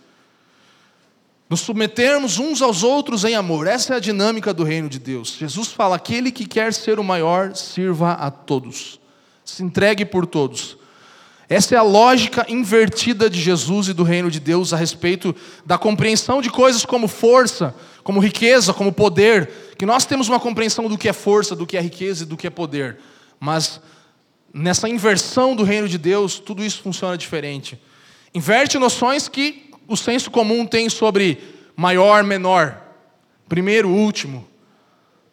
Nos 1.48 1.60
submetermos 1.60 2.40
uns 2.40 2.64
aos 2.64 2.82
outros 2.82 3.24
em 3.24 3.36
amor. 3.36 3.68
Essa 3.68 3.94
é 3.94 3.98
a 3.98 4.00
dinâmica 4.00 4.52
do 4.52 4.64
reino 4.64 4.90
de 4.90 4.98
Deus. 4.98 5.36
Jesus 5.38 5.68
fala: 5.72 5.98
aquele 5.98 6.32
que 6.32 6.48
quer 6.48 6.74
ser 6.74 6.98
o 6.98 7.04
maior, 7.04 7.56
sirva 7.56 8.14
a 8.14 8.32
todos. 8.32 9.00
Se 9.44 9.62
entregue 9.62 10.04
por 10.04 10.26
todos. 10.26 10.80
Essa 11.48 11.76
é 11.76 11.78
a 11.78 11.84
lógica 11.84 12.44
invertida 12.50 13.30
de 13.30 13.40
Jesus 13.40 13.90
e 13.90 13.94
do 13.94 14.02
reino 14.02 14.32
de 14.32 14.40
Deus 14.40 14.74
a 14.74 14.78
respeito 14.78 15.36
da 15.64 15.78
compreensão 15.78 16.42
de 16.42 16.50
coisas 16.50 16.84
como 16.86 17.08
força, 17.08 17.76
como 18.04 18.20
riqueza, 18.20 18.74
como 18.74 18.92
poder. 18.92 19.76
Que 19.78 19.86
nós 19.86 20.08
temos 20.08 20.28
uma 20.28 20.40
compreensão 20.40 20.90
do 20.90 20.98
que 20.98 21.08
é 21.08 21.14
força, 21.14 21.56
do 21.56 21.68
que 21.68 21.78
é 21.78 21.82
riqueza 21.82 22.24
e 22.24 22.26
do 22.26 22.36
que 22.36 22.48
é 22.48 22.50
poder. 22.50 22.98
Mas 23.40 23.80
nessa 24.58 24.88
inversão 24.88 25.54
do 25.54 25.64
reino 25.64 25.90
de 25.90 25.98
Deus, 25.98 26.40
tudo 26.40 26.64
isso 26.64 26.82
funciona 26.82 27.18
diferente. 27.18 27.78
Inverte 28.34 28.80
noções 28.80 29.28
que 29.28 29.70
o 29.86 29.98
senso 29.98 30.32
comum 30.32 30.66
tem 30.66 30.90
sobre 30.90 31.44
maior, 31.76 32.24
menor, 32.24 32.82
primeiro, 33.50 33.90
último. 33.90 34.48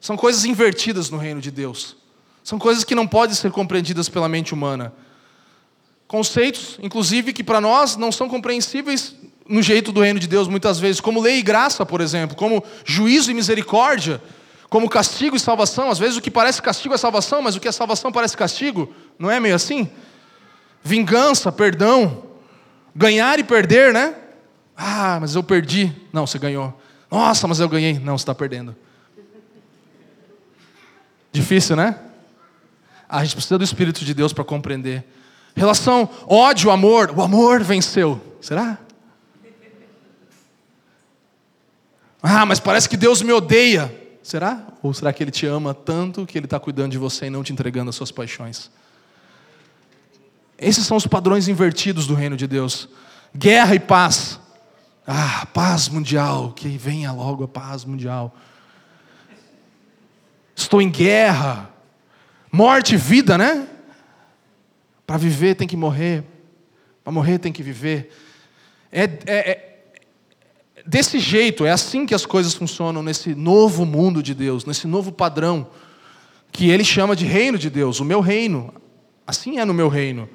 São 0.01 0.17
coisas 0.17 0.45
invertidas 0.45 1.09
no 1.09 1.19
reino 1.19 1.41
de 1.41 1.53
Deus. 1.53 1.97
São 2.43 2.59
coisas 2.59 2.83
que 2.83 2.97
não 2.97 3.07
podem 3.07 3.37
ser 3.37 3.53
compreendidas 3.53 4.09
pela 4.09 4.29
mente 4.29 4.53
humana. 4.53 4.93
Conceitos, 6.09 6.77
inclusive, 6.83 7.33
que 7.33 7.45
para 7.45 7.61
nós 7.61 7.97
não 7.97 8.11
são 8.11 8.29
compreensíveis 8.29 9.15
no 9.49 9.63
jeito 9.63 9.93
do 9.93 10.01
reino 10.01 10.19
de 10.19 10.27
Deus 10.27 10.49
muitas 10.49 10.81
vezes, 10.81 11.01
como 11.01 11.21
lei 11.21 11.39
e 11.39 11.43
graça, 11.43 11.87
por 11.87 12.01
exemplo, 12.01 12.37
como 12.37 12.65
juízo 12.85 13.31
e 13.31 13.35
misericórdia, 13.35 14.21
como 14.73 14.89
castigo 14.89 15.37
e 15.37 15.39
salvação. 15.39 15.91
Às 15.91 15.99
vezes 15.99 16.17
o 16.17 16.21
que 16.23 16.31
parece 16.31 16.63
castigo 16.63 16.95
é 16.95 16.97
salvação, 16.97 17.43
mas 17.43 17.55
o 17.55 17.61
que 17.61 17.69
é 17.69 17.73
salvação 17.73 18.11
parece 18.11 18.35
castigo. 18.35 18.91
Não 19.19 19.31
é 19.31 19.39
meio 19.39 19.55
assim? 19.55 19.91
Vingança, 20.83 21.53
perdão, 21.53 22.23
ganhar 22.97 23.39
e 23.39 23.45
perder, 23.45 23.93
né? 23.93 24.15
Ah, 24.75 25.19
mas 25.21 25.35
eu 25.35 25.43
perdi. 25.43 25.95
Não, 26.11 26.27
você 26.27 26.39
ganhou. 26.39 26.73
Nossa, 27.11 27.47
mas 27.47 27.61
eu 27.61 27.69
ganhei. 27.69 27.99
Não, 27.99 28.17
você 28.17 28.23
está 28.23 28.35
perdendo. 28.35 28.75
Difícil, 31.31 31.77
né? 31.77 31.99
A 33.07 33.23
gente 33.23 33.35
precisa 33.35 33.59
do 33.59 33.65
Espírito 33.65 34.03
de 34.07 34.15
Deus 34.15 34.33
para 34.33 34.43
compreender. 34.43 35.05
Relação 35.55 36.09
ódio, 36.27 36.71
amor. 36.71 37.13
O 37.15 37.21
amor 37.21 37.63
venceu. 37.63 38.19
Será? 38.41 38.79
Ah, 42.23 42.47
mas 42.47 42.59
parece 42.59 42.89
que 42.89 42.97
Deus 42.97 43.21
me 43.21 43.35
odeia. 43.35 44.01
Será? 44.23 44.67
Ou 44.83 44.95
será 44.95 45.13
que 45.13 45.23
Ele 45.23 45.31
te 45.31 45.47
ama 45.47 45.75
tanto 45.75 46.25
que 46.25 46.39
Ele 46.39 46.47
está 46.47 46.61
cuidando 46.61 46.93
de 46.93 46.99
você 46.99 47.27
e 47.27 47.31
não 47.31 47.43
te 47.43 47.53
entregando 47.53 47.91
as 47.91 47.97
suas 47.97 48.13
paixões? 48.13 48.71
Esses 50.57 50.87
são 50.87 50.97
os 50.97 51.07
padrões 51.07 51.49
invertidos 51.49 52.07
do 52.07 52.15
reino 52.15 52.37
de 52.37 52.47
Deus: 52.47 52.89
guerra 53.37 53.75
e 53.75 53.81
paz. 53.81 54.39
Ah, 55.05 55.47
paz 55.53 55.89
mundial, 55.89 56.53
que 56.53 56.69
venha 56.79 57.11
logo 57.11 57.43
a 57.43 57.49
paz 57.49 57.85
mundial. 57.85 58.33
Estou 60.55 60.81
em 60.81 60.89
guerra. 60.89 61.69
Morte 62.53 62.95
e 62.95 62.97
vida, 62.97 63.37
né? 63.37 63.67
Para 65.05 65.17
viver 65.17 65.57
tem 65.57 65.67
que 65.67 65.77
morrer. 65.77 66.23
Para 67.03 67.13
morrer 67.13 67.39
tem 67.39 67.53
que 67.53 67.63
viver. 67.63 68.13
É, 68.93 69.05
é, 69.05 69.11
é, 69.27 69.72
desse 70.87 71.19
jeito, 71.19 71.65
é 71.65 71.71
assim 71.71 72.07
que 72.07 72.15
as 72.15 72.27
coisas 72.27 72.55
funcionam 72.55 73.03
nesse 73.03 73.35
novo 73.35 73.85
mundo 73.85 74.23
de 74.23 74.35
Deus, 74.35 74.65
nesse 74.65 74.87
novo 74.87 75.13
padrão, 75.13 75.67
que 76.51 76.71
ele 76.71 76.85
chama 76.85 77.17
de 77.17 77.25
reino 77.25 77.59
de 77.59 77.71
Deus, 77.71 78.01
o 78.01 78.05
meu 78.05 78.21
reino. 78.21 78.73
Assim 79.27 79.59
é 79.59 79.65
no 79.65 79.73
meu 79.73 79.89
reino. 79.89 80.29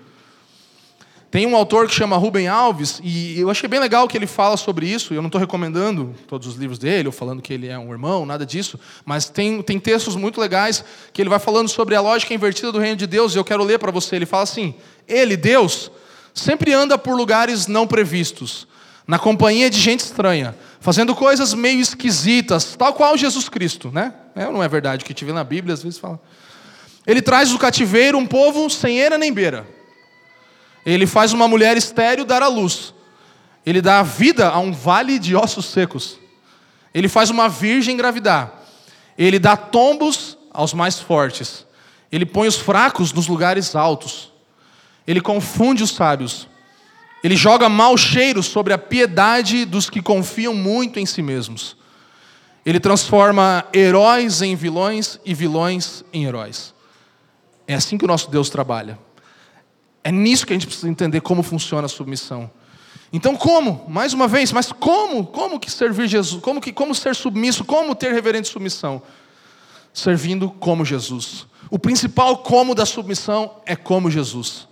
Tem 1.29 1.45
um 1.45 1.57
autor 1.57 1.87
que 1.87 1.93
chama 1.93 2.15
Ruben 2.15 2.47
Alves, 2.47 3.01
e 3.03 3.37
eu 3.37 3.49
achei 3.49 3.67
bem 3.67 3.81
legal 3.81 4.07
que 4.07 4.17
ele 4.17 4.25
fala 4.25 4.55
sobre 4.55 4.87
isso. 4.87 5.13
Eu 5.13 5.21
não 5.21 5.27
estou 5.27 5.39
recomendando 5.39 6.15
todos 6.25 6.47
os 6.47 6.55
livros 6.55 6.79
dele, 6.79 7.07
ou 7.07 7.11
falando 7.11 7.41
que 7.41 7.53
ele 7.53 7.67
é 7.67 7.77
um 7.77 7.91
irmão, 7.91 8.25
nada 8.25 8.45
disso, 8.45 8.79
mas 9.05 9.29
tem, 9.29 9.61
tem 9.61 9.77
textos 9.77 10.15
muito 10.15 10.39
legais 10.39 10.85
que 11.11 11.21
ele 11.21 11.29
vai 11.29 11.37
falando 11.37 11.67
sobre 11.67 11.95
a 11.95 12.01
lógica 12.01 12.33
invertida 12.33 12.71
do 12.71 12.79
reino 12.79 12.95
de 12.95 13.05
Deus, 13.05 13.35
e 13.35 13.37
eu 13.37 13.43
quero 13.43 13.63
ler 13.63 13.77
para 13.77 13.91
você. 13.91 14.15
Ele 14.15 14.25
fala 14.25 14.43
assim: 14.43 14.73
Ele, 15.05 15.35
Deus, 15.35 15.91
sempre 16.33 16.73
anda 16.73 16.97
por 16.97 17.15
lugares 17.15 17.67
não 17.67 17.85
previstos, 17.85 18.65
na 19.07 19.17
companhia 19.17 19.69
de 19.69 19.79
gente 19.79 20.01
estranha, 20.01 20.55
fazendo 20.79 21.15
coisas 21.15 21.53
meio 21.53 21.79
esquisitas, 21.79 22.75
tal 22.75 22.93
qual 22.93 23.17
Jesus 23.17 23.47
Cristo, 23.47 23.89
né? 23.91 24.13
É, 24.35 24.45
não 24.45 24.61
é 24.61 24.67
verdade 24.67 25.03
o 25.03 25.07
que 25.07 25.13
te 25.13 25.23
vê 25.23 25.31
na 25.31 25.43
Bíblia, 25.43 25.73
às 25.73 25.81
vezes 25.81 25.97
fala. 25.97 26.19
Ele 27.05 27.21
traz 27.21 27.51
do 27.51 27.57
cativeiro 27.57 28.17
um 28.17 28.25
povo 28.25 28.69
sem 28.69 28.99
era 28.99 29.17
nem 29.17 29.31
beira 29.31 29.77
ele 30.87 31.05
faz 31.05 31.33
uma 31.33 31.49
mulher 31.49 31.75
estéril 31.75 32.23
dar 32.23 32.41
à 32.41 32.47
luz. 32.47 32.93
Ele 33.65 33.81
dá 33.81 34.01
vida 34.01 34.47
a 34.47 34.57
um 34.59 34.71
vale 34.71 35.19
de 35.19 35.35
ossos 35.35 35.65
secos. 35.65 36.17
Ele 36.93 37.09
faz 37.09 37.29
uma 37.29 37.49
virgem 37.49 37.93
engravidar. 37.93 38.53
Ele 39.17 39.37
dá 39.37 39.57
tombos 39.57 40.37
aos 40.49 40.73
mais 40.73 40.97
fortes. 40.97 41.65
Ele 42.09 42.25
põe 42.25 42.47
os 42.47 42.55
fracos 42.55 43.11
nos 43.11 43.27
lugares 43.27 43.75
altos. 43.75 44.31
Ele 45.05 45.19
confunde 45.19 45.83
os 45.83 45.91
sábios. 45.91 46.47
Ele 47.23 47.35
joga 47.35 47.67
mau 47.67 47.97
cheiro 47.97 48.43
sobre 48.43 48.73
a 48.73 48.77
piedade 48.77 49.65
dos 49.65 49.89
que 49.89 50.01
confiam 50.01 50.53
muito 50.53 50.99
em 50.99 51.05
si 51.05 51.21
mesmos. 51.21 51.75
Ele 52.65 52.79
transforma 52.79 53.65
heróis 53.73 54.41
em 54.41 54.55
vilões 54.55 55.19
e 55.25 55.33
vilões 55.33 56.03
em 56.13 56.25
heróis. 56.25 56.73
É 57.67 57.73
assim 57.73 57.97
que 57.97 58.05
o 58.05 58.07
nosso 58.07 58.29
Deus 58.29 58.49
trabalha. 58.49 58.99
É 60.03 60.11
nisso 60.11 60.45
que 60.45 60.53
a 60.53 60.55
gente 60.55 60.67
precisa 60.67 60.89
entender 60.89 61.21
como 61.21 61.43
funciona 61.43 61.85
a 61.85 61.89
submissão. 61.89 62.49
Então, 63.11 63.35
como? 63.35 63.85
Mais 63.87 64.13
uma 64.13 64.27
vez, 64.27 64.51
mas 64.51 64.71
como? 64.71 65.25
Como 65.25 65.59
que 65.59 65.71
servir 65.71 66.07
Jesus? 66.07 66.41
Como 66.41 66.61
que 66.61 66.73
como 66.73 66.93
ser 66.93 67.15
submisso? 67.15 67.63
Como 67.63 67.95
ter 67.95 68.13
reverente 68.13 68.49
submissão? 68.49 69.01
Servindo 69.93 70.49
como 70.49 70.85
Jesus. 70.85 71.47
O 71.69 71.79
principal 71.79 72.37
como 72.37 72.75
da 72.75 72.85
submissão 72.85 73.55
é 73.65 73.75
como 73.75 74.11
Jesus. 74.11 74.67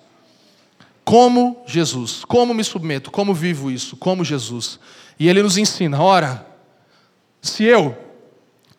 Como 1.06 1.64
Jesus. 1.68 2.26
Como 2.26 2.53
me 2.53 2.64
submeto? 2.64 3.12
Como 3.12 3.34
vivo 3.34 3.70
isso? 3.70 3.95
Como 3.95 4.26
Jesus. 4.26 4.80
E 5.20 5.30
ele 5.30 5.43
nos 5.43 5.58
ensina: 5.58 6.01
ora, 6.01 6.45
se 7.41 7.64
eu, 7.64 7.95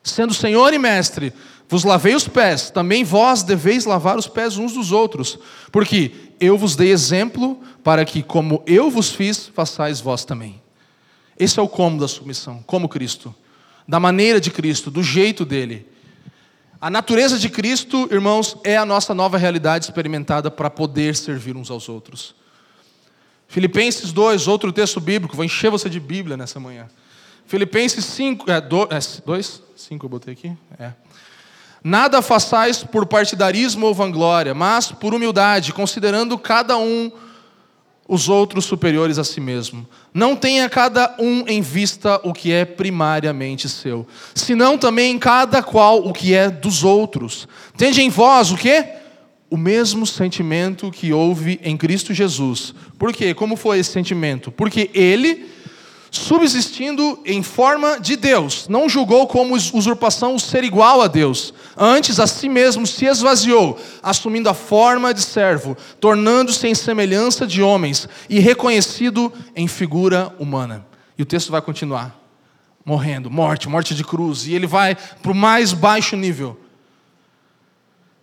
sendo 0.03 0.35
Senhor 0.35 0.75
e 0.75 0.79
Mestre, 0.79 1.33
vos 1.69 1.85
lavei 1.85 2.15
os 2.17 2.27
pés, 2.27 2.69
também 2.69 3.05
vós 3.05 3.45
deveis 3.45 3.85
lavar 3.85 4.19
os 4.19 4.27
pés 4.27 4.59
uns 4.59 4.73
dos 4.73 4.91
outros, 4.91 5.39
porque 5.71 6.13
eu 6.41 6.59
vos 6.59 6.75
dei 6.77 6.91
exemplo 6.91 7.61
para 7.83 8.05
que, 8.05 8.23
como 8.23 8.63
eu 8.67 8.91
vos 8.91 9.11
fiz, 9.13 9.47
façais 9.47 10.01
vós 10.01 10.25
também. 10.25 10.61
Esse 11.39 11.61
é 11.61 11.63
o 11.63 11.69
como 11.69 12.01
da 12.01 12.09
submissão, 12.09 12.63
como 12.67 12.89
Cristo, 12.89 13.35
da 13.87 14.01
maneira 14.01 14.41
de 14.41 14.51
Cristo, 14.51 14.91
do 14.91 15.03
jeito 15.03 15.45
dele. 15.45 15.87
A 16.81 16.91
natureza 16.91 17.39
de 17.39 17.49
Cristo, 17.49 18.09
irmãos, 18.11 18.57
é 18.63 18.77
a 18.77 18.85
nossa 18.85 19.15
nova 19.15 19.39
realidade 19.39 19.87
experimentada 19.87 20.51
para 20.51 20.69
poder 20.69 21.17
servir 21.17 21.57
uns 21.57 21.71
aos 21.71 21.89
outros. 21.89 22.35
Filipenses 23.49 24.13
2, 24.13 24.47
outro 24.47 24.73
texto 24.73 25.01
bíblico, 25.01 25.37
vou 25.37 25.45
encher 25.45 25.71
você 25.71 25.89
de 25.89 25.99
Bíblia 25.99 26.37
nessa 26.37 26.61
manhã. 26.61 26.87
Filipenses 27.47 28.05
5, 28.05 28.51
é, 28.51 28.61
2, 28.61 29.63
5 29.75 30.05
é, 30.05 30.07
eu 30.07 30.09
botei 30.11 30.35
aqui? 30.35 30.53
É. 30.79 30.93
Nada 31.83 32.21
façais 32.21 32.83
por 32.83 33.07
partidarismo 33.07 33.87
ou 33.87 33.95
vanglória, 33.95 34.53
mas 34.53 34.91
por 34.91 35.15
humildade, 35.15 35.73
considerando 35.73 36.37
cada 36.37 36.77
um 36.77 37.11
os 38.09 38.29
outros 38.29 38.65
superiores 38.65 39.19
a 39.19 39.25
si 39.25 39.41
mesmo. 39.41 39.87
Não 40.15 40.37
tenha 40.37 40.69
cada 40.69 41.15
um 41.19 41.45
em 41.47 41.61
vista 41.61 42.21
o 42.23 42.33
que 42.33 42.53
é 42.53 42.65
primariamente 42.65 43.69
seu, 43.69 44.07
senão 44.35 44.79
também 44.79 45.19
cada 45.19 45.63
qual 45.63 46.07
o 46.07 46.13
que 46.13 46.35
é 46.35 46.49
dos 46.49 46.85
outros. 46.85 47.49
Tende 47.77 48.01
em 48.01 48.09
vós 48.09 48.51
o 48.53 48.57
que? 48.57 48.85
O 49.51 49.57
mesmo 49.57 50.07
sentimento 50.07 50.91
que 50.91 51.13
houve 51.13 51.61
em 51.63 51.77
Cristo 51.77 52.15
Jesus. 52.15 52.75
Por 52.99 53.13
quê? 53.13 53.35
Como 53.35 53.57
foi 53.57 53.79
esse 53.79 53.91
sentimento? 53.91 54.51
Porque 54.51 54.91
ele 54.95 55.47
subsistindo 56.11 57.19
em 57.25 57.43
forma 57.43 58.01
de 58.01 58.17
Deus, 58.17 58.67
não 58.69 58.89
julgou 58.89 59.27
como 59.27 59.55
usurpação 59.55 60.35
o 60.35 60.41
ser 60.41 60.65
igual 60.65 61.03
a 61.03 61.07
Deus. 61.07 61.53
Antes, 61.77 62.19
a 62.19 62.27
si 62.27 62.49
mesmo 62.49 62.87
se 62.87 63.05
esvaziou, 63.05 63.79
assumindo 64.03 64.49
a 64.49 64.55
forma 64.55 65.13
de 65.13 65.21
servo, 65.21 65.77
tornando-se 66.01 66.67
em 66.67 66.75
semelhança 66.75 67.47
de 67.47 67.63
homens 67.63 68.09
e 68.31 68.39
reconhecido 68.39 69.31
em 69.55 69.69
figura 69.69 70.35
humana. 70.39 70.87
E 71.19 71.23
o 71.23 71.27
texto 71.27 71.53
vai 71.53 71.61
continuar. 71.61 72.19
morrendo, 72.85 73.29
morte, 73.29 73.69
morte 73.69 73.97
de 73.97 74.05
cruz, 74.05 74.47
e 74.47 74.55
ele 74.55 74.67
vai 74.67 74.95
para 74.95 75.33
o 75.33 75.35
mais 75.35 75.73
baixo 75.73 76.17
nível. 76.17 76.57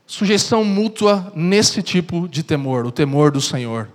Sujeição 0.08 0.64
mútua 0.64 1.32
nesse 1.36 1.84
tipo 1.84 2.30
de 2.30 2.44
temor, 2.44 2.86
o 2.86 2.92
temor 2.92 3.30
do 3.30 3.42
Senhor. 3.42 3.90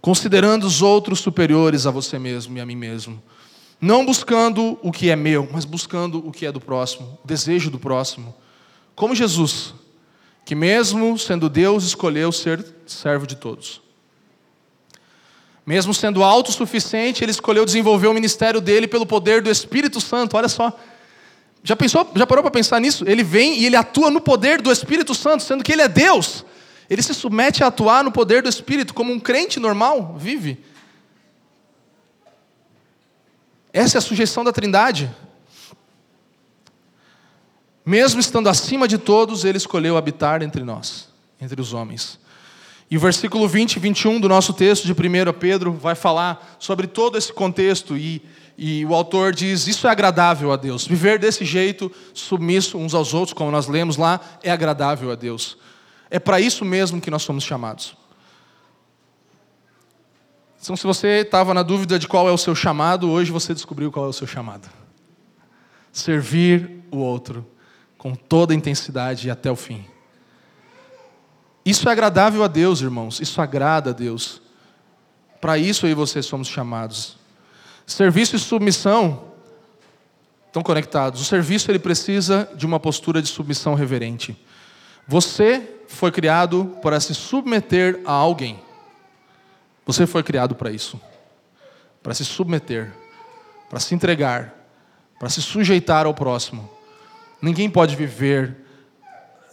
Considerando 0.00 0.64
os 0.64 0.82
outros 0.82 1.18
superiores 1.18 1.84
a 1.84 1.90
você 1.90 2.16
mesmo 2.16 2.56
e 2.56 2.60
a 2.60 2.66
mim 2.66 2.76
mesmo. 2.76 3.20
Não 3.80 4.06
buscando 4.06 4.78
o 4.82 4.92
que 4.92 5.10
é 5.10 5.16
meu, 5.16 5.48
mas 5.52 5.64
buscando 5.64 6.24
o 6.24 6.30
que 6.30 6.46
é 6.46 6.52
do 6.52 6.60
próximo, 6.60 7.18
o 7.24 7.26
desejo 7.26 7.68
do 7.68 7.78
próximo. 7.78 8.32
Como 8.94 9.14
Jesus, 9.14 9.74
que 10.44 10.54
mesmo 10.54 11.18
sendo 11.18 11.48
Deus, 11.48 11.84
escolheu 11.84 12.30
ser 12.32 12.64
servo 12.86 13.26
de 13.26 13.36
todos. 13.36 13.80
Mesmo 15.64 15.94
sendo 15.94 16.24
autossuficiente, 16.24 17.22
ele 17.22 17.30
escolheu 17.30 17.64
desenvolver 17.64 18.08
o 18.08 18.14
ministério 18.14 18.60
dele 18.60 18.88
pelo 18.88 19.06
poder 19.06 19.40
do 19.40 19.50
Espírito 19.50 20.00
Santo. 20.00 20.36
Olha 20.36 20.48
só. 20.48 20.76
Já 21.62 21.76
pensou, 21.76 22.10
já 22.16 22.26
parou 22.26 22.42
para 22.42 22.50
pensar 22.50 22.80
nisso? 22.80 23.04
Ele 23.06 23.22
vem 23.22 23.60
e 23.60 23.66
ele 23.66 23.76
atua 23.76 24.10
no 24.10 24.20
poder 24.20 24.60
do 24.60 24.72
Espírito 24.72 25.14
Santo, 25.14 25.44
sendo 25.44 25.62
que 25.62 25.72
ele 25.72 25.82
é 25.82 25.88
Deus. 25.88 26.44
Ele 26.90 27.00
se 27.00 27.14
submete 27.14 27.62
a 27.62 27.68
atuar 27.68 28.02
no 28.02 28.10
poder 28.10 28.42
do 28.42 28.48
Espírito 28.48 28.92
como 28.92 29.12
um 29.12 29.20
crente 29.20 29.60
normal 29.60 30.16
vive. 30.18 30.58
Essa 33.72 33.96
é 33.96 34.00
a 34.00 34.02
sujeição 34.02 34.42
da 34.42 34.52
Trindade. 34.52 35.10
Mesmo 37.84 38.20
estando 38.20 38.48
acima 38.48 38.86
de 38.86 38.96
todos, 38.96 39.44
ele 39.44 39.58
escolheu 39.58 39.96
habitar 39.96 40.42
entre 40.42 40.62
nós, 40.62 41.08
entre 41.40 41.60
os 41.60 41.72
homens. 41.72 42.18
E 42.88 42.96
o 42.96 43.00
versículo 43.00 43.48
20 43.48 43.76
e 43.76 43.80
21 43.80 44.20
do 44.20 44.28
nosso 44.28 44.52
texto 44.52 44.84
de 44.84 44.92
1 44.92 45.32
Pedro 45.38 45.72
vai 45.72 45.94
falar 45.94 46.56
sobre 46.58 46.86
todo 46.86 47.18
esse 47.18 47.32
contexto 47.32 47.96
e, 47.96 48.22
e 48.56 48.84
o 48.84 48.94
autor 48.94 49.32
diz: 49.32 49.66
Isso 49.66 49.88
é 49.88 49.90
agradável 49.90 50.52
a 50.52 50.56
Deus. 50.56 50.86
Viver 50.86 51.18
desse 51.18 51.44
jeito, 51.44 51.90
submisso 52.14 52.78
uns 52.78 52.94
aos 52.94 53.14
outros, 53.14 53.32
como 53.32 53.50
nós 53.50 53.66
lemos 53.66 53.96
lá, 53.96 54.20
é 54.42 54.50
agradável 54.50 55.10
a 55.10 55.14
Deus. 55.14 55.56
É 56.10 56.18
para 56.20 56.38
isso 56.38 56.64
mesmo 56.64 57.00
que 57.00 57.10
nós 57.10 57.22
somos 57.22 57.42
chamados. 57.42 57.96
Então, 60.60 60.76
se 60.76 60.86
você 60.86 61.22
estava 61.22 61.52
na 61.52 61.64
dúvida 61.64 61.98
de 61.98 62.06
qual 62.06 62.28
é 62.28 62.30
o 62.30 62.38
seu 62.38 62.54
chamado, 62.54 63.10
hoje 63.10 63.32
você 63.32 63.52
descobriu 63.52 63.90
qual 63.90 64.06
é 64.06 64.08
o 64.08 64.12
seu 64.12 64.28
chamado. 64.28 64.68
Servir 65.90 66.84
o 66.90 66.98
outro 66.98 67.44
com 68.02 68.16
toda 68.16 68.52
a 68.52 68.56
intensidade 68.56 69.28
e 69.28 69.30
até 69.30 69.48
o 69.48 69.54
fim. 69.54 69.86
Isso 71.64 71.88
é 71.88 71.92
agradável 71.92 72.42
a 72.42 72.48
Deus, 72.48 72.80
irmãos. 72.80 73.20
Isso 73.20 73.40
agrada 73.40 73.90
a 73.90 73.92
Deus. 73.92 74.42
Para 75.40 75.56
isso 75.56 75.86
eu 75.86 75.90
e 75.92 75.94
você 75.94 76.20
somos 76.20 76.48
chamados. 76.48 77.16
Serviço 77.86 78.34
e 78.34 78.40
submissão 78.40 79.28
estão 80.48 80.64
conectados. 80.64 81.20
O 81.20 81.24
serviço 81.24 81.70
ele 81.70 81.78
precisa 81.78 82.50
de 82.56 82.66
uma 82.66 82.80
postura 82.80 83.22
de 83.22 83.28
submissão 83.28 83.74
reverente. 83.74 84.36
Você 85.06 85.76
foi 85.86 86.10
criado 86.10 86.76
para 86.82 86.98
se 86.98 87.14
submeter 87.14 88.00
a 88.04 88.10
alguém. 88.10 88.60
Você 89.86 90.08
foi 90.08 90.24
criado 90.24 90.56
para 90.56 90.72
isso. 90.72 91.00
Para 92.02 92.14
se 92.14 92.24
submeter, 92.24 92.92
para 93.70 93.78
se 93.78 93.94
entregar, 93.94 94.52
para 95.20 95.28
se 95.28 95.40
sujeitar 95.40 96.04
ao 96.04 96.12
próximo. 96.12 96.81
Ninguém 97.42 97.68
pode 97.68 97.96
viver 97.96 98.56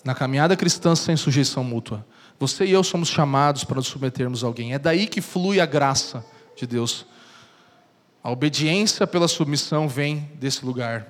na 0.06 0.14
caminhada 0.14 0.56
cristã 0.56 0.96
sem 0.96 1.18
sujeição 1.18 1.64
mútua. 1.64 2.06
Você 2.40 2.66
e 2.66 2.72
eu 2.72 2.84
somos 2.84 3.10
chamados 3.10 3.64
para 3.64 3.78
nos 3.78 3.88
submetermos 3.88 4.44
a 4.44 4.48
alguém. 4.48 4.74
É 4.74 4.80
daí 4.80 5.08
que 5.08 5.22
flui 5.22 5.60
a 5.60 5.66
graça 5.66 6.24
de 6.56 6.68
Deus. 6.68 7.06
A 8.24 8.30
obediência 8.32 9.08
pela 9.08 9.28
submissão 9.28 9.90
vem 9.90 10.30
desse 10.36 10.64
lugar. 10.64 11.08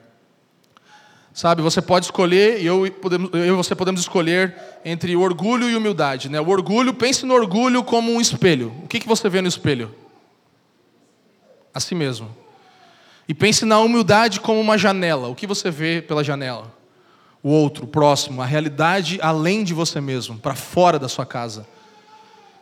Sabe, 1.33 1.61
você 1.61 1.81
pode 1.81 2.05
escolher, 2.05 2.61
e 2.61 2.65
eu, 2.65 2.87
eu 2.87 3.45
e 3.45 3.51
você 3.51 3.75
podemos 3.75 4.01
escolher 4.01 4.55
entre 4.83 5.15
orgulho 5.15 5.69
e 5.69 5.75
humildade. 5.75 6.29
Né? 6.29 6.39
O 6.39 6.49
orgulho, 6.49 6.93
pense 6.93 7.25
no 7.25 7.33
orgulho 7.33 7.83
como 7.83 8.11
um 8.11 8.19
espelho. 8.19 8.73
O 8.83 8.87
que, 8.87 8.99
que 8.99 9.07
você 9.07 9.29
vê 9.29 9.41
no 9.41 9.47
espelho? 9.47 9.93
A 11.73 11.79
si 11.79 11.93
mesmo. 11.93 12.35
E 13.29 13.33
pense 13.33 13.63
na 13.63 13.79
humildade 13.79 14.41
como 14.41 14.59
uma 14.59 14.77
janela. 14.77 15.29
O 15.29 15.35
que 15.35 15.47
você 15.47 15.71
vê 15.71 16.01
pela 16.01 16.21
janela? 16.21 16.79
o 17.41 17.49
outro, 17.49 17.85
o 17.85 17.87
próximo, 17.87 18.41
a 18.41 18.45
realidade 18.45 19.19
além 19.21 19.63
de 19.63 19.73
você 19.73 20.01
mesmo, 20.01 20.37
para 20.37 20.55
fora 20.55 20.99
da 20.99 21.07
sua 21.07 21.25
casa. 21.25 21.65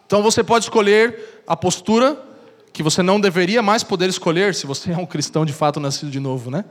Então 0.05 0.21
você 0.21 0.43
pode 0.43 0.65
escolher 0.65 1.41
a 1.47 1.55
postura 1.55 2.17
que 2.71 2.83
você 2.83 3.01
não 3.01 3.19
deveria 3.19 3.61
mais 3.61 3.83
poder 3.83 4.07
escolher 4.07 4.53
se 4.53 4.67
você 4.67 4.91
é 4.93 4.97
um 4.97 5.05
cristão 5.05 5.45
de 5.45 5.53
fato 5.53 5.79
nascido 5.79 6.11
de 6.11 6.19
novo, 6.19 6.51
né? 6.51 6.63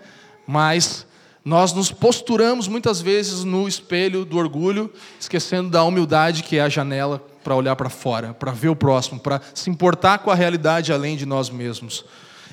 Mas 0.47 1.07
nós 1.45 1.73
nos 1.73 1.93
posturamos 1.93 2.67
muitas 2.69 3.01
vezes 3.01 3.45
no 3.45 3.69
espelho 3.69 4.25
do 4.25 4.37
orgulho, 4.37 4.93
esquecendo 5.19 5.69
da 5.69 5.83
humildade 5.83 6.43
que 6.43 6.59
é 6.59 6.61
a 6.61 6.69
janela 6.69 7.25
para 7.43 7.55
olhar 7.55 7.77
para 7.77 7.89
fora, 7.89 8.35
para 8.35 8.51
ver 8.51 8.69
o 8.69 8.77
próximo, 8.77 9.21
para 9.21 9.41
se 9.55 9.71
importar 9.71 10.19
com 10.19 10.31
a 10.31 10.35
realidade 10.35 10.93
além 10.93 11.17
de 11.17 11.27
nós 11.27 11.51
mesmos. 11.51 12.05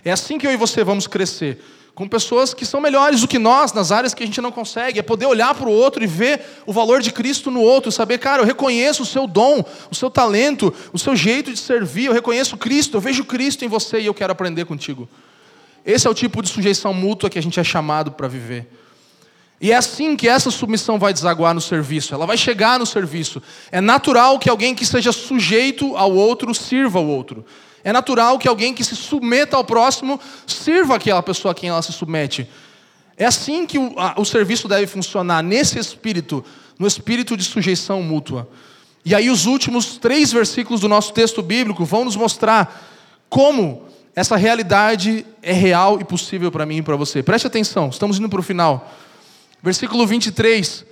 É 0.03 0.11
assim 0.11 0.37
que 0.37 0.45
eu 0.45 0.51
e 0.51 0.57
você 0.57 0.83
vamos 0.83 1.07
crescer 1.07 1.59
com 1.95 2.07
pessoas 2.07 2.53
que 2.53 2.65
são 2.65 2.81
melhores 2.81 3.21
do 3.21 3.27
que 3.27 3.37
nós 3.37 3.71
nas 3.71 3.91
áreas 3.91 4.13
que 4.13 4.23
a 4.23 4.25
gente 4.25 4.41
não 4.41 4.51
consegue, 4.51 4.99
é 4.99 5.03
poder 5.03 5.27
olhar 5.27 5.53
para 5.53 5.69
o 5.69 5.71
outro 5.71 6.03
e 6.03 6.07
ver 6.07 6.41
o 6.65 6.73
valor 6.73 7.01
de 7.01 7.11
Cristo 7.11 7.51
no 7.51 7.61
outro, 7.61 7.91
saber, 7.91 8.17
cara, 8.17 8.41
eu 8.41 8.45
reconheço 8.45 9.03
o 9.03 9.05
seu 9.05 9.27
dom, 9.27 9.63
o 9.91 9.95
seu 9.95 10.09
talento, 10.09 10.73
o 10.91 10.97
seu 10.97 11.15
jeito 11.15 11.51
de 11.51 11.59
servir, 11.59 12.05
eu 12.05 12.13
reconheço 12.13 12.57
Cristo, 12.57 12.97
eu 12.97 13.01
vejo 13.01 13.23
Cristo 13.23 13.63
em 13.63 13.67
você 13.67 13.99
e 13.99 14.07
eu 14.07 14.13
quero 14.13 14.31
aprender 14.31 14.65
contigo. 14.65 15.07
Esse 15.85 16.07
é 16.07 16.09
o 16.09 16.15
tipo 16.15 16.41
de 16.41 16.49
sujeição 16.49 16.93
mútua 16.93 17.29
que 17.29 17.37
a 17.37 17.43
gente 17.43 17.59
é 17.59 17.63
chamado 17.63 18.11
para 18.11 18.27
viver. 18.27 18.67
E 19.61 19.71
é 19.71 19.75
assim 19.75 20.15
que 20.15 20.27
essa 20.27 20.49
submissão 20.49 20.97
vai 20.97 21.13
desaguar 21.13 21.53
no 21.53 21.61
serviço, 21.61 22.13
ela 22.13 22.25
vai 22.25 22.37
chegar 22.37 22.79
no 22.79 22.85
serviço. 22.85 23.41
É 23.71 23.79
natural 23.79 24.39
que 24.39 24.49
alguém 24.49 24.73
que 24.73 24.85
seja 24.85 25.11
sujeito 25.11 25.95
ao 25.95 26.11
outro 26.11 26.53
sirva 26.55 26.97
ao 26.97 27.05
outro. 27.05 27.45
É 27.83 27.91
natural 27.91 28.39
que 28.39 28.47
alguém 28.47 28.73
que 28.73 28.83
se 28.83 28.95
submeta 28.95 29.57
ao 29.57 29.63
próximo 29.63 30.19
sirva 30.47 30.95
aquela 30.95 31.21
pessoa 31.21 31.51
a 31.51 31.55
quem 31.55 31.69
ela 31.69 31.81
se 31.81 31.91
submete. 31.91 32.47
É 33.17 33.25
assim 33.25 33.65
que 33.65 33.77
o, 33.77 33.93
a, 33.97 34.15
o 34.17 34.25
serviço 34.25 34.67
deve 34.67 34.87
funcionar, 34.87 35.43
nesse 35.43 35.77
espírito, 35.77 36.43
no 36.79 36.87
espírito 36.87 37.35
de 37.35 37.43
sujeição 37.43 38.01
mútua. 38.01 38.47
E 39.05 39.13
aí, 39.13 39.29
os 39.29 39.45
últimos 39.45 39.97
três 39.97 40.31
versículos 40.31 40.79
do 40.79 40.87
nosso 40.87 41.11
texto 41.11 41.41
bíblico 41.41 41.83
vão 41.83 42.05
nos 42.05 42.15
mostrar 42.15 42.89
como 43.29 43.83
essa 44.15 44.37
realidade 44.37 45.25
é 45.41 45.51
real 45.51 45.99
e 45.99 46.05
possível 46.05 46.51
para 46.51 46.65
mim 46.65 46.77
e 46.77 46.81
para 46.81 46.95
você. 46.95 47.21
Preste 47.21 47.47
atenção, 47.47 47.89
estamos 47.89 48.17
indo 48.17 48.29
para 48.29 48.39
o 48.39 48.43
final. 48.43 48.93
Versículo 49.61 50.05
23. 50.07 50.85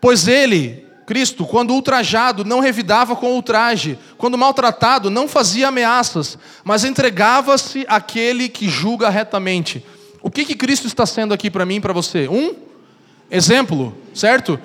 Pois 0.00 0.28
ele, 0.28 0.83
Cristo, 1.06 1.44
quando 1.44 1.74
ultrajado, 1.74 2.44
não 2.44 2.60
revidava 2.60 3.14
com 3.14 3.34
ultraje, 3.34 3.98
quando 4.16 4.38
maltratado, 4.38 5.10
não 5.10 5.28
fazia 5.28 5.68
ameaças, 5.68 6.38
mas 6.64 6.84
entregava-se 6.84 7.84
àquele 7.88 8.48
que 8.48 8.68
julga 8.68 9.10
retamente. 9.10 9.84
O 10.22 10.30
que, 10.30 10.44
que 10.44 10.54
Cristo 10.54 10.86
está 10.86 11.04
sendo 11.04 11.34
aqui 11.34 11.50
para 11.50 11.66
mim 11.66 11.76
e 11.76 11.80
para 11.80 11.92
você? 11.92 12.26
Um 12.28 12.54
exemplo, 13.30 13.94
certo? 14.14 14.58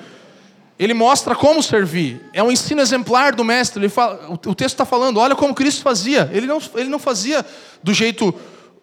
Ele 0.77 0.93
mostra 0.93 1.35
como 1.35 1.61
servir. 1.61 2.21
É 2.31 2.41
um 2.41 2.49
ensino 2.49 2.79
exemplar 2.79 3.35
do 3.35 3.43
mestre. 3.43 3.81
Ele 3.81 3.89
fala, 3.89 4.29
o 4.29 4.55
texto 4.55 4.75
está 4.75 4.85
falando, 4.85 5.19
olha 5.19 5.35
como 5.35 5.53
Cristo 5.53 5.81
fazia. 5.81 6.29
Ele 6.31 6.47
não, 6.47 6.61
ele 6.75 6.89
não 6.89 6.99
fazia 6.99 7.45
do 7.83 7.93
jeito 7.93 8.33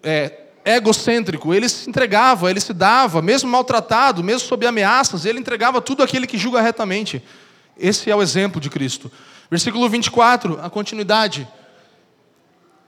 é, 0.03 0.31
egocêntrico. 0.67 1.55
Ele 1.55 1.67
se 1.69 1.89
entregava, 1.89 2.51
ele 2.51 2.61
se 2.61 2.75
dava, 2.75 3.23
mesmo 3.23 3.49
maltratado, 3.49 4.23
mesmo 4.23 4.47
sob 4.47 4.67
ameaças, 4.67 5.25
ele 5.25 5.39
entregava 5.39 5.81
tudo 5.81 6.03
aquele 6.03 6.27
que 6.27 6.37
julga 6.37 6.61
retamente. 6.61 7.23
Esse 7.79 8.11
é 8.11 8.17
o 8.17 8.23
exemplo 8.23 8.61
de 8.61 8.71
Cristo. 8.71 9.11
Versículo 9.51 9.89
24, 9.89 10.59
a 10.63 10.71
continuidade. 10.71 11.47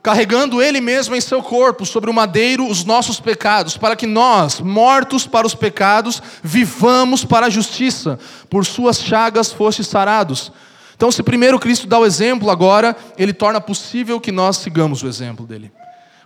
Carregando 0.01 0.61
Ele 0.61 0.79
mesmo 0.79 1.15
em 1.15 1.21
seu 1.21 1.43
corpo, 1.43 1.85
sobre 1.85 2.09
o 2.09 2.13
madeiro, 2.13 2.67
os 2.67 2.85
nossos 2.85 3.19
pecados, 3.19 3.77
para 3.77 3.95
que 3.95 4.07
nós, 4.07 4.61
mortos 4.61 5.27
para 5.27 5.45
os 5.45 5.53
pecados, 5.53 6.21
vivamos 6.41 7.25
para 7.25 7.47
a 7.47 7.49
justiça. 7.49 8.17
Por 8.49 8.65
Suas 8.65 9.01
chagas 9.01 9.51
fostes 9.51 9.87
sarados. 9.87 10.51
Então, 10.95 11.11
se 11.11 11.21
primeiro 11.21 11.59
Cristo 11.59 11.87
dá 11.87 11.99
o 11.99 12.05
exemplo, 12.05 12.49
agora 12.49 12.95
Ele 13.17 13.33
torna 13.33 13.61
possível 13.61 14.19
que 14.19 14.31
nós 14.31 14.57
sigamos 14.57 15.03
o 15.03 15.07
exemplo 15.07 15.45
dele. 15.45 15.71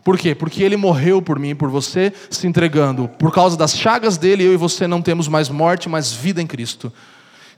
Por 0.04 0.18
quê? 0.18 0.36
Porque 0.36 0.62
Ele 0.62 0.76
morreu 0.76 1.22
por 1.22 1.40
mim 1.40 1.50
e 1.50 1.56
por 1.56 1.70
você, 1.70 2.14
se 2.30 2.46
entregando. 2.46 3.08
Por 3.08 3.32
causa 3.32 3.56
das 3.56 3.76
chagas 3.76 4.18
dele, 4.18 4.44
eu 4.44 4.54
e 4.54 4.58
você 4.58 4.88
não 4.88 5.02
temos 5.02 5.28
mais 5.28 5.50
morte, 5.50 5.88
mas 5.88 6.12
vida 6.12 6.42
em 6.42 6.48
Cristo. 6.48 6.92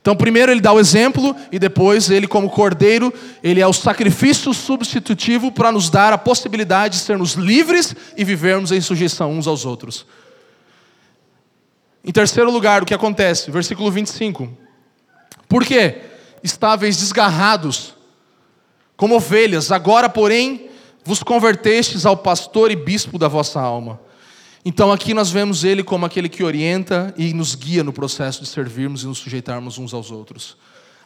Então, 0.06 0.14
primeiro 0.14 0.52
ele 0.52 0.60
dá 0.60 0.72
o 0.72 0.78
exemplo 0.78 1.34
e 1.50 1.58
depois 1.58 2.10
ele, 2.10 2.28
como 2.28 2.48
cordeiro, 2.48 3.12
ele 3.42 3.60
é 3.60 3.66
o 3.66 3.72
sacrifício 3.72 4.54
substitutivo 4.54 5.50
para 5.50 5.72
nos 5.72 5.90
dar 5.90 6.12
a 6.12 6.18
possibilidade 6.18 6.96
de 6.96 7.02
sermos 7.02 7.32
livres 7.32 7.92
e 8.16 8.22
vivermos 8.22 8.70
em 8.70 8.80
sujeição 8.80 9.32
uns 9.32 9.48
aos 9.48 9.64
outros. 9.64 10.06
Em 12.04 12.12
terceiro 12.12 12.52
lugar, 12.52 12.84
o 12.84 12.86
que 12.86 12.94
acontece? 12.94 13.50
Versículo 13.50 13.90
25. 13.90 14.48
Por 15.48 15.64
quê? 15.64 16.02
Estáveis 16.40 16.96
desgarrados, 16.98 17.92
como 18.96 19.16
ovelhas, 19.16 19.72
agora, 19.72 20.08
porém, 20.08 20.70
vos 21.04 21.20
convertestes 21.20 22.06
ao 22.06 22.16
pastor 22.16 22.70
e 22.70 22.76
bispo 22.76 23.18
da 23.18 23.26
vossa 23.26 23.60
alma. 23.60 23.98
Então 24.68 24.90
aqui 24.90 25.14
nós 25.14 25.30
vemos 25.30 25.62
ele 25.62 25.84
como 25.84 26.04
aquele 26.04 26.28
que 26.28 26.42
orienta 26.42 27.14
e 27.16 27.32
nos 27.32 27.54
guia 27.54 27.84
no 27.84 27.92
processo 27.92 28.42
de 28.42 28.48
servirmos 28.48 29.04
e 29.04 29.06
nos 29.06 29.18
sujeitarmos 29.18 29.78
uns 29.78 29.94
aos 29.94 30.10
outros. 30.10 30.56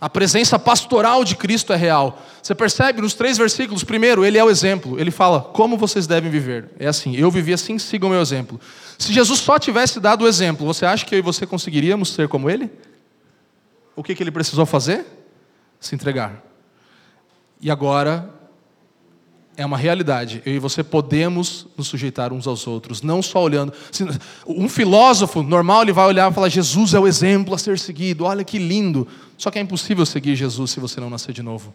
A 0.01 0.09
presença 0.09 0.59
pastoral 0.59 1.23
de 1.25 1.37
Cristo 1.37 1.71
é 1.71 1.77
real. 1.77 2.23
Você 2.43 2.55
percebe 2.55 3.03
nos 3.03 3.13
três 3.13 3.37
versículos? 3.37 3.85
Primeiro, 3.85 4.25
ele 4.25 4.39
é 4.39 4.43
o 4.43 4.49
exemplo. 4.49 4.99
Ele 4.99 5.11
fala 5.11 5.43
como 5.43 5.77
vocês 5.77 6.07
devem 6.07 6.31
viver. 6.31 6.71
É 6.79 6.87
assim, 6.87 7.15
eu 7.15 7.31
vivi 7.31 7.53
assim, 7.53 7.79
sigam 7.79 8.09
o 8.09 8.13
meu 8.13 8.23
exemplo. 8.23 8.59
Se 8.97 9.13
Jesus 9.13 9.41
só 9.41 9.59
tivesse 9.59 10.01
dado 10.01 10.25
o 10.25 10.27
exemplo, 10.27 10.65
você 10.65 10.87
acha 10.87 11.05
que 11.05 11.15
eu 11.15 11.19
e 11.19 11.23
você 11.23 11.47
conseguiríamos 11.47 12.15
ser 12.15 12.29
como 12.29 12.49
ele? 12.49 12.71
O 13.95 14.03
que, 14.03 14.15
que 14.15 14.23
ele 14.23 14.31
precisou 14.31 14.65
fazer? 14.65 15.05
Se 15.79 15.95
entregar. 15.95 16.43
E 17.61 17.71
agora 17.71 18.40
é 19.61 19.67
uma 19.67 19.77
realidade. 19.77 20.41
Eu 20.47 20.55
e 20.55 20.59
você 20.59 20.83
podemos 20.83 21.67
nos 21.77 21.87
sujeitar 21.87 22.33
uns 22.33 22.47
aos 22.47 22.67
outros, 22.67 23.03
não 23.03 23.21
só 23.21 23.43
olhando. 23.43 23.75
Um 24.47 24.71
filósofo 24.71 25.43
normal 25.43 25.83
ele 25.83 25.93
vai 25.93 26.07
olhar 26.07 26.31
e 26.31 26.35
falar: 26.35 26.49
Jesus 26.49 26.95
é 26.95 26.99
o 26.99 27.07
exemplo 27.07 27.55
a 27.55 27.59
ser 27.59 27.79
seguido. 27.79 28.25
Olha 28.25 28.43
que 28.43 28.59
lindo. 28.59 29.07
Só 29.37 29.51
que 29.51 29.59
é 29.59 29.63
impossível 29.63 30.07
seguir 30.07 30.35
Jesus 30.35 30.71
se 30.71 30.81
você 30.81 30.99
não 30.99 31.11
nascer 31.11 31.33
de 31.35 31.43
novo. 31.43 31.75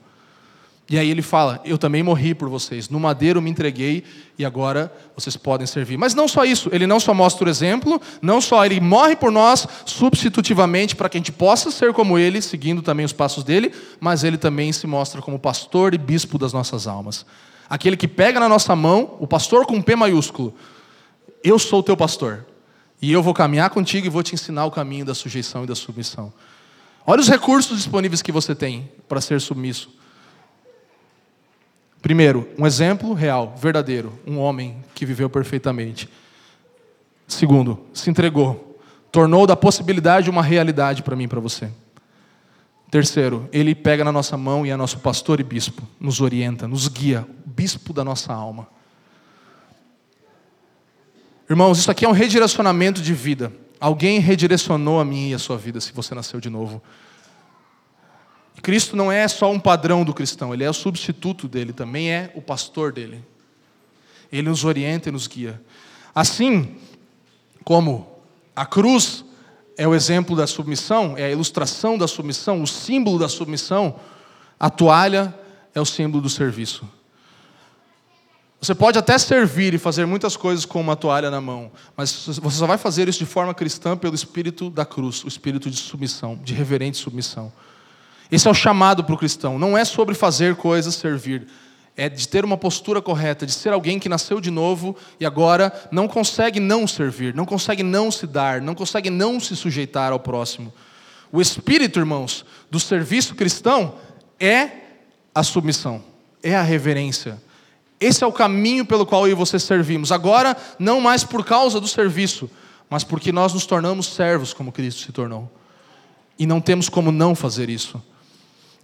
E 0.89 0.97
aí 0.97 1.11
ele 1.11 1.21
fala: 1.21 1.61
Eu 1.63 1.77
também 1.77 2.01
morri 2.01 2.33
por 2.33 2.49
vocês. 2.49 2.89
No 2.89 2.99
madeiro 2.99 3.39
me 3.39 3.51
entreguei 3.51 4.03
e 4.36 4.43
agora 4.43 4.91
vocês 5.15 5.38
podem 5.38 5.67
servir. 5.67 5.95
Mas 5.95 6.15
não 6.15 6.27
só 6.27 6.43
isso, 6.43 6.69
ele 6.71 6.88
não 6.88 6.99
só 6.99 7.13
mostra 7.13 7.45
o 7.45 7.49
exemplo, 7.49 8.01
não 8.19 8.41
só 8.41 8.65
ele 8.65 8.79
morre 8.81 9.15
por 9.15 9.31
nós 9.31 9.67
substitutivamente 9.86 10.95
para 10.95 11.07
que 11.07 11.17
a 11.17 11.19
gente 11.19 11.31
possa 11.31 11.69
ser 11.69 11.93
como 11.93 12.17
ele, 12.17 12.41
seguindo 12.41 12.81
também 12.81 13.05
os 13.05 13.13
passos 13.13 13.43
dele, 13.43 13.71
mas 13.99 14.23
ele 14.23 14.39
também 14.39 14.73
se 14.73 14.88
mostra 14.88 15.21
como 15.21 15.38
pastor 15.38 15.93
e 15.93 15.99
bispo 15.99 16.39
das 16.39 16.51
nossas 16.51 16.88
almas. 16.88 17.23
Aquele 17.70 17.97
que 17.97 18.07
pega 18.07 18.39
na 18.39 18.47
nossa 18.47 18.76
mão, 18.76 19.16
o 19.20 19.28
pastor 19.28 19.66
com 19.66 19.82
P 19.82 19.95
maiúsculo. 19.95 20.53
Eu 21.43 21.57
sou 21.57 21.80
o 21.80 21.84
teu 21.84 21.97
pastor. 21.97 22.45
E 23.01 23.11
eu 23.11 23.22
vou 23.22 23.34
caminhar 23.34 23.70
contigo 23.70 24.07
e 24.07 24.09
vou 24.09 24.24
te 24.24 24.34
ensinar 24.34 24.66
o 24.66 24.72
caminho 24.72 25.05
da 25.05 25.13
sujeição 25.13 25.63
e 25.63 25.68
da 25.68 25.76
submissão. 25.76 26.32
Olha 27.05 27.22
os 27.22 27.30
recursos 27.30 27.78
disponíveis 27.78 28.22
que 28.22 28.32
você 28.32 28.55
tem 28.55 28.89
para 29.07 29.22
ser 29.22 29.39
submisso. 29.39 29.89
Primeiro, 32.01 32.47
um 32.57 32.66
exemplo 32.66 33.13
real, 33.13 33.55
verdadeiro, 33.57 34.18
um 34.26 34.38
homem 34.38 34.84
que 34.93 35.05
viveu 35.05 35.30
perfeitamente. 35.30 36.09
Segundo, 37.28 37.80
se 37.93 38.09
entregou, 38.09 38.80
tornou 39.11 39.47
da 39.47 39.55
possibilidade 39.55 40.30
uma 40.30 40.43
realidade 40.43 41.01
para 41.01 41.16
mim 41.16 41.24
e 41.24 41.28
para 41.28 41.39
você. 41.39 41.72
Terceiro, 42.96 43.50
ele 43.52 43.76
pega 43.76 44.06
na 44.06 44.12
nossa 44.14 44.38
mão 44.38 44.66
e 44.66 44.70
é 44.70 44.78
nosso 44.78 45.00
pastor 45.00 45.41
e 45.41 45.43
bispo, 45.43 45.86
nos 46.00 46.22
orienta, 46.22 46.66
nos 46.66 46.88
guia, 46.88 47.28
bispo 47.46 47.91
da 47.91 48.06
nossa 48.06 48.32
alma. 48.32 48.70
Irmãos, 51.50 51.78
isso 51.78 51.91
aqui 51.91 52.06
é 52.06 52.08
um 52.08 52.14
redirecionamento 52.14 53.02
de 53.02 53.14
vida. 53.14 53.52
Alguém 53.82 54.20
redirecionou 54.20 54.98
a 54.98 55.04
mim 55.04 55.32
e 55.32 55.34
a 55.34 55.38
sua 55.38 55.58
vida 55.58 55.82
se 55.82 55.91
você 55.91 56.16
nasceu 56.16 56.39
de 56.39 56.50
novo. 56.50 56.82
Cristo 58.62 58.96
não 58.96 59.12
é 59.12 59.28
só 59.28 59.52
um 59.52 59.60
padrão 59.60 60.06
do 60.06 60.14
cristão, 60.14 60.54
ele 60.54 60.64
é 60.64 60.70
o 60.70 60.74
substituto 60.74 61.50
dele, 61.50 61.74
também 61.74 62.10
é 62.10 62.32
o 62.34 62.41
pastor 62.41 62.93
dele. 62.93 63.22
Ele 64.32 64.48
nos 64.48 64.64
orienta 64.64 65.10
e 65.10 65.12
nos 65.12 65.28
guia. 65.28 65.62
Assim 66.16 66.78
como 67.62 68.22
a 68.56 68.66
cruz 68.66 69.24
é 69.78 69.88
o 69.88 69.93
exemplo 69.93 70.36
da 70.36 70.47
submissão, 70.47 71.15
é 71.17 71.26
a 71.26 71.32
ilustração 71.32 71.97
da 71.97 72.07
submissão, 72.07 72.61
o 72.61 72.67
símbolo 72.67 73.19
da 73.19 73.28
submissão. 73.28 73.95
A 74.59 74.69
toalha 74.69 75.34
é 75.73 75.82
o 75.82 75.86
símbolo 75.86 76.21
do 76.21 76.30
serviço. 76.30 76.88
Você 78.61 78.73
pode 78.73 78.97
até 78.97 79.17
servir 79.17 79.73
e 79.73 79.78
fazer 79.78 80.05
muitas 80.05 80.36
coisas 80.36 80.65
com 80.65 80.82
uma 80.82 80.95
toalha 80.95 81.30
na 81.30 81.39
mão, 81.39 81.71
mas 81.95 82.11
você 82.11 82.57
só 82.57 82.65
vai 82.65 82.78
fazer 82.78 83.07
isso 83.07 83.19
de 83.19 83.26
forma 83.26 83.53
cristã 83.53 83.95
pelo 83.95 84.15
espírito 84.15 84.69
da 84.69 84.86
cruz, 84.86 85.23
o 85.23 85.28
espírito 85.28 85.69
de 85.69 85.78
submissão, 85.78 86.39
de 86.41 86.53
reverente 86.53 86.97
submissão. 86.97 87.51
Esse 88.32 88.47
é 88.47 88.51
o 88.51 88.55
chamado 88.55 89.03
para 89.03 89.13
o 89.13 89.17
cristão. 89.17 89.59
Não 89.59 89.78
é 89.78 89.86
sobre 89.86 90.15
fazer 90.15 90.55
coisas, 90.55 90.95
servir 90.95 91.47
é 91.98 92.10
de 92.10 92.28
ter 92.28 92.43
uma 92.43 92.58
postura 92.58 93.02
correta, 93.02 93.46
de 93.46 93.54
ser 93.54 93.72
alguém 93.72 94.00
que 94.00 94.10
nasceu 94.10 94.41
de 94.41 94.52
novo 94.52 94.96
e 95.20 95.26
agora 95.26 95.72
não 95.91 96.08
consegue 96.08 96.60
não 96.60 96.86
servir, 96.86 97.34
não 97.34 97.46
consegue 97.46 97.84
não 97.84 98.12
se 98.12 98.28
dar, 98.28 98.62
não 98.62 98.76
consegue 98.76 99.10
não 99.10 99.39
se 99.39 99.56
sujeitar 99.56 100.12
ao 100.12 100.20
próximo. 100.20 100.74
O 101.32 101.41
espírito, 101.41 102.00
irmãos, 102.00 102.46
do 102.70 102.80
serviço 102.80 103.36
cristão 103.36 103.96
é 104.39 104.70
a 105.34 105.41
submissão, 105.43 106.04
é 106.43 106.56
a 106.56 106.62
reverência. 106.62 107.41
Esse 108.00 108.24
é 108.24 108.28
o 108.28 108.32
caminho 108.32 108.86
pelo 108.86 109.06
qual 109.06 109.26
eu 109.26 109.32
e 109.32 109.36
você 109.36 109.58
servimos. 109.58 110.12
Agora, 110.12 110.56
não 110.78 111.00
mais 111.00 111.24
por 111.24 111.46
causa 111.46 111.80
do 111.80 111.88
serviço, 111.88 112.50
mas 112.89 113.04
porque 113.04 113.32
nós 113.32 113.54
nos 113.54 113.66
tornamos 113.66 114.08
servos 114.08 114.54
como 114.54 114.72
Cristo 114.72 115.02
se 115.02 115.12
tornou. 115.12 115.50
E 116.38 116.46
não 116.46 116.60
temos 116.60 116.89
como 116.89 117.12
não 117.12 117.34
fazer 117.34 117.70
isso. 117.70 118.02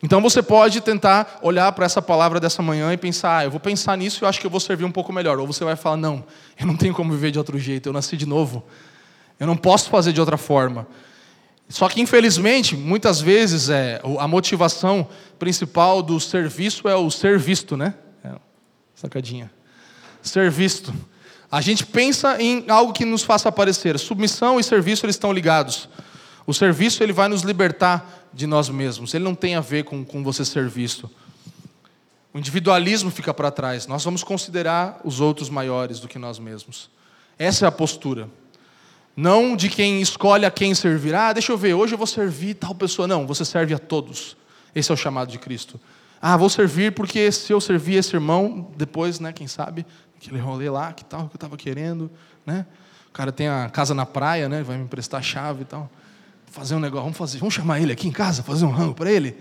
Então 0.03 0.19
você 0.19 0.41
pode 0.41 0.81
tentar 0.81 1.39
olhar 1.41 1.71
para 1.73 1.85
essa 1.85 2.01
palavra 2.01 2.39
dessa 2.39 2.61
manhã 2.61 2.91
e 2.91 2.97
pensar, 2.97 3.37
ah, 3.37 3.43
eu 3.43 3.51
vou 3.51 3.59
pensar 3.59 3.95
nisso 3.95 4.19
e 4.21 4.25
eu 4.25 4.29
acho 4.29 4.39
que 4.39 4.47
eu 4.47 4.51
vou 4.51 4.59
servir 4.59 4.83
um 4.83 4.91
pouco 4.91 5.13
melhor. 5.13 5.39
Ou 5.39 5.45
você 5.45 5.63
vai 5.63 5.75
falar, 5.75 5.97
não, 5.97 6.23
eu 6.59 6.65
não 6.65 6.75
tenho 6.75 6.93
como 6.93 7.11
viver 7.13 7.31
de 7.31 7.37
outro 7.37 7.59
jeito, 7.59 7.87
eu 7.87 7.93
nasci 7.93 8.17
de 8.17 8.25
novo. 8.25 8.63
Eu 9.39 9.45
não 9.45 9.55
posso 9.55 9.89
fazer 9.89 10.11
de 10.11 10.19
outra 10.19 10.37
forma. 10.37 10.87
Só 11.69 11.87
que, 11.87 12.01
infelizmente, 12.01 12.75
muitas 12.75 13.21
vezes 13.21 13.69
é, 13.69 14.01
a 14.19 14.27
motivação 14.27 15.07
principal 15.39 16.01
do 16.01 16.19
serviço 16.19 16.87
é 16.89 16.95
o 16.95 17.09
ser 17.09 17.39
visto, 17.39 17.77
né? 17.77 17.93
É, 18.23 18.31
sacadinha. 18.93 19.49
Ser 20.21 20.51
visto. 20.51 20.93
A 21.49 21.61
gente 21.61 21.85
pensa 21.85 22.41
em 22.41 22.65
algo 22.69 22.91
que 22.91 23.05
nos 23.05 23.23
faça 23.23 23.49
aparecer. 23.49 23.97
Submissão 23.97 24.59
e 24.59 24.63
serviço 24.63 25.05
eles 25.05 25.15
estão 25.15 25.31
ligados. 25.31 25.87
O 26.45 26.53
serviço 26.53 27.03
ele 27.03 27.13
vai 27.13 27.27
nos 27.27 27.41
libertar 27.41 28.29
de 28.33 28.47
nós 28.47 28.69
mesmos, 28.69 29.13
ele 29.13 29.23
não 29.23 29.35
tem 29.35 29.55
a 29.55 29.61
ver 29.61 29.83
com, 29.83 30.03
com 30.03 30.23
você 30.23 30.43
ser 30.43 30.67
visto. 30.67 31.09
O 32.33 32.39
individualismo 32.39 33.11
fica 33.11 33.33
para 33.33 33.51
trás, 33.51 33.87
nós 33.87 34.03
vamos 34.03 34.23
considerar 34.23 35.01
os 35.03 35.19
outros 35.19 35.49
maiores 35.49 35.99
do 35.99 36.07
que 36.07 36.17
nós 36.17 36.39
mesmos. 36.39 36.89
Essa 37.37 37.65
é 37.65 37.67
a 37.67 37.71
postura. 37.71 38.29
Não 39.15 39.57
de 39.57 39.67
quem 39.67 40.01
escolhe 40.01 40.45
a 40.45 40.51
quem 40.51 40.73
servir. 40.73 41.13
Ah, 41.13 41.33
deixa 41.33 41.51
eu 41.51 41.57
ver, 41.57 41.73
hoje 41.73 41.93
eu 41.93 41.97
vou 41.97 42.07
servir 42.07 42.53
tal 42.53 42.73
pessoa. 42.73 43.07
Não, 43.07 43.27
você 43.27 43.43
serve 43.43 43.73
a 43.73 43.79
todos. 43.79 44.37
Esse 44.73 44.89
é 44.89 44.93
o 44.93 44.97
chamado 44.97 45.29
de 45.29 45.37
Cristo. 45.37 45.79
Ah, 46.21 46.37
vou 46.37 46.49
servir 46.49 46.93
porque 46.93 47.29
se 47.31 47.51
eu 47.51 47.59
servir 47.59 47.95
esse 47.95 48.15
irmão, 48.15 48.71
depois, 48.77 49.19
né, 49.19 49.33
quem 49.33 49.47
sabe, 49.47 49.85
aquele 50.15 50.39
rolê 50.39 50.69
lá, 50.69 50.93
que 50.93 51.03
tal, 51.03 51.27
que 51.27 51.33
eu 51.33 51.37
estava 51.37 51.57
querendo, 51.57 52.09
né? 52.45 52.65
O 53.09 53.11
cara 53.11 53.31
tem 53.33 53.49
a 53.49 53.69
casa 53.69 53.93
na 53.93 54.05
praia, 54.05 54.47
né, 54.47 54.63
vai 54.63 54.77
me 54.77 54.85
emprestar 54.85 55.19
a 55.19 55.23
chave 55.23 55.63
e 55.63 55.65
tal 55.65 55.91
fazer 56.51 56.75
um 56.75 56.79
negócio, 56.79 57.03
vamos 57.03 57.17
fazer, 57.17 57.39
vamos 57.39 57.53
chamar 57.53 57.79
ele 57.79 57.93
aqui 57.93 58.07
em 58.07 58.11
casa, 58.11 58.43
fazer 58.43 58.65
um 58.65 58.71
rango 58.71 58.93
para 58.93 59.09
ele. 59.09 59.35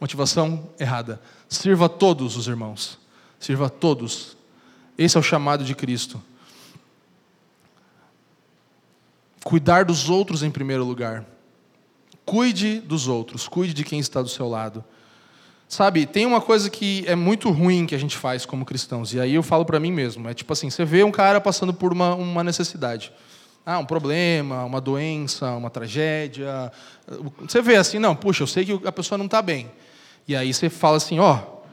Motivação 0.00 0.68
errada. 0.78 1.20
Sirva 1.48 1.86
a 1.86 1.88
todos 1.88 2.36
os 2.36 2.46
irmãos. 2.46 2.98
Sirva 3.38 3.66
a 3.66 3.68
todos. 3.68 4.36
Esse 4.96 5.16
é 5.16 5.20
o 5.20 5.22
chamado 5.22 5.62
de 5.62 5.74
Cristo. 5.74 6.20
Cuidar 9.44 9.84
dos 9.84 10.08
outros 10.08 10.42
em 10.42 10.50
primeiro 10.50 10.84
lugar. 10.84 11.24
Cuide 12.24 12.80
dos 12.80 13.08
outros, 13.08 13.48
cuide 13.48 13.72
de 13.72 13.84
quem 13.84 13.98
está 13.98 14.20
do 14.20 14.28
seu 14.28 14.48
lado. 14.48 14.84
Sabe, 15.68 16.06
tem 16.06 16.24
uma 16.24 16.40
coisa 16.40 16.70
que 16.70 17.04
é 17.06 17.14
muito 17.14 17.50
ruim 17.50 17.86
que 17.86 17.94
a 17.94 17.98
gente 17.98 18.16
faz 18.16 18.46
como 18.46 18.64
cristãos, 18.64 19.12
e 19.12 19.20
aí 19.20 19.34
eu 19.34 19.42
falo 19.42 19.64
para 19.64 19.78
mim 19.78 19.92
mesmo: 19.92 20.28
é 20.28 20.34
tipo 20.34 20.52
assim, 20.52 20.68
você 20.68 20.84
vê 20.84 21.04
um 21.04 21.10
cara 21.10 21.40
passando 21.40 21.72
por 21.72 21.92
uma, 21.92 22.14
uma 22.14 22.44
necessidade 22.44 23.12
ah, 23.70 23.78
um 23.78 23.84
problema, 23.84 24.64
uma 24.64 24.80
doença, 24.80 25.50
uma 25.50 25.68
tragédia. 25.68 26.72
Você 27.40 27.60
vê 27.60 27.76
assim, 27.76 27.98
não, 27.98 28.16
puxa, 28.16 28.42
eu 28.42 28.46
sei 28.46 28.64
que 28.64 28.88
a 28.88 28.90
pessoa 28.90 29.18
não 29.18 29.26
está 29.26 29.42
bem. 29.42 29.70
E 30.26 30.34
aí 30.34 30.54
você 30.54 30.70
fala 30.70 30.96
assim, 30.96 31.18
ó, 31.18 31.34
oh, 31.34 31.68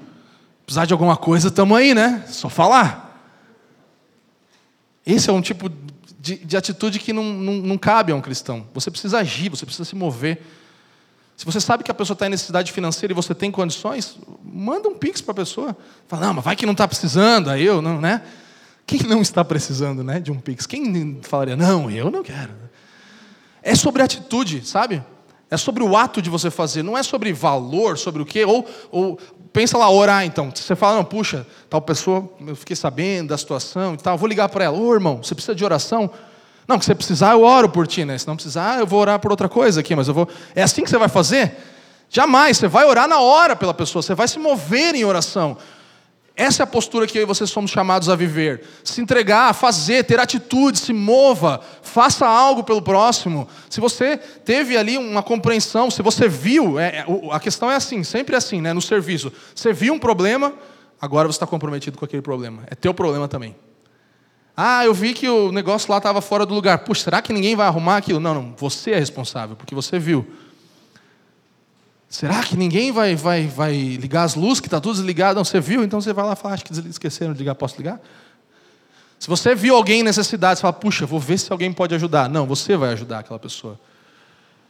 precisar 0.66 0.84
de 0.84 0.91
alguma 0.91 1.16
coisa, 1.16 1.48
estamos 1.48 1.78
aí, 1.78 1.93
né? 1.93 2.26
Só 2.28 2.50
falar. 2.50 3.34
Esse 5.08 5.30
é 5.30 5.34
um 5.34 5.41
tipo 5.41 5.72
de, 6.20 6.36
de 6.36 6.58
atitude 6.58 7.00
que 7.00 7.14
não, 7.14 7.24
não, 7.24 7.54
não 7.54 7.78
cabe 7.78 8.12
a 8.12 8.16
um 8.16 8.22
cristão. 8.22 8.68
Você 8.74 8.91
precisa 8.91 9.20
agir, 9.20 9.48
você 9.48 9.66
precisa 9.66 9.86
se 9.86 9.96
mover. 9.96 10.41
Se 11.38 11.46
você 11.46 11.62
sabe 11.62 11.82
que 11.82 11.91
a 11.91 11.93
pessoa 11.93 12.16
está 12.16 12.28
em 12.28 12.32
necessidade 12.32 12.74
financeira 12.74 13.14
e 13.14 13.16
você 13.16 13.34
tem 13.34 13.50
condições, 13.50 14.18
manda 14.43 14.89
um 14.89 14.98
pix 14.98 15.22
para 15.22 15.32
a 15.32 15.36
pessoa. 15.36 15.78
Fala, 16.10 16.26
não, 16.26 16.34
mas 16.34 16.43
vai 16.43 16.58
que 16.58 16.66
não 16.66 16.74
está 16.74 16.89
precisando, 16.89 17.50
aí 17.50 17.64
eu, 17.64 17.82
não, 17.82 18.02
né? 18.02 18.22
Quem 18.86 19.02
não 19.04 19.22
está 19.22 19.44
precisando 19.44 20.04
né, 20.04 20.20
de 20.20 20.32
um 20.32 20.40
Pix? 20.40 20.66
Quem 20.66 21.20
falaria, 21.24 21.56
não, 21.56 21.90
eu 21.90 22.12
não 22.12 22.24
quero? 22.24 22.52
É 23.64 23.74
sobre 23.74 24.04
atitude, 24.04 24.66
sabe? 24.66 25.04
É 25.50 25.58
sobre 25.58 25.84
o 25.84 25.96
ato 25.96 26.22
de 26.22 26.30
você 26.30 26.52
fazer, 26.52 26.84
não 26.84 26.98
é 26.98 27.04
sobre 27.04 27.34
valor, 27.34 27.98
sobre 27.98 28.22
o 28.22 28.26
quê. 28.26 28.46
Ou, 28.46 28.68
ou 28.92 29.18
pensa 29.52 29.78
lá, 29.78 29.90
orar 29.90 30.26
então. 30.26 30.52
Você 30.54 30.76
fala, 30.76 30.98
não, 30.98 31.06
puxa, 31.06 31.48
tal 31.70 31.82
pessoa, 31.82 32.30
eu 32.46 32.56
fiquei 32.56 32.76
sabendo 32.76 33.30
da 33.30 33.38
situação 33.38 33.94
e 33.94 33.98
tal, 33.98 34.18
vou 34.18 34.28
ligar 34.28 34.50
para 34.50 34.66
ela. 34.66 34.78
Ô 34.78 34.94
irmão, 34.94 35.24
você 35.24 35.34
precisa 35.34 35.56
de 35.56 35.64
oração? 35.64 36.12
Não, 36.68 36.80
que 36.80 36.86
você 36.86 36.96
precisar, 36.96 37.34
eu 37.34 37.44
oro 37.44 37.70
por 37.70 37.88
ti, 37.88 38.06
né? 38.06 38.18
Se 38.18 38.28
não 38.28 38.36
precisar, 38.36 38.80
eu 38.80 38.88
vou 38.88 39.00
orar 39.00 39.20
por 39.20 39.32
outra 39.32 39.48
coisa 39.48 39.80
aqui, 39.80 39.96
mas 39.96 40.08
eu 40.08 40.14
vou. 40.14 40.28
É 40.56 40.64
assim 40.64 40.84
que 40.84 40.90
você 40.90 40.98
vai 40.98 41.10
fazer? 41.10 41.56
Jamais, 42.10 42.58
você 42.58 42.68
vai 42.68 42.86
orar 42.86 43.08
na 43.08 43.20
hora 43.20 43.56
pela 43.56 43.74
pessoa, 43.74 44.02
você 44.02 44.16
vai 44.16 44.28
se 44.28 44.40
mover 44.40 44.96
em 44.96 45.06
oração. 45.06 45.58
Essa 46.38 46.64
é 46.64 46.66
a 46.66 46.68
postura 46.68 47.08
que 47.08 47.18
eu 47.18 47.22
e 47.22 47.26
você 47.26 47.48
somos 47.48 47.72
chamados 47.72 48.10
a 48.10 48.16
viver. 48.16 48.62
Se 48.84 49.00
entregar, 49.00 49.54
fazer, 49.54 50.04
ter 50.04 50.20
atitude, 50.20 50.78
se 50.78 50.92
mova, 50.92 51.62
faça 51.82 52.28
algo 52.28 52.62
pelo 52.62 52.82
próximo. 52.82 53.48
Se 53.70 53.80
você 53.80 54.18
teve 54.18 54.76
ali 54.76 54.98
uma 54.98 55.24
compreensão, 55.24 55.90
se 55.90 56.02
você 56.02 56.28
viu, 56.28 56.78
é, 56.78 56.98
é 56.98 57.06
a 57.32 57.40
questão 57.40 57.72
é 57.72 57.76
assim, 57.76 58.04
sempre 58.04 58.36
assim, 58.36 58.60
né, 58.60 58.74
no 58.74 58.82
serviço. 58.82 59.32
Você 59.56 59.72
viu 59.72 59.94
um 59.94 60.00
problema, 60.00 60.54
agora 61.00 61.26
você 61.26 61.38
está 61.38 61.48
comprometido 61.48 61.98
com 61.98 62.04
aquele 62.04 62.22
problema. 62.22 62.64
É 62.68 62.76
teu 62.76 62.94
problema 62.94 63.30
também. 63.30 63.56
Ah, 64.58 64.86
eu 64.86 64.94
vi 64.94 65.14
que 65.14 65.30
o 65.30 65.54
negócio 65.54 65.90
lá 65.90 65.98
estava 65.98 66.20
fora 66.22 66.46
do 66.46 66.54
lugar. 66.54 66.80
Puxa, 66.80 67.04
será 67.06 67.22
que 67.22 67.32
ninguém 67.32 67.56
vai 67.56 67.68
arrumar 67.68 67.98
aquilo? 67.98 68.20
Não, 68.20 68.34
não, 68.34 68.56
você 68.58 68.92
é 68.92 69.00
responsável, 69.00 69.56
porque 69.56 69.74
você 69.74 69.98
viu. 69.98 70.26
Será 72.10 72.43
que 72.43 72.56
ninguém 72.56 72.91
vai, 72.91 73.16
vai, 73.16 73.47
vai 73.47 73.74
ligar 73.74 74.24
as 74.24 74.36
luzes, 74.36 74.60
que 74.60 74.68
está 74.68 74.80
tudo 74.80 74.95
desligado? 74.95 75.38
Não, 75.38 75.43
você 75.43 75.60
viu? 75.60 75.84
Então 75.84 75.99
você 75.99 76.14
vai 76.14 76.26
lá 76.26 76.34
e 76.34 76.36
fala, 76.36 76.53
acho 76.53 76.64
que 76.64 76.74
esqueceram 76.88 77.34
de 77.34 77.39
ligar, 77.39 77.56
posso 77.56 77.78
ligar? 77.78 77.99
Se 79.20 79.28
você 79.28 79.56
viu 79.56 79.76
alguém 79.76 80.01
em 80.01 80.03
necessidade, 80.03 80.60
você 80.60 80.62
fala, 80.62 80.74
puxa, 80.74 81.06
vou 81.06 81.20
ver 81.20 81.38
se 81.39 81.51
alguém 81.51 81.74
pode 81.74 81.95
ajudar. 81.95 82.30
Não, 82.30 82.45
você 82.45 82.78
vai 82.78 82.93
ajudar 82.93 83.20
aquela 83.20 83.39
pessoa. 83.39 83.80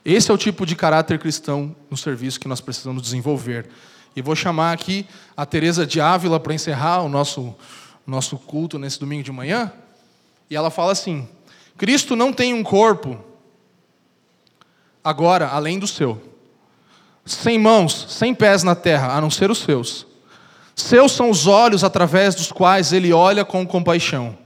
Esse 0.04 0.32
é 0.32 0.34
o 0.34 0.38
tipo 0.38 0.66
de 0.66 0.76
caráter 0.76 1.20
cristão 1.20 1.76
no 1.90 1.98
serviço 1.98 2.40
que 2.40 2.48
nós 2.48 2.62
precisamos 2.62 3.02
desenvolver. 3.02 3.68
E 4.16 4.22
vou 4.22 4.36
chamar 4.36 4.72
aqui 4.72 5.06
a 5.36 5.46
Teresa 5.46 5.86
de 5.86 6.00
Ávila 6.00 6.40
para 6.40 6.54
encerrar 6.54 7.02
o 7.02 7.10
nosso, 7.10 7.54
nosso 8.08 8.38
culto 8.38 8.80
nesse 8.80 9.00
domingo 9.00 9.24
de 9.24 9.32
manhã. 9.32 9.72
E 10.50 10.56
ela 10.56 10.70
fala 10.70 10.94
assim: 10.94 11.28
Cristo 11.78 12.16
não 12.16 12.32
tem 12.32 12.54
um 12.54 12.64
corpo 12.64 13.20
agora 15.04 15.48
além 15.48 15.78
do 15.78 15.88
seu 15.88 16.35
sem 17.26 17.58
mãos, 17.58 18.06
sem 18.10 18.36
pés 18.36 18.62
na 18.62 18.76
terra, 18.76 19.16
a 19.16 19.20
não 19.20 19.32
ser 19.32 19.50
os 19.50 19.60
seus. 19.60 20.06
Seus 20.76 21.14
são 21.14 21.30
os 21.30 21.48
olhos 21.48 21.84
através 21.84 22.36
dos 22.36 22.52
quais 22.52 22.94
ele 22.94 23.12
olha 23.12 23.44
com 23.44 23.66
compaixão. 23.66 24.38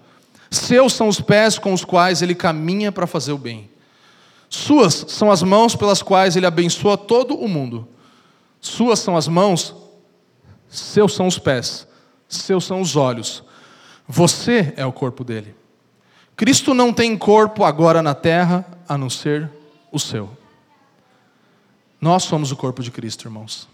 Seus 0.50 0.94
são 0.94 1.08
os 1.08 1.20
pés 1.20 1.60
com 1.60 1.74
os 1.74 1.84
quais 1.84 2.22
ele 2.22 2.34
caminha 2.34 2.92
para 2.92 3.06
fazer 3.06 3.34
o 3.34 3.38
bem. 3.38 3.70
Suas 4.50 5.06
são 5.10 5.30
as 5.30 5.44
mãos 5.44 5.76
pelas 5.76 6.02
quais 6.02 6.36
ele 6.36 6.46
abençoa 6.46 6.98
todo 6.98 7.36
o 7.36 7.48
mundo. 7.48 7.88
Suas 8.62 9.00
são 9.00 9.16
as 9.16 9.28
mãos, 9.28 9.76
seus 10.68 11.14
são 11.14 11.28
os 11.28 11.38
pés, 11.38 11.88
seus 12.28 12.66
são 12.66 12.82
os 12.82 12.96
olhos. 12.96 13.44
Você 14.08 14.74
é 14.76 14.86
o 14.86 14.92
corpo 14.92 15.24
dele. 15.24 15.56
Cristo 16.36 16.74
não 16.74 16.94
tem 16.94 17.18
corpo 17.18 17.64
agora 17.64 18.02
na 18.02 18.16
terra 18.16 18.66
a 18.88 18.98
não 18.98 19.10
ser 19.10 19.50
o 19.92 20.00
seu. 20.00 20.39
Nós 22.02 22.24
somos 22.24 22.52
o 22.52 22.56
corpo 22.56 22.82
de 22.82 22.92
Cristo, 22.92 23.26
irmãos. 23.28 23.68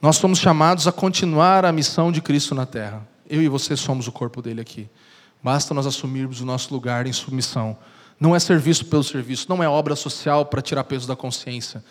Nós 0.00 0.16
somos 0.16 0.38
chamados 0.38 0.86
a 0.86 0.92
continuar 0.92 1.64
a 1.64 1.72
missão 1.72 2.12
de 2.12 2.20
Cristo 2.20 2.54
na 2.54 2.66
terra. 2.66 3.06
Eu 3.28 3.40
e 3.40 3.48
você 3.48 3.76
somos 3.76 4.06
o 4.06 4.12
corpo 4.12 4.42
dele 4.42 4.60
aqui. 4.60 4.90
Basta 5.42 5.72
nós 5.72 5.86
assumirmos 5.86 6.40
o 6.40 6.44
nosso 6.44 6.72
lugar 6.74 7.06
em 7.06 7.12
submissão. 7.12 7.78
Não 8.20 8.36
é 8.36 8.38
serviço 8.38 8.86
pelo 8.86 9.02
serviço, 9.02 9.46
não 9.48 9.62
é 9.62 9.68
obra 9.68 9.96
social 9.96 10.44
para 10.46 10.60
tirar 10.60 10.84
peso 10.84 11.08
da 11.08 11.16
consciência. 11.16 11.82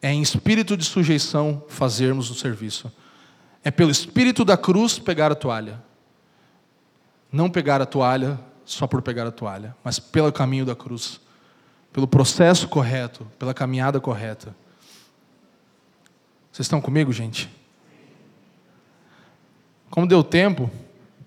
É 0.00 0.10
em 0.10 0.22
espírito 0.22 0.76
de 0.76 0.84
sujeição 0.84 1.62
fazermos 1.68 2.30
o 2.30 2.34
serviço. 2.34 2.90
É 3.62 3.70
pelo 3.70 3.90
espírito 3.90 4.44
da 4.44 4.56
cruz 4.56 4.98
pegar 4.98 5.30
a 5.30 5.34
toalha. 5.34 5.82
Não 7.30 7.50
pegar 7.50 7.82
a 7.82 7.86
toalha 7.86 8.40
só 8.64 8.86
por 8.86 9.02
pegar 9.02 9.26
a 9.26 9.30
toalha, 9.30 9.76
mas 9.84 9.98
pelo 9.98 10.32
caminho 10.32 10.64
da 10.64 10.74
cruz 10.74 11.20
pelo 11.98 12.06
processo 12.06 12.68
correto, 12.68 13.26
pela 13.40 13.52
caminhada 13.52 13.98
correta. 13.98 14.54
Vocês 16.52 16.64
estão 16.64 16.80
comigo, 16.80 17.12
gente? 17.12 17.50
Como 19.90 20.06
deu 20.06 20.22
tempo, 20.22 20.70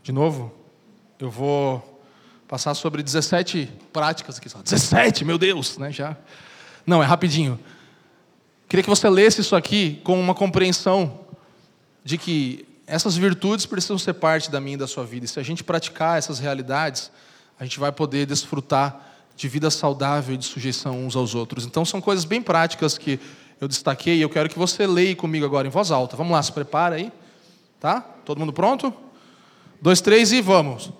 de 0.01 0.13
novo, 0.13 0.49
eu 1.19 1.29
vou 1.29 2.01
passar 2.47 2.73
sobre 2.73 3.03
17 3.03 3.69
práticas 3.91 4.37
aqui. 4.37 4.47
17, 4.47 5.25
meu 5.25 5.37
Deus, 5.37 5.77
né? 5.77 5.91
Já. 5.91 6.15
Não, 6.87 7.03
é 7.03 7.05
rapidinho. 7.05 7.59
Queria 8.69 8.81
que 8.81 8.89
você 8.89 9.09
lesse 9.09 9.41
isso 9.41 9.57
aqui 9.57 9.99
com 10.05 10.17
uma 10.17 10.33
compreensão 10.33 11.19
de 12.01 12.17
que 12.17 12.65
essas 12.87 13.17
virtudes 13.17 13.65
precisam 13.65 13.97
ser 13.97 14.13
parte 14.13 14.49
da 14.49 14.61
minha 14.61 14.75
e 14.75 14.77
da 14.77 14.87
sua 14.87 15.03
vida. 15.03 15.25
E 15.25 15.27
se 15.27 15.37
a 15.37 15.43
gente 15.43 15.65
praticar 15.65 16.17
essas 16.17 16.39
realidades, 16.39 17.11
a 17.59 17.65
gente 17.65 17.77
vai 17.77 17.91
poder 17.91 18.25
desfrutar 18.25 19.10
de 19.41 19.47
vida 19.47 19.71
saudável 19.71 20.35
e 20.35 20.37
de 20.37 20.45
sujeição 20.45 21.03
uns 21.03 21.15
aos 21.15 21.33
outros. 21.33 21.65
Então, 21.65 21.83
são 21.83 21.99
coisas 21.99 22.25
bem 22.25 22.43
práticas 22.43 22.95
que 22.95 23.19
eu 23.59 23.67
destaquei 23.67 24.17
e 24.17 24.21
eu 24.21 24.29
quero 24.29 24.47
que 24.47 24.57
você 24.57 24.85
leia 24.85 25.15
comigo 25.15 25.43
agora 25.43 25.67
em 25.67 25.71
voz 25.71 25.89
alta. 25.89 26.15
Vamos 26.15 26.31
lá, 26.31 26.43
se 26.43 26.51
prepara 26.51 26.97
aí. 26.97 27.11
Tá? 27.79 28.01
Todo 28.23 28.37
mundo 28.37 28.53
pronto? 28.53 28.93
Dois, 29.81 29.99
três 29.99 30.31
e 30.31 30.41
vamos. 30.41 30.91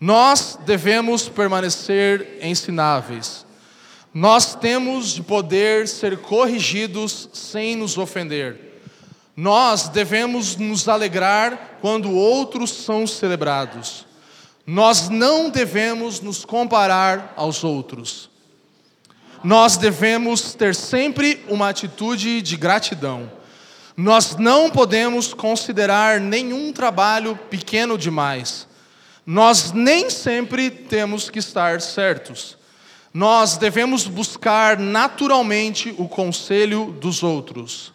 Nós 0.00 0.56
devemos 0.64 1.28
permanecer 1.28 2.38
ensináveis. 2.40 3.44
Nós 4.14 4.54
temos 4.54 5.14
de 5.14 5.22
poder 5.24 5.88
ser 5.88 6.18
corrigidos 6.18 7.28
sem 7.32 7.74
nos 7.74 7.98
ofender. 7.98 8.80
Nós 9.36 9.88
devemos 9.88 10.54
nos 10.54 10.88
alegrar 10.88 11.78
quando 11.80 12.12
outros 12.12 12.70
são 12.70 13.08
celebrados. 13.08 14.06
Nós 14.70 15.08
não 15.08 15.48
devemos 15.48 16.20
nos 16.20 16.44
comparar 16.44 17.32
aos 17.38 17.64
outros. 17.64 18.28
Nós 19.42 19.78
devemos 19.78 20.52
ter 20.52 20.74
sempre 20.74 21.42
uma 21.48 21.70
atitude 21.70 22.42
de 22.42 22.54
gratidão. 22.54 23.32
Nós 23.96 24.36
não 24.36 24.68
podemos 24.68 25.32
considerar 25.32 26.20
nenhum 26.20 26.70
trabalho 26.70 27.34
pequeno 27.48 27.96
demais. 27.96 28.68
Nós 29.24 29.72
nem 29.72 30.10
sempre 30.10 30.68
temos 30.70 31.30
que 31.30 31.38
estar 31.38 31.80
certos. 31.80 32.58
Nós 33.14 33.56
devemos 33.56 34.06
buscar 34.06 34.78
naturalmente 34.78 35.94
o 35.96 36.06
conselho 36.06 36.94
dos 37.00 37.22
outros. 37.22 37.90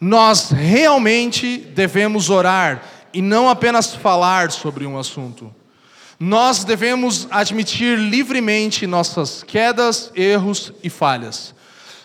Nós 0.00 0.52
realmente 0.52 1.56
devemos 1.56 2.30
orar 2.30 2.80
e 3.12 3.20
não 3.20 3.48
apenas 3.48 3.92
falar 3.92 4.52
sobre 4.52 4.86
um 4.86 4.96
assunto. 4.96 5.52
Nós 6.22 6.64
devemos 6.64 7.26
admitir 7.30 7.98
livremente 7.98 8.86
nossas 8.86 9.42
quedas, 9.42 10.12
erros 10.14 10.70
e 10.84 10.90
falhas. 10.90 11.54